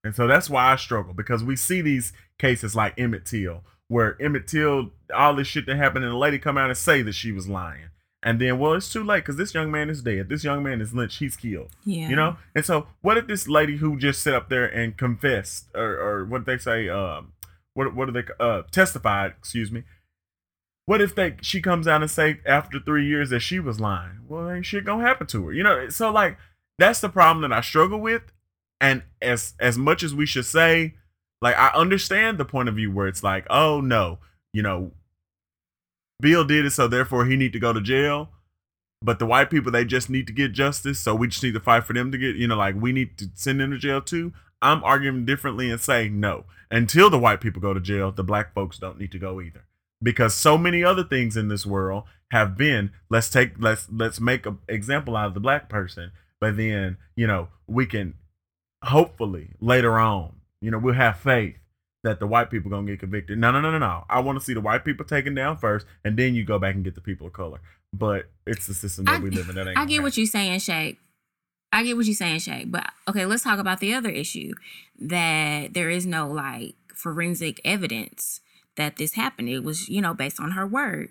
And 0.04 0.16
so 0.16 0.28
that's 0.28 0.50
why 0.50 0.72
I 0.72 0.76
struggle 0.76 1.14
because 1.14 1.44
we 1.44 1.56
see 1.56 1.82
these 1.82 2.14
cases 2.40 2.76
like 2.76 2.98
Emmett 2.98 3.26
Till, 3.26 3.64
where 3.88 4.22
Emmett 4.22 4.48
Till, 4.48 4.92
all 5.14 5.36
this 5.36 5.48
shit 5.48 5.66
that 5.66 5.78
happened, 5.78 6.06
and 6.06 6.14
the 6.14 6.18
lady 6.18 6.38
come 6.38 6.58
out 6.58 6.70
and 6.70 6.78
say 6.78 7.02
that 7.02 7.16
she 7.16 7.32
was 7.32 7.50
lying. 7.50 7.90
And 8.26 8.42
then, 8.42 8.58
well, 8.58 8.74
it's 8.74 8.92
too 8.92 9.04
late 9.04 9.20
because 9.20 9.38
this 9.38 9.54
young 9.54 9.70
man 9.70 9.88
is 9.88 10.02
dead. 10.02 10.30
This 10.30 10.44
young 10.44 10.64
man 10.64 10.82
is 10.82 10.96
lynched. 10.96 11.20
He's 11.20 11.38
killed. 11.38 11.70
Yeah. 11.86 12.10
You 12.10 12.16
know? 12.16 12.38
And 12.56 12.66
so, 12.66 12.88
what 13.02 13.20
if 13.20 13.28
this 13.28 13.48
lady 13.48 13.78
who 13.78 14.00
just 14.00 14.24
sat 14.24 14.34
up 14.34 14.50
there 14.50 14.66
and 14.66 14.98
confessed, 14.98 15.68
or, 15.76 16.00
or 16.02 16.26
what 16.26 16.44
did 16.44 16.48
they 16.48 16.58
say? 16.58 16.90
Um, 16.90 17.34
what 17.76 17.94
what 17.94 18.08
do 18.08 18.12
they 18.12 18.24
uh 18.40 18.64
testified? 18.72 19.36
Excuse 19.38 19.72
me. 19.72 19.84
What 20.88 21.02
if 21.02 21.14
they 21.14 21.36
she 21.42 21.62
comes 21.62 21.88
out 21.88 22.02
and 22.02 22.10
say 22.10 22.40
after 22.48 22.80
three 22.80 23.06
years 23.06 23.30
that 23.30 23.42
she 23.42 23.60
was 23.60 23.80
lying? 23.80 24.22
Well, 24.28 24.50
ain't 24.50 24.66
shit 24.66 24.86
gonna 24.86 25.04
happen 25.04 25.28
to 25.28 25.46
her. 25.46 25.54
You 25.54 25.62
know? 25.62 25.90
So 25.90 26.10
like 26.10 26.38
that's 26.80 27.02
the 27.02 27.10
problem 27.10 27.48
that 27.48 27.56
I 27.56 27.62
struggle 27.62 28.00
with. 28.00 28.24
And 28.82 29.04
as 29.22 29.54
as 29.60 29.78
much 29.78 30.02
as 30.02 30.16
we 30.16 30.26
should 30.26 30.46
say, 30.46 30.96
like 31.42 31.56
I 31.58 31.68
understand 31.70 32.40
the 32.40 32.46
point 32.46 32.70
of 32.70 32.76
view 32.76 32.92
where 32.92 33.08
it's 33.08 33.24
like, 33.24 33.46
oh 33.52 33.82
no, 33.82 34.18
you 34.52 34.64
know, 34.64 34.94
Bill 36.20 36.46
did 36.46 36.66
it, 36.66 36.72
so 36.72 36.88
therefore 36.88 37.26
he 37.26 37.36
need 37.36 37.54
to 37.54 37.60
go 37.60 37.74
to 37.74 37.82
jail. 37.82 38.30
But 39.02 39.20
the 39.20 39.26
white 39.26 39.50
people, 39.50 39.72
they 39.72 39.86
just 39.86 40.10
need 40.10 40.28
to 40.28 40.34
get 40.34 40.54
justice, 40.54 41.00
so 41.00 41.14
we 41.14 41.28
just 41.28 41.44
need 41.44 41.54
to 41.54 41.60
fight 41.60 41.84
for 41.84 41.94
them 41.94 42.12
to 42.12 42.18
get, 42.18 42.36
you 42.36 42.48
know, 42.48 42.58
like 42.58 42.76
we 42.76 42.92
need 42.92 43.18
to 43.20 43.30
send 43.36 43.60
them 43.60 43.72
to 43.72 43.78
jail 43.78 44.02
too. 44.02 44.34
I'm 44.62 44.84
arguing 44.84 45.26
differently 45.26 45.70
and 45.70 45.80
say 45.80 46.10
no. 46.10 46.46
Until 46.72 47.10
the 47.10 47.20
white 47.20 47.42
people 47.42 47.62
go 47.62 47.74
to 47.74 47.80
jail, 47.80 48.12
the 48.12 48.24
black 48.24 48.54
folks 48.54 48.80
don't 48.80 48.98
need 48.98 49.12
to 49.12 49.20
go 49.20 49.40
either. 49.42 49.66
Because 50.02 50.34
so 50.34 50.58
many 50.58 50.84
other 50.84 51.04
things 51.04 51.38
in 51.38 51.50
this 51.50 51.66
world 51.66 52.04
have 52.32 52.58
been, 52.58 52.92
let's 53.10 53.30
take 53.30 53.54
let's 53.60 53.88
let's 53.92 54.20
make 54.20 54.46
an 54.46 54.58
example 54.68 55.16
out 55.16 55.28
of 55.28 55.34
the 55.34 55.40
black 55.40 55.70
person, 55.70 56.12
but 56.40 56.58
then, 56.58 56.98
you 57.16 57.28
know, 57.28 57.50
we 57.68 57.86
can 57.86 58.16
hopefully 58.84 59.52
later 59.60 60.00
on, 60.00 60.38
you 60.62 60.72
know, 60.72 60.80
we'll 60.80 60.96
have 60.96 61.20
faith 61.20 61.56
that 62.06 62.20
the 62.20 62.28
white 62.28 62.50
people 62.50 62.70
gonna 62.72 62.88
get 62.88 63.00
convicted. 63.00 63.38
No, 63.38 63.52
no, 63.52 63.60
no, 63.60 63.72
no, 63.72 63.80
no. 63.80 64.06
I 64.10 64.20
want 64.22 64.40
to 64.40 64.46
see 64.46 64.54
the 64.54 64.62
white 64.62 64.86
people 64.86 65.06
taken 65.06 65.34
down 65.36 65.58
first, 65.58 65.86
and 66.06 66.16
then 66.16 66.36
you 66.36 66.46
go 66.46 66.58
back 66.60 66.76
and 66.76 66.84
get 66.84 66.96
the 66.96 67.02
people 67.02 67.28
of 67.28 67.34
color. 67.34 67.60
But 67.92 68.30
it's 68.46 68.68
the 68.68 68.74
system 68.74 69.06
that 69.06 69.16
I- 69.16 69.20
we 69.20 69.30
live 69.32 69.50
in. 69.50 69.56
That 69.56 69.68
ain't. 69.68 69.78
I 69.78 69.86
get 69.86 70.02
what 70.04 70.16
you're 70.16 70.26
saying, 70.28 70.60
Shay. 70.60 70.98
I 71.74 71.84
get 71.84 71.98
what 71.98 72.06
you're 72.06 72.16
saying, 72.16 72.40
Shay. 72.40 72.64
But 72.66 72.90
okay, 73.08 73.26
let's 73.26 73.44
talk 73.44 73.60
about 73.60 73.80
the 73.80 73.94
other 73.94 74.10
issue 74.10 74.54
that 75.00 75.74
there 75.74 75.90
is 75.90 76.06
no 76.06 76.30
like 76.30 76.76
forensic 76.94 77.60
evidence 77.66 78.40
that 78.78 78.98
this 78.98 79.14
happened. 79.14 79.50
It 79.50 79.64
was, 79.64 79.90
you 79.90 80.02
know, 80.02 80.14
based 80.14 80.40
on 80.40 80.52
her 80.52 80.66
word. 80.68 81.10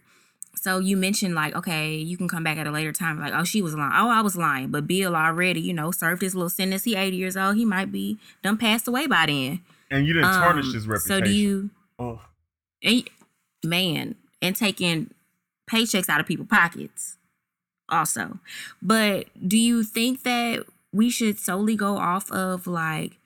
So 0.55 0.79
you 0.79 0.97
mentioned 0.97 1.35
like, 1.35 1.55
okay, 1.57 1.95
you 1.97 2.17
can 2.17 2.29
come 2.29 2.45
back 2.45 2.57
at 2.59 2.67
a 2.67 2.71
later 2.71 2.93
time, 2.93 3.19
like, 3.19 3.33
oh, 3.35 3.45
she 3.45 3.61
was 3.61 3.75
lying. 3.75 3.93
Oh, 3.95 4.09
I 4.09 4.21
was 4.21 4.37
lying. 4.37 4.69
But 4.69 4.87
Bill 4.87 5.17
already, 5.17 5.61
you 5.61 5.75
know, 5.75 5.91
served 5.91 6.23
his 6.23 6.35
little 6.35 6.49
sentence. 6.49 6.85
He 6.85 6.95
80 6.95 7.17
years 7.17 7.37
old. 7.37 7.57
He 7.57 7.65
might 7.65 7.91
be 7.91 8.19
done 8.43 8.57
passed 8.57 8.87
away 8.87 9.07
by 9.07 9.27
then. 9.27 9.61
And 9.95 10.07
you 10.07 10.13
didn't 10.13 10.31
tarnish 10.31 10.67
Um, 10.67 10.75
his 10.75 10.87
reputation. 10.89 11.19
So 11.19 11.25
do 11.25 11.31
you 11.31 11.71
Oh, 11.99 12.21
and, 12.83 13.09
man, 13.65 14.17
and 14.43 14.57
taking 14.57 15.15
paychecks 15.71 16.09
out 16.09 16.21
of 16.21 16.27
people's 16.27 16.49
pockets 16.49 17.17
also. 17.89 18.41
But 18.83 19.29
do 19.47 19.57
you 19.57 19.85
think 19.85 20.23
that 20.25 20.67
we 20.93 21.11
should 21.11 21.39
solely 21.39 21.77
go 21.77 21.97
off 21.97 22.31
of 22.33 22.67
like 22.67 23.19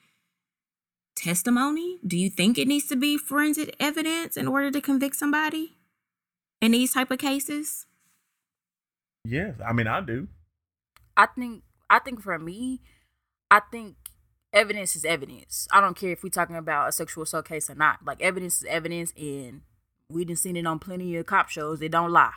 testimony? 1.17 1.99
Do 2.07 2.17
you 2.17 2.31
think 2.31 2.59
it 2.59 2.69
needs 2.69 2.87
to 2.89 2.97
be 2.97 3.17
forensic 3.19 3.75
evidence 3.81 4.37
in 4.37 4.47
order 4.47 4.71
to 4.71 4.81
convict 4.81 5.17
somebody 5.17 5.77
in 6.61 6.73
these 6.73 6.93
type 6.93 7.11
of 7.11 7.19
cases? 7.19 7.87
yes. 9.25 9.55
I 9.67 9.73
mean, 9.73 9.87
I 9.87 10.01
do. 10.01 10.29
I 11.17 11.27
think 11.27 11.63
I 11.91 11.99
think 11.99 12.23
for 12.23 12.39
me, 12.39 12.81
I 13.51 13.61
think 13.73 13.97
evidence 14.53 14.97
is 14.97 15.05
evidence. 15.05 15.69
I 15.71 15.81
don't 15.81 15.97
care 15.97 16.13
if 16.13 16.23
we're 16.23 16.31
talking 16.31 16.57
about 16.57 16.89
a 16.89 16.93
sexual 16.93 17.25
assault 17.25 17.47
case 17.47 17.71
or 17.71 17.75
not. 17.75 18.05
Like 18.05 18.21
evidence 18.21 18.59
is 18.59 18.65
evidence, 18.69 19.13
and 19.17 19.63
we 20.11 20.25
done 20.25 20.37
seen 20.37 20.57
it 20.57 20.67
on 20.67 20.79
plenty 20.79 21.17
of 21.17 21.27
cop 21.27 21.49
shows. 21.49 21.81
They 21.81 21.89
don't 21.89 22.13
lie 22.13 22.33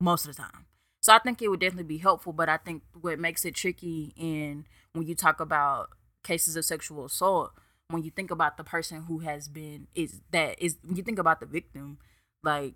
most 0.00 0.26
of 0.26 0.34
the 0.34 0.42
time. 0.42 0.66
So 1.00 1.12
I 1.12 1.18
think 1.18 1.42
it 1.42 1.48
would 1.48 1.60
definitely 1.60 1.84
be 1.84 1.98
helpful. 1.98 2.32
But 2.32 2.48
I 2.48 2.56
think 2.56 2.82
what 3.00 3.18
makes 3.18 3.44
it 3.44 3.54
tricky 3.54 4.12
in 4.16 4.66
when 4.92 5.06
you 5.06 5.14
talk 5.14 5.40
about 5.40 5.90
cases 6.22 6.56
of 6.56 6.64
sexual 6.64 7.04
assault, 7.04 7.52
when 7.88 8.02
you 8.02 8.10
think 8.10 8.30
about 8.30 8.56
the 8.56 8.64
person 8.64 9.02
who 9.02 9.20
has 9.20 9.48
been 9.48 9.88
is 9.94 10.20
that 10.30 10.56
is 10.62 10.78
when 10.84 10.96
you 10.96 11.02
think 11.02 11.18
about 11.18 11.40
the 11.40 11.46
victim, 11.46 11.98
like 12.42 12.74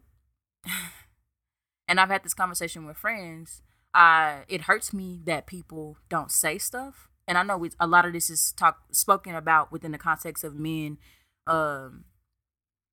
and 1.89 2.01
I've 2.01 2.11
had 2.11 2.25
this 2.25 2.35
conversation 2.35 2.87
with 2.87 2.97
friends. 2.97 3.63
Uh, 3.95 4.41
it 4.47 4.63
hurts 4.63 4.93
me 4.93 5.21
that 5.25 5.47
people 5.47 5.97
don't 6.11 6.31
say 6.31 6.59
stuff, 6.59 7.09
and 7.27 7.37
I 7.37 7.43
know 7.43 7.57
we, 7.57 7.71
a 7.81 7.87
lot 7.87 8.05
of 8.05 8.13
this 8.13 8.31
is 8.31 8.53
talk 8.53 8.79
spoken 8.93 9.35
about 9.35 9.73
within 9.73 9.93
the 9.93 9.99
context 9.99 10.45
of 10.45 10.55
men 10.55 10.99
um, 11.47 12.05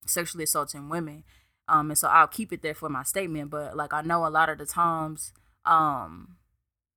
sexually 0.06 0.46
assaulting 0.46 0.90
women. 0.90 1.24
Um, 1.68 1.92
and 1.92 1.98
so 1.98 2.08
I'll 2.08 2.28
keep 2.28 2.52
it 2.52 2.62
there 2.62 2.74
for 2.74 2.90
my 2.90 3.04
statement. 3.04 3.50
But 3.50 3.76
like 3.78 3.94
I 3.94 4.02
know 4.02 4.26
a 4.26 4.30
lot 4.30 4.50
of 4.50 4.58
the 4.58 4.66
times, 4.66 5.32
um, 5.66 6.36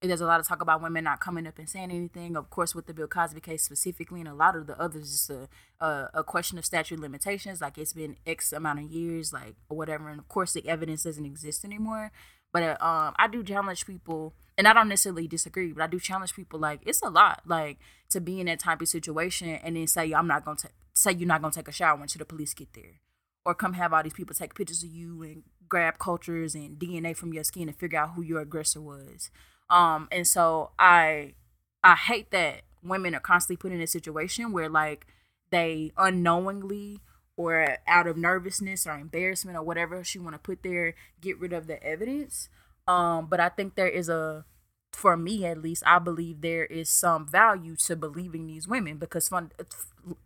there's 0.03 0.21
a 0.21 0.27
lot 0.27 0.41
of 0.41 0.47
talk 0.47 0.61
about 0.61 0.83
women 0.83 1.05
not 1.05 1.21
coming 1.21 1.47
up 1.47 1.59
and 1.59 1.69
saying 1.69 1.91
anything. 1.91 2.37
Of 2.37 2.51
course, 2.51 2.75
with 2.75 2.87
the 2.87 2.95
Bill 2.95 3.07
Cosby 3.07 3.41
case 3.41 3.63
specifically, 3.63 4.21
and 4.21 4.29
a 4.29 4.35
lot 4.35 4.57
of 4.57 4.67
the 4.67 4.79
others, 4.81 5.11
just 5.11 5.31
a 5.31 5.49
a, 5.81 6.11
a 6.15 6.25
question 6.25 6.59
of 6.59 6.65
statute 6.65 7.01
limitations. 7.01 7.61
Like 7.61 7.79
it's 7.79 7.93
been 7.93 8.17
X 8.27 8.53
amount 8.53 8.81
of 8.81 8.91
years, 8.91 9.33
like 9.33 9.57
or 9.69 9.77
whatever. 9.77 10.09
And 10.09 10.19
of 10.19 10.29
course, 10.29 10.53
the 10.53 10.69
evidence 10.69 11.05
doesn't 11.05 11.25
exist 11.25 11.65
anymore. 11.65 12.13
But 12.53 12.63
uh, 12.63 12.85
um, 12.85 13.15
I 13.19 13.29
do 13.31 13.43
challenge 13.43 13.87
people, 13.87 14.35
and 14.59 14.67
I 14.67 14.73
don't 14.73 14.89
necessarily 14.89 15.29
disagree, 15.29 15.73
but 15.73 15.83
I 15.83 15.87
do 15.87 16.01
challenge 16.01 16.35
people. 16.35 16.59
Like 16.59 16.81
it's 16.87 17.03
a 17.03 17.11
lot, 17.11 17.43
like 17.47 17.79
to 18.11 18.21
be 18.21 18.41
in 18.41 18.47
that 18.47 18.61
type 18.61 18.81
of 18.81 18.89
situation 18.89 19.49
and 19.49 19.77
then 19.77 19.87
say 19.87 20.13
I'm 20.13 20.27
not 20.27 20.45
gonna 20.45 20.57
ta- 20.57 20.69
say 20.95 21.13
you're 21.13 21.29
not 21.29 21.43
gonna 21.43 21.53
take 21.53 21.69
a 21.69 21.73
shower 21.73 22.01
until 22.01 22.21
the 22.21 22.25
police 22.25 22.55
get 22.55 22.73
there, 22.75 23.01
or 23.45 23.55
come 23.55 23.75
have 23.75 23.93
all 23.93 24.03
these 24.03 24.15
people 24.15 24.35
take 24.35 24.55
pictures 24.55 24.83
of 24.83 24.91
you 24.91 25.23
and 25.23 25.43
grab 25.69 25.99
cultures 25.99 26.55
and 26.55 26.79
DNA 26.79 27.17
from 27.17 27.33
your 27.33 27.45
skin 27.45 27.69
and 27.69 27.77
figure 27.77 27.99
out 27.99 28.15
who 28.15 28.23
your 28.23 28.41
aggressor 28.41 28.81
was. 28.81 29.31
Um, 29.69 30.09
and 30.11 30.27
so 30.27 30.71
I 30.79 31.35
I 31.83 31.95
hate 31.95 32.31
that 32.31 32.63
women 32.83 33.15
are 33.15 33.21
constantly 33.21 33.57
put 33.57 33.73
in 33.73 33.81
a 33.81 33.87
situation 33.87 34.53
where 34.53 34.69
like 34.69 35.07
they 35.51 35.93
unknowingly 35.97 37.01
or 37.37 37.77
out 37.87 38.07
of 38.07 38.17
nervousness 38.17 38.87
or 38.87 38.93
embarrassment 38.93 39.59
or 39.59 39.63
whatever 39.63 40.03
she 40.03 40.19
want 40.19 40.35
to 40.35 40.39
put 40.39 40.63
there 40.63 40.95
get 41.21 41.39
rid 41.39 41.53
of 41.53 41.67
the 41.67 41.83
evidence 41.83 42.49
um 42.87 43.27
but 43.27 43.41
i 43.41 43.49
think 43.49 43.75
there 43.75 43.89
is 43.89 44.09
a 44.09 44.45
for 44.93 45.17
me 45.17 45.45
at 45.45 45.61
least 45.61 45.83
i 45.87 45.99
believe 45.99 46.41
there 46.41 46.65
is 46.67 46.89
some 46.89 47.27
value 47.27 47.77
to 47.77 47.95
believing 47.95 48.47
these 48.47 48.67
women 48.67 48.97
because 48.97 49.29
fun, 49.29 49.51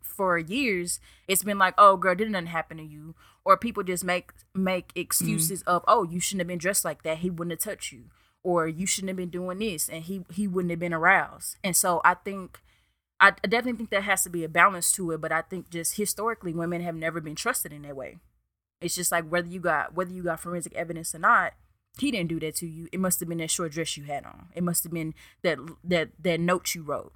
for 0.02 0.38
years 0.38 1.00
it's 1.28 1.42
been 1.42 1.58
like 1.58 1.74
oh 1.78 1.96
girl 1.96 2.14
didn't 2.14 2.32
nothing 2.32 2.48
happen 2.48 2.76
to 2.76 2.82
you. 2.84 3.14
Or 3.44 3.56
people 3.56 3.82
just 3.82 4.04
make 4.04 4.32
make 4.54 4.90
excuses 4.94 5.62
of 5.62 5.82
oh 5.88 6.02
you 6.04 6.20
shouldn't 6.20 6.40
have 6.40 6.48
been 6.48 6.58
dressed 6.58 6.84
like 6.84 7.02
that. 7.04 7.18
He 7.18 7.30
wouldn't 7.30 7.52
have 7.52 7.72
touched 7.72 7.90
you. 7.90 8.04
Or 8.42 8.68
you 8.68 8.86
shouldn't 8.86 9.08
have 9.08 9.16
been 9.16 9.30
doing 9.30 9.58
this 9.58 9.88
and 9.88 10.04
he 10.04 10.24
he 10.30 10.46
wouldn't 10.46 10.70
have 10.70 10.78
been 10.80 10.92
aroused. 10.94 11.56
And 11.64 11.74
so 11.74 12.00
i 12.04 12.14
think 12.14 12.61
I 13.18 13.28
I 13.28 13.48
definitely 13.48 13.78
think 13.78 13.90
there 13.90 14.02
has 14.02 14.22
to 14.24 14.30
be 14.30 14.44
a 14.44 14.48
balance 14.48 14.92
to 14.92 15.11
it, 15.12 15.20
but 15.20 15.32
I 15.32 15.42
think 15.42 15.70
just 15.70 15.96
historically, 15.96 16.54
women 16.54 16.82
have 16.82 16.94
never 16.94 17.20
been 17.20 17.34
trusted 17.34 17.72
in 17.72 17.82
that 17.82 17.96
way. 17.96 18.18
It's 18.80 18.94
just 18.94 19.12
like 19.12 19.24
whether 19.26 19.48
you 19.48 19.61
got 19.61 19.94
whether 19.94 20.12
you 20.12 20.22
got 20.22 20.40
forensic 20.40 20.74
evidence 20.74 21.14
or 21.14 21.18
not, 21.18 21.52
he 21.99 22.11
didn't 22.11 22.28
do 22.28 22.41
that 22.41 22.57
to 22.57 22.66
you. 22.66 22.88
It 22.93 23.01
must 23.01 23.20
have 23.20 23.28
been 23.28 23.38
that 23.38 23.51
short 23.51 23.72
dress 23.72 23.97
you 23.97 24.05
had 24.05 24.24
on. 24.24 24.49
It 24.55 24.62
must 24.62 24.84
have 24.84 24.93
been 24.93 25.14
that 25.43 25.59
that 25.84 26.11
that 26.20 26.41
note 26.41 26.74
you 26.74 26.82
wrote. 26.82 27.12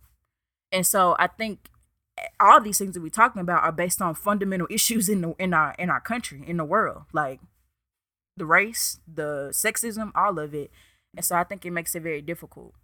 And 0.73 0.87
so 0.87 1.17
I 1.19 1.29
think 1.29 1.71
all 2.41 2.61
these 2.61 2.79
things 2.79 2.95
that 2.95 3.03
we're 3.03 3.09
talking 3.09 3.41
about 3.41 3.63
are 3.65 3.73
based 3.73 4.03
on 4.03 4.15
fundamental 4.15 4.67
issues 4.71 5.09
in 5.09 5.21
the 5.21 5.35
in 5.39 5.55
our 5.55 5.75
in 5.79 5.91
our 5.91 6.01
country 6.01 6.43
in 6.47 6.57
the 6.57 6.65
world, 6.65 7.05
like 7.13 7.41
the 8.37 8.47
race, 8.47 8.99
the 9.13 9.51
sexism, 9.53 10.11
all 10.15 10.39
of 10.39 10.55
it. 10.55 10.71
And 11.17 11.25
so 11.25 11.37
I 11.37 11.45
think 11.45 11.65
it 11.65 11.71
makes 11.71 11.95
it 11.95 12.03
very 12.03 12.21
difficult. 12.21 12.75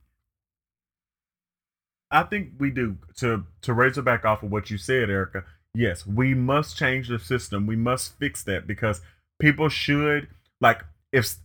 I 2.10 2.22
think 2.24 2.50
we 2.58 2.70
do 2.70 2.98
to 3.16 3.44
to 3.62 3.72
raise 3.72 3.98
it 3.98 4.04
back 4.04 4.24
off 4.24 4.42
of 4.42 4.50
what 4.50 4.70
you 4.70 4.78
said, 4.78 5.10
Erica. 5.10 5.44
Yes, 5.74 6.06
we 6.06 6.34
must 6.34 6.76
change 6.76 7.08
the 7.08 7.18
system. 7.18 7.66
We 7.66 7.76
must 7.76 8.18
fix 8.18 8.42
that 8.44 8.66
because 8.66 9.00
people 9.40 9.68
should 9.68 10.28
like 10.60 10.84
if 11.12 11.36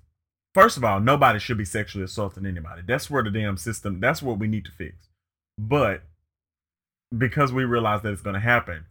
first 0.55 0.77
of 0.77 0.83
all, 0.83 0.99
nobody 0.99 1.37
should 1.37 1.57
be 1.57 1.65
sexually 1.65 2.05
assaulting 2.05 2.45
anybody. 2.45 2.81
That's 2.87 3.11
where 3.11 3.21
the 3.21 3.29
damn 3.29 3.57
system. 3.57 3.99
That's 3.99 4.23
what 4.23 4.39
we 4.39 4.47
need 4.47 4.65
to 4.65 4.71
fix. 4.71 5.09
But 5.59 6.01
because 7.15 7.53
we 7.53 7.65
realize 7.65 8.01
that 8.01 8.13
it's 8.13 8.21
going 8.21 8.33
to 8.35 8.39
happen, 8.39 8.85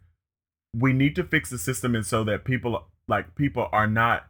we 0.73 0.93
need 0.93 1.15
to 1.15 1.23
fix 1.23 1.49
the 1.49 1.57
system 1.57 1.95
and 1.95 2.05
so 2.05 2.23
that 2.23 2.45
people 2.45 2.85
like 3.07 3.35
people 3.35 3.67
are 3.71 3.87
not 3.87 4.27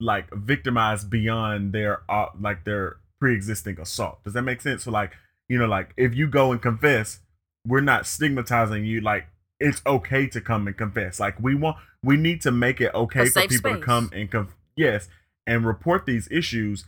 like 0.00 0.32
victimized 0.32 1.10
beyond 1.10 1.72
their 1.72 2.02
uh, 2.08 2.26
like 2.40 2.64
their 2.64 2.96
pre-existing 3.20 3.78
assault. 3.80 4.22
Does 4.24 4.34
that 4.34 4.42
make 4.42 4.60
sense? 4.60 4.84
So 4.84 4.90
like 4.90 5.12
you 5.48 5.58
know, 5.58 5.66
like 5.66 5.92
if 5.96 6.14
you 6.14 6.28
go 6.28 6.52
and 6.52 6.62
confess, 6.62 7.20
we're 7.66 7.80
not 7.80 8.06
stigmatizing 8.06 8.84
you. 8.84 9.00
Like 9.00 9.26
it's 9.58 9.82
okay 9.86 10.26
to 10.28 10.40
come 10.40 10.66
and 10.66 10.76
confess. 10.76 11.18
Like 11.18 11.40
we 11.40 11.54
want, 11.54 11.78
we 12.02 12.16
need 12.16 12.40
to 12.42 12.50
make 12.50 12.80
it 12.80 12.94
okay 12.94 13.26
for 13.26 13.46
people 13.46 13.74
to 13.74 13.80
come 13.80 14.10
and 14.12 14.30
conf- 14.30 14.56
yes, 14.76 15.08
and 15.46 15.66
report 15.66 16.06
these 16.06 16.28
issues. 16.30 16.84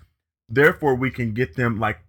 Therefore, 0.49 0.95
we 0.95 1.11
can 1.11 1.33
get 1.33 1.57
them 1.57 1.79
like 1.79 2.01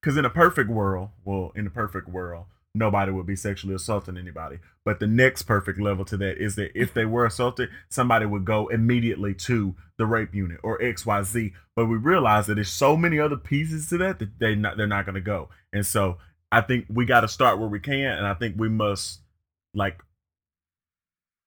because 0.00 0.16
in 0.16 0.24
a 0.24 0.30
perfect 0.30 0.70
world, 0.70 1.10
well, 1.24 1.52
in 1.54 1.66
a 1.66 1.70
perfect 1.70 2.08
world, 2.08 2.46
nobody 2.74 3.12
would 3.12 3.26
be 3.26 3.36
sexually 3.36 3.74
assaulting 3.74 4.16
anybody. 4.16 4.58
But 4.84 4.98
the 4.98 5.06
next 5.06 5.42
perfect 5.42 5.78
level 5.78 6.04
to 6.06 6.16
that 6.18 6.38
is 6.38 6.56
that 6.56 6.70
if 6.74 6.94
they 6.94 7.04
were 7.04 7.26
assaulted, 7.26 7.68
somebody 7.90 8.24
would 8.26 8.44
go 8.44 8.68
immediately 8.68 9.34
to 9.34 9.74
the 9.98 10.06
rape 10.06 10.34
unit 10.34 10.60
or 10.62 10.78
XYZ. 10.78 11.52
But 11.76 11.86
we 11.86 11.96
realize 11.96 12.46
that 12.46 12.54
there's 12.54 12.72
so 12.72 12.96
many 12.96 13.18
other 13.18 13.36
pieces 13.36 13.88
to 13.90 13.98
that 13.98 14.18
that 14.20 14.38
they 14.38 14.54
not 14.54 14.76
they're 14.76 14.86
not 14.86 15.06
gonna 15.06 15.20
go. 15.20 15.50
And 15.72 15.84
so 15.84 16.18
I 16.50 16.62
think 16.62 16.86
we 16.88 17.04
gotta 17.04 17.28
start 17.28 17.58
where 17.58 17.68
we 17.68 17.80
can, 17.80 18.16
and 18.16 18.26
I 18.26 18.34
think 18.34 18.54
we 18.58 18.68
must 18.68 19.20
like 19.74 20.00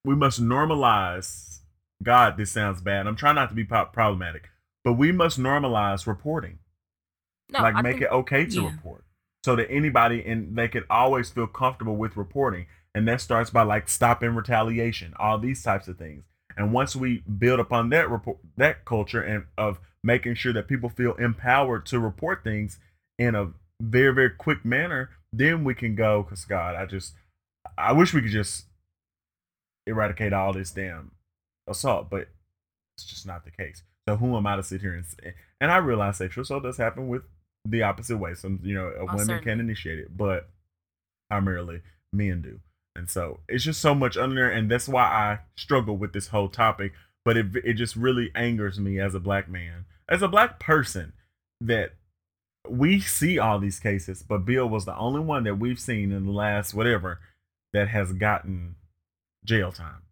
we 0.05 0.15
must 0.15 0.41
normalize 0.41 1.59
God, 2.03 2.37
this 2.37 2.51
sounds 2.51 2.81
bad. 2.81 3.07
I'm 3.07 3.15
trying 3.15 3.35
not 3.35 3.49
to 3.49 3.55
be 3.55 3.63
po- 3.65 3.85
problematic, 3.85 4.49
but 4.83 4.93
we 4.93 5.11
must 5.11 5.39
normalize 5.39 6.05
reporting. 6.05 6.59
No, 7.51 7.59
like 7.61 7.75
I 7.75 7.81
make 7.81 7.93
think- 7.93 8.03
it 8.05 8.11
okay 8.11 8.45
to 8.45 8.61
Yeah. 8.63 8.71
report 8.71 9.03
so 9.43 9.55
that 9.55 9.69
anybody 9.69 10.23
and 10.25 10.55
they 10.57 10.67
can 10.67 10.83
always 10.89 11.29
feel 11.29 11.47
comfortable 11.47 11.95
with 11.97 12.15
reporting 12.17 12.65
and 12.95 13.07
that 13.07 13.19
starts 13.21 13.49
by 13.49 13.63
like 13.63 13.89
stopping 13.89 14.33
retaliation 14.35 15.13
all 15.19 15.37
these 15.37 15.61
types 15.61 15.87
of 15.89 15.97
things 15.97 16.23
and 16.55 16.71
once 16.71 16.95
we 16.95 17.19
build 17.39 17.59
upon 17.59 17.89
that 17.89 18.09
report 18.09 18.37
that 18.55 18.85
culture 18.85 19.21
and 19.21 19.45
of 19.57 19.79
making 20.03 20.33
sure 20.35 20.53
that 20.53 20.67
people 20.69 20.87
feel 20.89 21.13
empowered 21.15 21.85
to 21.85 21.99
report 21.99 22.41
things 22.43 22.79
in 23.19 23.35
a 23.35 23.51
very 23.81 24.13
very 24.13 24.29
quick 24.29 24.63
manner 24.63 25.09
then 25.33 25.65
we 25.65 25.75
can 25.75 25.93
go 25.93 26.23
because 26.23 26.45
god 26.45 26.73
i 26.75 26.85
just 26.85 27.13
i 27.77 27.91
wish 27.91 28.13
we 28.13 28.21
could 28.21 28.31
just 28.31 28.67
eradicate 29.85 30.31
all 30.31 30.53
this 30.53 30.71
damn 30.71 31.11
assault 31.67 32.09
but 32.09 32.27
it's 32.97 33.05
just 33.05 33.25
not 33.25 33.45
the 33.45 33.51
case 33.51 33.83
so 34.07 34.15
who 34.17 34.35
am 34.35 34.47
i 34.47 34.55
to 34.55 34.63
sit 34.63 34.81
here 34.81 34.93
and 34.93 35.05
say 35.05 35.33
and 35.61 35.71
i 35.71 35.77
realize 35.77 36.17
sexual 36.17 36.41
assault 36.41 36.63
does 36.63 36.77
happen 36.77 37.07
with 37.07 37.23
the 37.65 37.83
opposite 37.83 38.17
way. 38.17 38.33
Some, 38.33 38.59
you 38.63 38.73
know, 38.73 38.87
a 38.87 39.01
Oh, 39.01 39.15
women 39.15 39.41
can 39.41 39.59
initiate 39.59 39.99
it, 39.99 40.15
but 40.15 40.49
primarily 41.29 41.81
men 42.11 42.41
do. 42.41 42.59
And 42.95 43.09
so 43.09 43.39
it's 43.47 43.63
just 43.63 43.81
so 43.81 43.95
much 43.95 44.17
under 44.17 44.35
there, 44.35 44.51
and 44.51 44.69
that's 44.69 44.87
why 44.87 45.03
I 45.03 45.39
struggle 45.57 45.97
with 45.97 46.13
this 46.13 46.27
whole 46.27 46.49
topic. 46.49 46.93
But 47.25 47.37
it 47.37 47.47
it 47.63 47.73
just 47.73 47.95
really 47.95 48.31
angers 48.35 48.79
me 48.79 48.99
as 48.99 49.15
a 49.15 49.19
black 49.19 49.49
man, 49.49 49.85
as 50.09 50.21
a 50.21 50.27
black 50.27 50.59
person, 50.59 51.13
that 51.61 51.93
we 52.69 52.99
see 52.99 53.39
all 53.39 53.59
these 53.59 53.79
cases, 53.79 54.23
but 54.23 54.45
Bill 54.45 54.67
was 54.67 54.85
the 54.85 54.95
only 54.95 55.21
one 55.21 55.43
that 55.45 55.55
we've 55.55 55.79
seen 55.79 56.11
in 56.11 56.25
the 56.25 56.31
last 56.31 56.73
whatever 56.73 57.19
that 57.71 57.87
has 57.87 58.13
gotten 58.13 58.75
jail 59.43 59.71
time. 59.71 60.02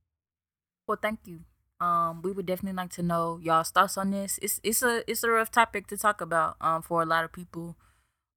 Well, 0.92 1.00
thank 1.02 1.20
you. 1.24 1.40
Um, 1.80 2.22
we 2.22 2.34
would 2.34 2.46
definitely 2.46 2.76
like 2.76 2.92
to 2.96 3.02
know 3.02 3.40
y'all's 3.42 3.72
thoughts 3.72 3.98
on 3.98 4.12
this. 4.12 4.38
It's 4.42 4.60
it's 4.62 4.84
a 4.84 5.10
it's 5.10 5.24
a 5.24 5.30
rough 5.30 5.50
topic 5.50 5.88
to 5.88 5.96
talk 5.96 6.20
about 6.20 6.58
um 6.60 6.82
for 6.82 7.02
a 7.02 7.06
lot 7.06 7.24
of 7.24 7.32
people. 7.32 7.78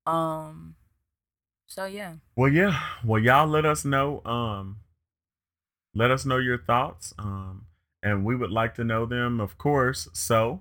Um, 0.06 0.76
so 1.66 1.84
yeah, 1.84 2.14
Well, 2.36 2.52
yeah. 2.52 2.80
Well, 3.04 3.20
y'all 3.20 3.48
let 3.48 3.66
us 3.66 3.84
know. 3.84 4.22
Um, 4.24 4.76
let 5.96 6.12
us 6.12 6.24
know 6.24 6.36
your 6.36 6.58
thoughts. 6.58 7.12
Um, 7.18 7.66
and 8.04 8.24
we 8.24 8.36
would 8.36 8.52
like 8.52 8.76
to 8.76 8.84
know 8.84 9.04
them, 9.04 9.40
of 9.40 9.58
course. 9.58 10.06
So, 10.12 10.60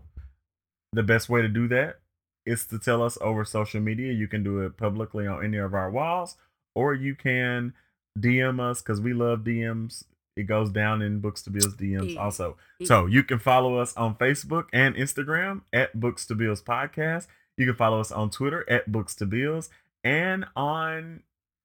the 0.94 1.04
best 1.04 1.30
way 1.30 1.44
to 1.44 1.48
do 1.48 1.68
that 1.68 2.00
is 2.44 2.66
to 2.66 2.80
tell 2.80 3.04
us 3.04 3.20
over 3.22 3.46
social 3.46 3.82
media. 3.82 4.14
You 4.14 4.28
can 4.28 4.44
do 4.44 4.62
it 4.62 4.78
publicly 4.78 5.28
on 5.28 5.46
any 5.46 5.58
of 5.58 5.76
our 5.76 5.92
walls, 5.92 6.38
or 6.74 6.96
you 6.96 7.14
can 7.14 7.74
DM 8.18 8.60
us 8.60 8.82
because 8.82 9.00
we 9.00 9.14
love 9.14 9.42
DMs. 9.42 10.06
It 10.36 10.44
goes 10.44 10.70
down 10.72 11.02
in 11.02 11.20
Books 11.20 11.42
to 11.44 11.50
Bills 11.50 11.76
DMs 11.76 12.18
also. 12.18 12.58
So 12.84 13.06
you 13.06 13.24
can 13.24 13.40
follow 13.40 13.78
us 13.78 13.96
on 13.96 14.16
Facebook 14.16 14.66
and 14.74 14.96
Instagram 14.96 15.62
at 15.72 16.00
Books 16.00 16.26
to 16.28 16.36
Bills 16.36 16.62
Podcast. 16.62 17.28
You 17.58 17.66
can 17.68 17.76
follow 17.76 18.00
us 18.00 18.12
on 18.12 18.30
Twitter 18.32 18.68
at 18.70 18.92
Books 18.92 19.14
to 19.16 19.26
Bills. 19.28 19.70
And 20.04 20.46
on, 20.56 21.22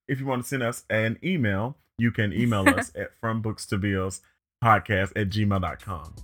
if 0.06 0.20
you 0.20 0.26
want 0.26 0.42
to 0.42 0.48
send 0.48 0.62
us 0.62 0.84
an 0.90 1.18
email, 1.24 1.76
you 1.96 2.10
can 2.10 2.32
email 2.32 2.68
us 2.78 2.92
at 2.94 3.12
From 3.20 3.40
Books 3.40 3.64
to 3.66 3.78
Bills 3.78 4.20
Podcast 4.62 5.12
at 5.16 5.30
gmail.com. 5.30 6.14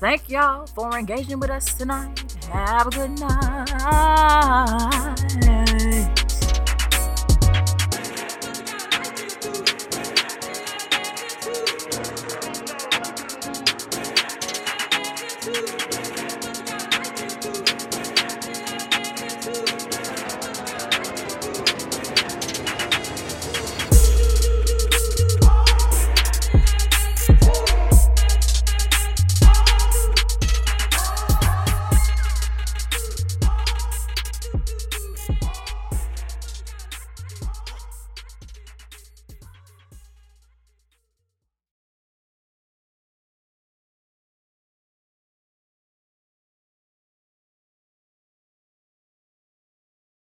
thank 0.00 0.28
y'all 0.28 0.66
for 0.66 0.98
engaging 0.98 1.40
with 1.40 1.50
us 1.50 1.72
tonight. 1.74 2.36
Have 2.52 2.88
a 2.88 2.90
good 2.90 3.18
night. 3.18 3.70